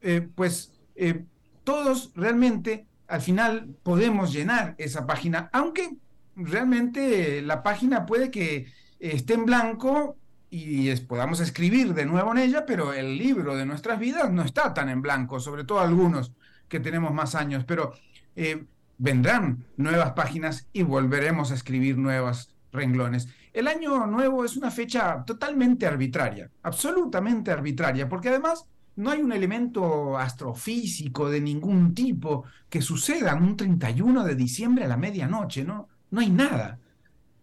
eh, 0.00 0.26
pues 0.34 0.72
eh, 0.94 1.24
todos 1.64 2.12
realmente 2.14 2.86
al 3.08 3.20
final 3.20 3.76
podemos 3.82 4.32
llenar 4.32 4.74
esa 4.78 5.06
página, 5.06 5.48
aunque 5.52 5.96
realmente 6.34 7.42
la 7.42 7.62
página 7.62 8.06
puede 8.06 8.30
que 8.30 8.66
esté 8.98 9.34
en 9.34 9.46
blanco 9.46 10.16
y 10.50 10.94
podamos 11.00 11.40
escribir 11.40 11.94
de 11.94 12.06
nuevo 12.06 12.32
en 12.32 12.38
ella, 12.38 12.64
pero 12.66 12.92
el 12.92 13.18
libro 13.18 13.56
de 13.56 13.66
nuestras 13.66 13.98
vidas 13.98 14.30
no 14.30 14.42
está 14.42 14.72
tan 14.72 14.88
en 14.88 15.02
blanco, 15.02 15.40
sobre 15.40 15.64
todo 15.64 15.80
algunos 15.80 16.32
que 16.68 16.80
tenemos 16.80 17.12
más 17.12 17.34
años, 17.34 17.64
pero 17.64 17.92
eh, 18.34 18.64
vendrán 18.98 19.64
nuevas 19.76 20.12
páginas 20.12 20.68
y 20.72 20.82
volveremos 20.82 21.50
a 21.50 21.54
escribir 21.54 21.98
nuevos 21.98 22.54
renglones. 22.72 23.28
El 23.52 23.68
año 23.68 24.06
nuevo 24.06 24.44
es 24.44 24.56
una 24.56 24.70
fecha 24.70 25.24
totalmente 25.24 25.86
arbitraria, 25.86 26.50
absolutamente 26.62 27.50
arbitraria, 27.50 28.08
porque 28.08 28.28
además 28.28 28.66
no 28.96 29.10
hay 29.10 29.20
un 29.20 29.32
elemento 29.32 30.18
astrofísico 30.18 31.30
de 31.30 31.40
ningún 31.40 31.94
tipo 31.94 32.44
que 32.68 32.80
suceda 32.80 33.34
un 33.34 33.56
31 33.56 34.24
de 34.24 34.34
diciembre 34.34 34.84
a 34.84 34.88
la 34.88 34.96
medianoche, 34.96 35.64
¿no? 35.64 35.88
No 36.10 36.20
hay 36.20 36.30
nada. 36.30 36.78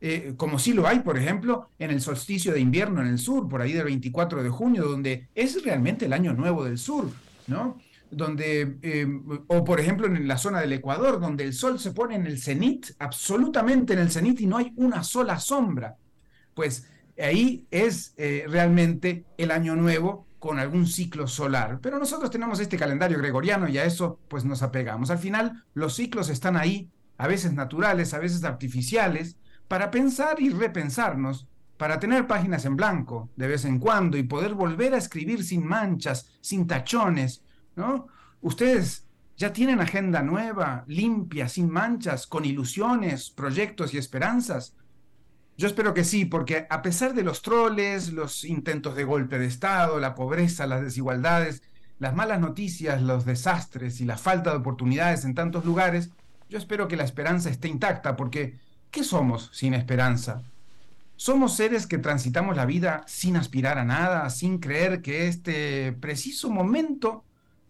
Eh, 0.01 0.33
como 0.35 0.59
sí 0.59 0.73
lo 0.73 0.87
hay, 0.87 0.99
por 0.99 1.17
ejemplo, 1.17 1.69
en 1.79 1.91
el 1.91 2.01
solsticio 2.01 2.53
de 2.53 2.59
invierno 2.59 3.01
en 3.01 3.07
el 3.07 3.19
sur, 3.19 3.47
por 3.47 3.61
ahí 3.61 3.71
del 3.71 3.85
24 3.85 4.43
de 4.43 4.49
junio, 4.49 4.83
donde 4.83 5.29
es 5.33 5.63
realmente 5.63 6.05
el 6.07 6.13
año 6.13 6.33
nuevo 6.33 6.65
del 6.65 6.77
sur, 6.77 7.09
¿no? 7.47 7.77
Donde, 8.11 8.77
eh, 8.81 9.07
o 9.47 9.63
por 9.63 9.79
ejemplo 9.79 10.07
en 10.07 10.27
la 10.27 10.37
zona 10.37 10.59
del 10.59 10.73
Ecuador, 10.73 11.21
donde 11.21 11.45
el 11.45 11.53
sol 11.53 11.79
se 11.79 11.91
pone 11.91 12.15
en 12.15 12.25
el 12.27 12.41
cenit, 12.41 12.87
absolutamente 12.99 13.93
en 13.93 13.99
el 13.99 14.11
cenit 14.11 14.41
y 14.41 14.47
no 14.47 14.57
hay 14.57 14.73
una 14.75 15.03
sola 15.03 15.39
sombra. 15.39 15.95
Pues 16.53 16.87
ahí 17.17 17.65
es 17.71 18.13
eh, 18.17 18.45
realmente 18.47 19.23
el 19.37 19.51
año 19.51 19.75
nuevo 19.75 20.27
con 20.43 20.59
algún 20.59 20.87
ciclo 20.87 21.25
solar. 21.25 21.79
Pero 21.81 21.97
nosotros 21.97 22.29
tenemos 22.29 22.59
este 22.59 22.75
calendario 22.75 23.17
gregoriano 23.17 23.69
y 23.69 23.77
a 23.77 23.85
eso 23.85 24.19
pues 24.27 24.43
nos 24.43 24.61
apegamos. 24.61 25.09
Al 25.09 25.19
final 25.19 25.63
los 25.73 25.95
ciclos 25.95 26.27
están 26.27 26.57
ahí, 26.57 26.91
a 27.17 27.27
veces 27.27 27.53
naturales, 27.53 28.13
a 28.13 28.19
veces 28.19 28.43
artificiales, 28.43 29.37
para 29.69 29.89
pensar 29.89 30.41
y 30.41 30.49
repensarnos, 30.49 31.47
para 31.77 31.97
tener 31.97 32.27
páginas 32.27 32.65
en 32.65 32.75
blanco 32.75 33.29
de 33.37 33.47
vez 33.47 33.63
en 33.63 33.79
cuando 33.79 34.17
y 34.17 34.23
poder 34.23 34.53
volver 34.53 34.93
a 34.93 34.97
escribir 34.97 35.45
sin 35.45 35.65
manchas, 35.65 36.29
sin 36.41 36.67
tachones, 36.67 37.41
¿no? 37.77 38.07
Ustedes 38.41 39.07
ya 39.37 39.53
tienen 39.53 39.79
agenda 39.79 40.23
nueva, 40.23 40.83
limpia, 40.87 41.47
sin 41.47 41.69
manchas, 41.69 42.27
con 42.27 42.43
ilusiones, 42.43 43.29
proyectos 43.29 43.93
y 43.93 43.97
esperanzas. 43.97 44.75
Yo 45.55 45.67
espero 45.67 45.93
que 45.93 46.03
sí, 46.03 46.25
porque 46.25 46.65
a 46.69 46.81
pesar 46.81 47.13
de 47.13 47.23
los 47.23 47.41
troles, 47.41 48.11
los 48.11 48.43
intentos 48.43 48.95
de 48.95 49.03
golpe 49.03 49.37
de 49.37 49.45
Estado, 49.45 49.99
la 49.99 50.15
pobreza, 50.15 50.65
las 50.65 50.81
desigualdades, 50.81 51.61
las 51.99 52.15
malas 52.15 52.39
noticias, 52.39 53.01
los 53.01 53.25
desastres 53.25 54.01
y 54.01 54.05
la 54.05 54.17
falta 54.17 54.49
de 54.49 54.57
oportunidades 54.57 55.25
en 55.25 55.35
tantos 55.35 55.63
lugares, 55.63 56.09
yo 56.49 56.57
espero 56.57 56.87
que 56.87 56.95
la 56.95 57.03
esperanza 57.03 57.49
esté 57.49 57.67
intacta, 57.67 58.15
porque 58.15 58.57
¿qué 58.89 59.03
somos 59.03 59.49
sin 59.53 59.73
esperanza? 59.73 60.41
Somos 61.15 61.55
seres 61.55 61.87
que 61.87 61.99
transitamos 61.99 62.55
la 62.55 62.65
vida 62.65 63.03
sin 63.07 63.37
aspirar 63.37 63.77
a 63.77 63.85
nada, 63.85 64.29
sin 64.31 64.57
creer 64.57 65.01
que 65.01 65.27
este 65.27 65.93
preciso 65.93 66.49
momento, 66.49 67.23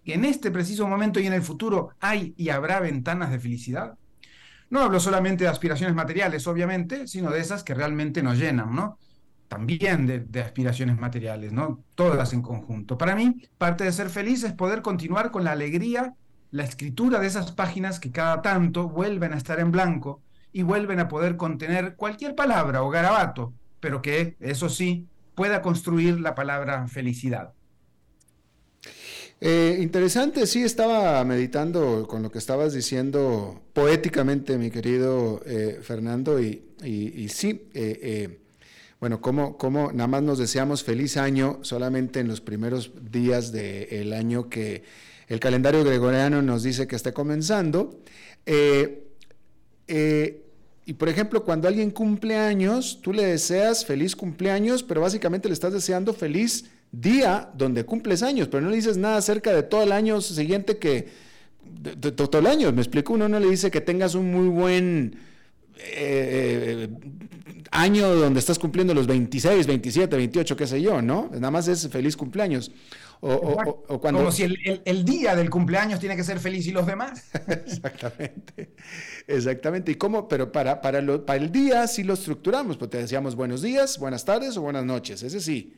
que 0.06 0.14
en 0.14 0.26
este 0.26 0.52
preciso 0.52 0.88
momento 0.88 1.20
y 1.20 1.28
en 1.28 1.34
el 1.34 1.44
futuro 1.44 1.92
hay 2.00 2.34
y 2.38 2.50
habrá 2.50 2.80
ventanas 2.80 3.30
de 3.30 3.40
felicidad. 3.40 3.96
No 4.74 4.82
hablo 4.82 5.00
solamente 5.00 5.44
de 5.44 5.52
aspiraciones 5.52 5.96
materiales, 5.96 6.48
obviamente, 6.48 7.08
sino 7.08 7.30
de 7.30 7.40
esas 7.40 7.64
que 7.64 7.76
realmente 7.76 8.24
nos 8.24 8.40
llenan, 8.40 8.74
¿no? 8.74 8.98
También 9.48 10.08
de, 10.08 10.42
aspiraciones 10.42 10.98
materiales, 10.98 11.54
¿no? 11.54 11.84
Todas 11.94 12.34
en 12.34 12.42
conjunto. 12.42 12.98
Para 12.98 13.16
mí, 13.16 13.36
parte 13.60 13.84
de 13.84 13.92
ser 13.92 14.10
feliz 14.10 14.44
es 14.44 14.54
poder 14.54 14.82
continuar 14.82 15.30
con 15.30 15.44
la 15.44 15.52
alegría, 15.52 16.16
la 16.50 16.64
escritura 16.64 17.20
de 17.20 17.28
esas 17.28 17.52
páginas 17.52 18.00
que 18.00 18.12
cada 18.12 18.42
tanto 18.42 18.90
vuelven 18.90 19.34
a 19.34 19.38
estar 19.38 19.60
en 19.60 19.70
blanco 19.70 20.24
y 20.52 20.64
vuelven 20.64 21.00
a 21.00 21.08
poder 21.08 21.38
contener 21.38 21.96
cualquier 21.96 22.34
palabra 22.34 22.82
o 22.82 22.90
garabato, 22.90 23.54
pero 23.80 24.02
que, 24.02 24.38
eso 24.40 24.70
sí, 24.70 25.08
pueda 25.36 25.62
construir 25.62 26.20
la 26.20 26.34
palabra 26.34 26.88
felicidad. 26.88 27.54
Eh, 29.42 29.80
interesante, 29.82 30.48
sí, 30.48 30.64
estaba 30.64 31.24
meditando 31.26 32.08
con 32.08 32.24
lo 32.24 32.32
que 32.32 32.38
estabas 32.38 32.74
diciendo 32.74 33.62
poéticamente, 33.74 34.58
mi 34.58 34.72
querido 34.72 35.42
eh, 35.46 35.80
Fernando, 35.82 36.40
y, 36.40 36.62
sí, 37.30 37.68
eh, 37.74 38.40
bueno, 39.02 39.20
como, 39.20 39.58
como 39.58 39.92
nada 39.92 40.08
más 40.08 40.24
nos 40.24 40.38
deseamos 40.38 40.84
feliz 40.84 41.18
año 41.18 41.60
solamente 41.62 42.22
en 42.22 42.30
los 42.30 42.40
primeros 42.40 42.92
días 43.12 43.52
del 43.52 44.14
año 44.14 44.50
que 44.50 44.84
el 45.28 45.42
calendario 45.42 45.84
gregoriano 45.84 46.42
nos 46.42 46.64
dice 46.64 46.88
que 46.88 46.96
está 46.96 47.12
comenzando. 47.12 48.00
y 50.86 50.94
por 50.94 51.10
ejemplo, 51.10 51.44
cuando 51.44 51.68
alguien 51.68 51.92
cumple 51.92 52.38
años, 52.38 53.00
tú 53.02 53.12
le 53.12 53.26
deseas 53.26 53.86
feliz 53.86 54.16
cumpleaños, 54.16 54.84
pero 54.84 55.02
básicamente 55.02 55.50
le 55.50 55.54
estás 55.54 55.74
deseando 55.74 56.14
feliz 56.14 56.66
día 56.94 57.50
donde 57.56 57.86
cumples 57.86 58.22
años, 58.24 58.48
pero 58.48 58.62
no 58.62 58.70
le 58.70 58.76
dices 58.78 58.98
nada 58.98 59.18
acerca 59.18 59.52
de 59.52 59.64
todo 59.64 59.84
el 59.84 59.92
año 59.92 60.22
siguiente 60.22 60.78
que, 60.78 61.10
de, 61.66 62.12
todo 62.12 62.40
el 62.40 62.48
año, 62.48 62.72
me 62.72 62.82
explico, 62.82 63.14
uno 63.14 63.28
no 63.28 63.40
le 63.40 63.50
dice 63.50 63.72
que 63.72 63.82
tengas 63.82 64.14
un 64.14 64.32
muy 64.32 64.48
buen 64.48 65.18
eh, 65.80 66.88
año 67.72 68.14
donde 68.16 68.40
estás 68.40 68.60
cumpliendo 68.60 68.94
los 68.94 69.08
26, 69.08 69.66
27, 69.66 70.16
28, 70.16 70.56
qué 70.56 70.68
sé 70.68 70.82
yo, 70.82 71.02
¿no? 71.02 71.30
Nada 71.34 71.50
más 71.50 71.68
es 71.68 71.90
feliz 71.90 72.16
cumpleaños. 72.16 72.72
O, 73.26 74.00
cuando... 74.00 74.20
Como 74.20 74.32
si 74.32 74.44
el, 74.44 75.06
día 75.06 75.34
del 75.34 75.50
cumpleaños 75.50 76.00
tiene 76.00 76.16
que 76.16 76.26
ser 76.26 76.40
feliz 76.40 76.68
y 76.68 76.72
los 76.72 76.86
demás. 76.86 77.24
exactamente, 77.48 78.76
exactamente. 79.26 79.94
¿Y 79.94 79.96
cómo? 79.96 80.28
Pero 80.28 80.52
para, 80.52 80.80
para, 80.82 81.02
lo, 81.02 81.26
para 81.26 81.42
el 81.42 81.52
día 81.52 81.88
sí 81.88 82.04
lo 82.04 82.14
estructuramos, 82.14 82.78
pues 82.78 82.92
te 82.92 82.98
decíamos 82.98 83.36
buenos 83.36 83.62
días, 83.64 83.98
buenas 83.98 84.26
tardes 84.26 84.58
o 84.58 84.62
buenas 84.62 84.86
noches, 84.86 85.24
ese 85.24 85.40
sí. 85.40 85.74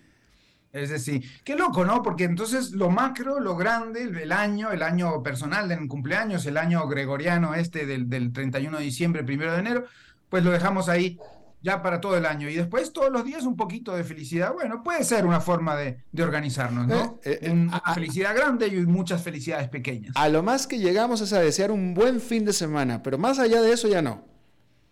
Es 0.76 0.90
decir, 0.90 1.24
qué 1.46 1.56
loco, 1.56 1.86
¿no? 1.86 2.04
Porque 2.04 2.26
entonces 2.26 2.72
lo 2.72 2.90
macro, 2.90 3.40
lo 3.40 3.56
grande, 3.56 4.04
el, 4.04 4.32
año, 4.34 4.74
el 4.74 4.84
año 4.84 5.24
personal 5.24 5.70
del 5.70 5.88
cumpleaños, 5.88 6.46
el 6.46 6.58
año 6.58 6.86
gregoriano 6.86 7.56
este 7.56 7.86
del, 7.86 8.34
31 8.34 8.78
de 8.78 8.84
diciembre, 8.84 9.24
primero 9.24 9.54
de 9.54 9.60
enero, 9.60 9.86
pues 10.28 10.44
lo 10.44 10.52
dejamos 10.52 10.90
ahí 10.90 11.18
ya 11.62 11.82
para 11.82 12.02
todo 12.02 12.18
el 12.18 12.26
año. 12.26 12.50
Y 12.50 12.56
después 12.56 12.92
todos 12.92 13.10
los 13.10 13.24
días 13.24 13.44
un 13.46 13.56
poquito 13.56 13.96
de 13.96 14.04
felicidad. 14.04 14.52
Bueno, 14.52 14.84
puede 14.84 15.06
ser 15.06 15.26
una 15.26 15.40
forma 15.40 15.78
de, 15.78 16.04
organizarnos, 16.22 16.88
¿no? 16.88 17.22
Eh, 17.24 17.40
eh, 17.44 17.52
una 17.52 17.82
felicidad 17.94 18.36
grande 18.36 18.68
y 18.68 18.86
muchas 18.86 19.24
felicidades 19.24 19.70
pequeñas. 19.70 20.12
A 20.16 20.28
lo 20.28 20.44
más 20.44 20.68
que 20.68 20.78
llegamos 20.78 21.22
es 21.22 21.32
a 21.32 21.40
desear 21.40 21.72
un 21.72 21.94
buen 21.94 22.20
fin 22.20 22.44
de 22.44 22.52
semana, 22.52 23.02
pero 23.02 23.18
más 23.18 23.40
allá 23.40 23.62
de 23.62 23.72
eso 23.72 23.88
ya 23.88 24.02
no. 24.02 24.26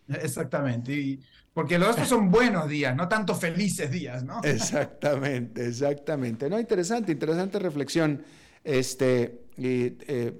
Exactamente. 0.07 0.93
Y 0.93 1.19
porque 1.53 1.77
los 1.77 1.89
otros 1.89 2.07
son 2.07 2.31
buenos 2.31 2.67
días, 2.67 2.95
no 2.95 3.07
tanto 3.07 3.35
felices 3.35 3.91
días, 3.91 4.23
¿no? 4.23 4.41
Exactamente, 4.43 5.65
exactamente. 5.67 6.49
No, 6.49 6.59
interesante, 6.59 7.11
interesante 7.11 7.59
reflexión. 7.59 8.23
Este, 8.63 9.41
eh, 9.57 10.39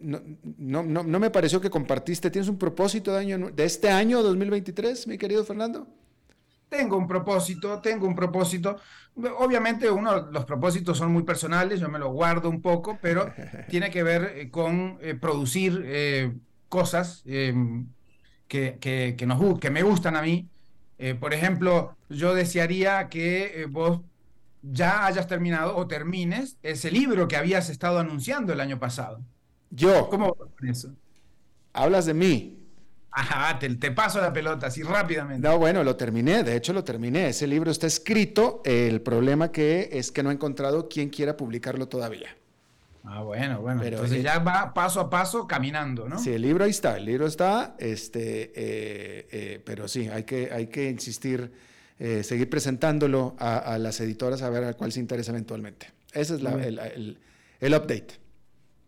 no, 0.00 0.20
no, 0.58 0.82
no, 0.82 1.18
me 1.20 1.30
pareció 1.30 1.60
que 1.60 1.70
compartiste. 1.70 2.30
¿Tienes 2.30 2.48
un 2.48 2.58
propósito 2.58 3.12
de, 3.12 3.20
año, 3.20 3.50
de 3.50 3.64
este 3.64 3.88
año 3.88 4.22
2023, 4.22 5.06
mi 5.06 5.16
querido 5.16 5.44
Fernando? 5.44 5.86
tengo 6.68 6.96
un 6.96 7.06
propósito, 7.06 7.80
tengo 7.80 8.06
un 8.06 8.14
propósito. 8.14 8.76
Obviamente 9.38 9.90
uno, 9.90 10.28
los 10.30 10.44
propósitos 10.44 10.98
son 10.98 11.12
muy 11.12 11.22
personales, 11.22 11.80
yo 11.80 11.88
me 11.88 11.98
lo 11.98 12.10
guardo 12.10 12.50
un 12.50 12.60
poco, 12.60 12.98
pero 13.00 13.32
tiene 13.68 13.90
que 13.90 14.02
ver 14.02 14.32
eh, 14.36 14.50
con 14.50 14.98
eh, 15.00 15.14
producir 15.14 15.82
eh, 15.84 16.34
cosas 16.68 17.22
em, 18.50 18.78
que, 18.78 19.14
que, 19.16 19.26
nos, 19.26 19.58
que 19.60 19.70
me 19.70 19.82
gustan 19.82 20.16
a 20.16 20.22
mí. 20.22 20.48
por 21.20 21.34
ejemplo, 21.34 21.96
yo 22.08 22.34
desearía 22.34 23.08
que 23.08 23.66
vos 23.70 24.00
ya 24.62 25.06
hayas 25.06 25.26
terminado 25.26 25.76
o 25.76 25.86
termines 25.86 26.56
ese 26.62 26.90
libro 26.90 27.28
que 27.28 27.36
habías 27.36 27.68
estado 27.68 27.98
anunciando 27.98 28.52
el 28.52 28.60
año 28.60 28.78
pasado. 28.78 29.20
Yo. 29.70 30.08
¿Cómo 30.08 30.36
eso? 30.68 30.92
Hablas 31.72 32.06
de 32.06 32.14
mí. 32.14 32.58
Ajá, 33.10 33.58
te, 33.58 33.74
te, 33.76 33.90
paso 33.92 34.20
la 34.20 34.32
pelota 34.32 34.66
así 34.66 34.82
rápidamente. 34.82 35.46
No, 35.46 35.58
bueno, 35.58 35.82
lo 35.82 35.96
terminé, 35.96 36.42
de 36.42 36.54
hecho 36.54 36.74
lo 36.74 36.84
terminé. 36.84 37.28
Ese 37.28 37.46
libro 37.46 37.70
está 37.70 37.86
escrito, 37.86 38.60
el 38.64 39.00
problema 39.00 39.50
que 39.50 39.88
es 39.92 40.12
que 40.12 40.22
no 40.22 40.30
he 40.30 40.34
encontrado 40.34 40.88
quien 40.88 41.08
quiera 41.08 41.36
publicarlo 41.36 41.88
todavía. 41.88 42.36
Ah, 43.06 43.22
bueno, 43.22 43.60
bueno. 43.60 43.80
Pero, 43.80 43.98
Entonces 43.98 44.22
ya 44.22 44.40
va 44.40 44.74
paso 44.74 45.00
a 45.00 45.08
paso 45.08 45.46
caminando, 45.46 46.08
¿no? 46.08 46.18
Sí, 46.18 46.32
el 46.32 46.42
libro 46.42 46.64
ahí 46.64 46.70
está, 46.70 46.96
el 46.96 47.04
libro 47.04 47.26
está, 47.26 47.76
este, 47.78 48.52
eh, 48.54 49.28
eh, 49.30 49.62
pero 49.64 49.86
sí, 49.86 50.08
hay 50.08 50.24
que, 50.24 50.50
hay 50.52 50.66
que 50.66 50.90
insistir, 50.90 51.52
eh, 51.98 52.22
seguir 52.24 52.50
presentándolo 52.50 53.36
a, 53.38 53.78
las 53.78 54.00
editoras 54.00 54.42
a 54.42 54.50
ver 54.50 54.64
a 54.64 54.74
cuál 54.74 54.92
se 54.92 55.00
interesa 55.00 55.30
eventualmente. 55.30 55.92
Ese 56.12 56.34
es 56.34 56.40
el, 56.42 57.18
el 57.60 57.74
update. 57.74 58.26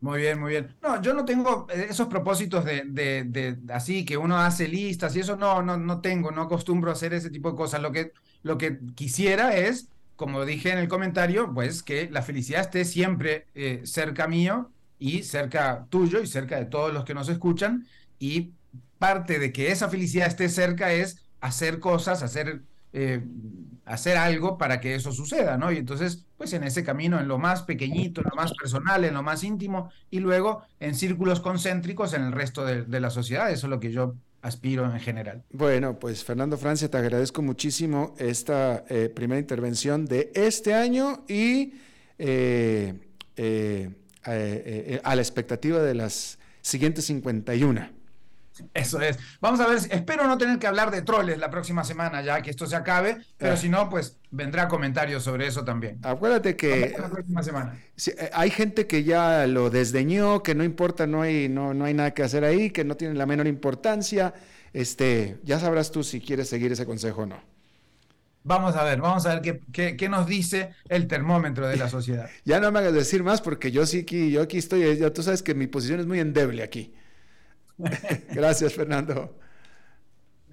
Muy 0.01 0.21
bien, 0.21 0.39
muy 0.39 0.51
bien. 0.51 0.77
No, 0.81 1.03
yo 1.03 1.13
no 1.13 1.25
tengo 1.25 1.67
eh, 1.71 1.89
esos 1.91 2.07
propósitos 2.07 2.65
de, 2.65 2.85
de, 2.85 3.59
así 3.73 4.05
que 4.05 4.17
uno 4.17 4.39
hace 4.39 4.69
listas 4.69 5.17
y 5.17 5.21
eso 5.21 5.37
no, 5.37 5.61
no, 5.61 5.77
no 5.77 6.01
tengo, 6.01 6.31
no 6.31 6.43
acostumbro 6.43 6.91
a 6.91 6.93
hacer 6.93 7.15
ese 7.15 7.31
tipo 7.31 7.51
de 7.51 7.57
cosas. 7.57 7.83
Lo 7.83 7.91
que, 7.91 8.13
lo 8.43 8.59
que 8.59 8.79
quisiera 8.95 9.57
es, 9.57 9.89
como 10.19 10.45
dije 10.45 10.73
en 10.73 10.79
el 10.79 10.89
comentario, 10.89 11.55
pues 11.55 11.83
que 11.83 12.11
la 12.11 12.23
felicidad 12.23 12.61
esté 12.61 12.85
siempre 12.85 13.47
eh, 13.55 13.83
cerca 13.85 14.27
mío 14.27 14.71
y 14.99 15.23
cerca 15.23 15.87
tuyo 15.89 16.21
y 16.21 16.27
cerca 16.27 16.59
de 16.59 16.65
todos 16.67 16.93
los 16.93 17.05
que 17.05 17.15
nos 17.15 17.29
escuchan. 17.29 17.87
Y 18.19 18.51
parte 18.99 19.39
de 19.39 19.53
que 19.53 19.71
esa 19.71 19.89
felicidad 19.89 20.27
esté 20.27 20.49
cerca 20.49 20.93
es 20.93 21.25
hacer 21.41 21.79
cosas, 21.79 22.23
hacer 22.23 22.63
eh, 22.93 23.23
hacer 23.85 24.17
algo 24.17 24.59
para 24.59 24.81
que 24.81 24.95
eso 24.95 25.13
suceda, 25.13 25.57
¿no? 25.57 25.73
Y 25.73 25.79
entonces, 25.79 26.27
pues 26.37 26.53
en 26.53 26.65
ese 26.65 26.85
camino, 26.85 27.19
en 27.19 27.29
lo 27.29 27.39
más 27.39 27.63
pequeñito, 27.63 28.21
en 28.21 28.29
lo 28.31 28.37
más 28.37 28.53
personal, 28.53 29.05
en 29.05 29.15
lo 29.15 29.23
más 29.23 29.45
íntimo, 29.45 29.91
y 30.11 30.21
luego 30.21 30.63
en 30.79 30.95
círculos 30.95 31.41
concéntricos 31.41 32.13
en 32.13 32.23
el 32.23 32.33
resto 32.33 32.65
de, 32.65 33.01
la 33.01 33.11
sociedad. 33.11 33.51
Eso 33.51 33.67
es 33.67 33.71
lo 33.71 33.81
que 33.81 33.93
yo 33.93 34.15
aspiro 34.43 34.85
en 34.85 35.01
general. 35.01 35.43
Bueno, 35.51 35.99
pues 35.99 36.25
Fernando 36.25 36.57
Francia, 36.57 36.91
te 36.91 36.97
agradezco 36.97 37.43
muchísimo 37.43 38.15
esta 38.19 38.85
eh, 38.89 39.09
primera 39.09 39.41
intervención 39.41 40.07
de 40.07 40.31
este 40.35 40.75
año 40.75 41.25
y 41.29 41.75
eh, 42.19 42.95
a 45.05 45.15
la 45.15 45.23
expectativa 45.23 45.83
de 45.83 45.95
las 45.95 46.39
siguientes 46.61 47.07
51. 47.07 47.98
Eso 48.75 49.01
es. 49.01 49.19
Vamos 49.41 49.61
a 49.61 49.67
ver, 49.67 49.79
espero 49.91 50.27
no 50.27 50.39
tener 50.39 50.59
que 50.59 50.67
hablar 50.67 50.91
de 50.91 51.03
troles 51.03 51.39
la 51.39 51.51
próxima 51.51 51.85
semana 51.85 52.23
ya 52.23 52.41
que 52.43 52.51
esto 52.51 52.67
se 52.67 52.77
acabe, 52.77 53.19
pero 53.37 53.55
ah. 53.55 53.57
si 53.57 53.69
no, 53.69 53.89
pues 53.89 54.17
vendrá 54.31 54.69
comentarios 54.69 55.23
sobre 55.23 55.47
eso 55.47 55.65
también. 55.65 55.99
Acuérdate 56.03 56.57
que 56.57 56.95
la 56.99 57.09
próxima 57.09 57.43
semana. 57.43 57.81
Eh, 58.07 58.31
hay 58.33 58.51
gente 58.51 58.87
que 58.87 59.05
ya 59.05 59.47
lo 59.47 59.71
desdeñó, 59.71 60.43
que 60.43 60.55
no 60.55 60.65
importa, 60.65 61.07
no 61.07 61.23
hay, 61.23 61.49
no, 61.49 61.75
no 61.75 61.85
hay 61.85 61.95
nada 61.95 62.13
que 62.13 62.23
hacer 62.23 62.45
ahí, 62.45 62.71
que 62.71 62.85
no 62.85 62.97
tiene 62.97 63.15
la 63.15 63.27
menor 63.27 63.47
importancia. 63.47 64.35
Este, 64.73 65.39
ya 65.45 65.59
sabrás 65.59 65.91
tú 65.91 66.05
si 66.05 66.21
quieres 66.21 66.49
seguir 66.49 66.73
ese 66.73 66.87
consejo 66.87 67.23
o 67.23 67.27
no. 67.27 67.59
Vamos 68.45 68.77
a 68.77 68.85
ver, 68.85 69.01
vamos 69.01 69.27
a 69.27 69.39
ver 69.39 69.61
qué, 69.73 69.97
qué, 69.97 70.09
nos 70.09 70.27
dice 70.27 70.71
el 70.89 71.07
termómetro 71.07 71.69
de 71.69 71.77
la 71.77 71.89
sociedad. 71.89 72.31
ya 72.45 72.61
no 72.61 72.73
me 72.73 72.79
hagas 72.79 72.95
decir 72.95 73.23
más 73.23 73.43
porque 73.43 73.71
yo 73.71 73.85
sí 73.85 74.01
aquí, 74.01 74.31
yo 74.31 74.43
aquí 74.43 74.59
estoy, 74.59 74.97
ya 74.97 75.13
tú 75.13 75.23
sabes 75.23 75.43
que 75.43 75.55
mi 75.55 75.67
posición 75.67 76.01
es 76.01 76.07
muy 76.07 76.21
endeble 76.21 76.63
aquí. 76.63 76.95
Gracias, 78.35 78.75
Fernando. 78.75 79.35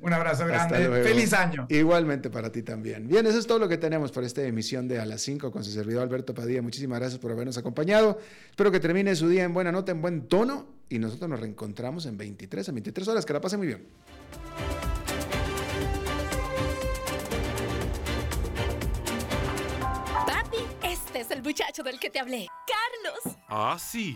Un 0.01 0.13
abrazo 0.13 0.45
grande. 0.45 1.03
Feliz 1.03 1.34
año. 1.34 1.65
Igualmente 1.69 2.30
para 2.30 2.51
ti 2.51 2.61
también. 2.61 3.07
Bien, 3.07 3.26
eso 3.26 3.39
es 3.39 3.47
todo 3.47 3.57
lo 3.57 3.67
que 3.67 3.78
tenemos 3.78 4.11
para 4.11 4.28
esta 4.28 4.43
emisión 4.43 4.88
de 4.88 4.99
A 4.99 5.05
las 5.05 5.21
5 5.21 5.51
con 5.51 5.63
su 5.63 5.71
servidor 5.71 6.03
Alberto 6.03 6.34
Padilla. 6.34 6.61
Muchísimas 6.61 6.99
gracias 6.99 7.19
por 7.19 7.32
habernos 7.32 7.57
acompañado. 7.57 8.19
Espero 8.49 8.71
que 8.71 8.80
termine 8.80 9.15
su 9.15 9.28
día 9.28 9.43
en 9.43 9.53
buena 9.53 9.71
nota, 9.71 9.91
en 9.91 10.01
buen 10.01 10.28
tono. 10.28 10.67
Y 10.89 10.99
nosotros 10.99 11.28
nos 11.30 11.39
reencontramos 11.39 12.05
en 12.05 12.17
23 12.17 12.69
a 12.69 12.71
23 12.71 13.07
horas. 13.07 13.26
Que 13.26 13.34
la 13.34 13.41
pase 13.41 13.57
muy 13.57 13.67
bien. 13.67 13.88
Papi, 20.28 20.57
este 20.84 21.21
es 21.21 21.32
el 21.32 21.41
muchacho 21.41 21.82
del 21.82 21.99
que 21.99 22.11
te 22.11 22.19
hablé. 22.19 22.45
Carlos. 22.67 23.38
Ah, 23.47 23.78
sí. 23.80 24.15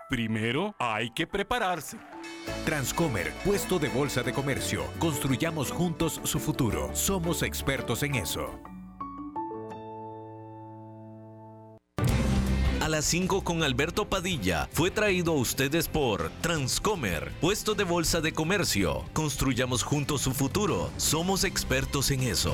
primero 0.11 0.75
hay 0.77 1.09
que 1.09 1.25
prepararse. 1.25 1.97
Transcomer, 2.65 3.31
puesto 3.45 3.79
de 3.79 3.87
bolsa 3.87 4.21
de 4.21 4.33
comercio. 4.33 4.83
Construyamos 4.99 5.71
juntos 5.71 6.19
su 6.25 6.37
futuro. 6.37 6.89
Somos 6.93 7.41
expertos 7.43 8.03
en 8.03 8.15
eso. 8.15 8.59
A 12.81 12.89
las 12.89 13.05
5 13.05 13.43
con 13.45 13.63
Alberto 13.63 14.09
Padilla 14.09 14.67
fue 14.73 14.91
traído 14.91 15.31
a 15.31 15.35
ustedes 15.35 15.87
por 15.87 16.29
Transcomer, 16.41 17.31
puesto 17.39 17.73
de 17.73 17.85
bolsa 17.85 18.19
de 18.19 18.33
comercio. 18.33 19.05
Construyamos 19.13 19.81
juntos 19.83 20.21
su 20.21 20.33
futuro. 20.33 20.91
Somos 20.97 21.45
expertos 21.45 22.11
en 22.11 22.23
eso. 22.23 22.53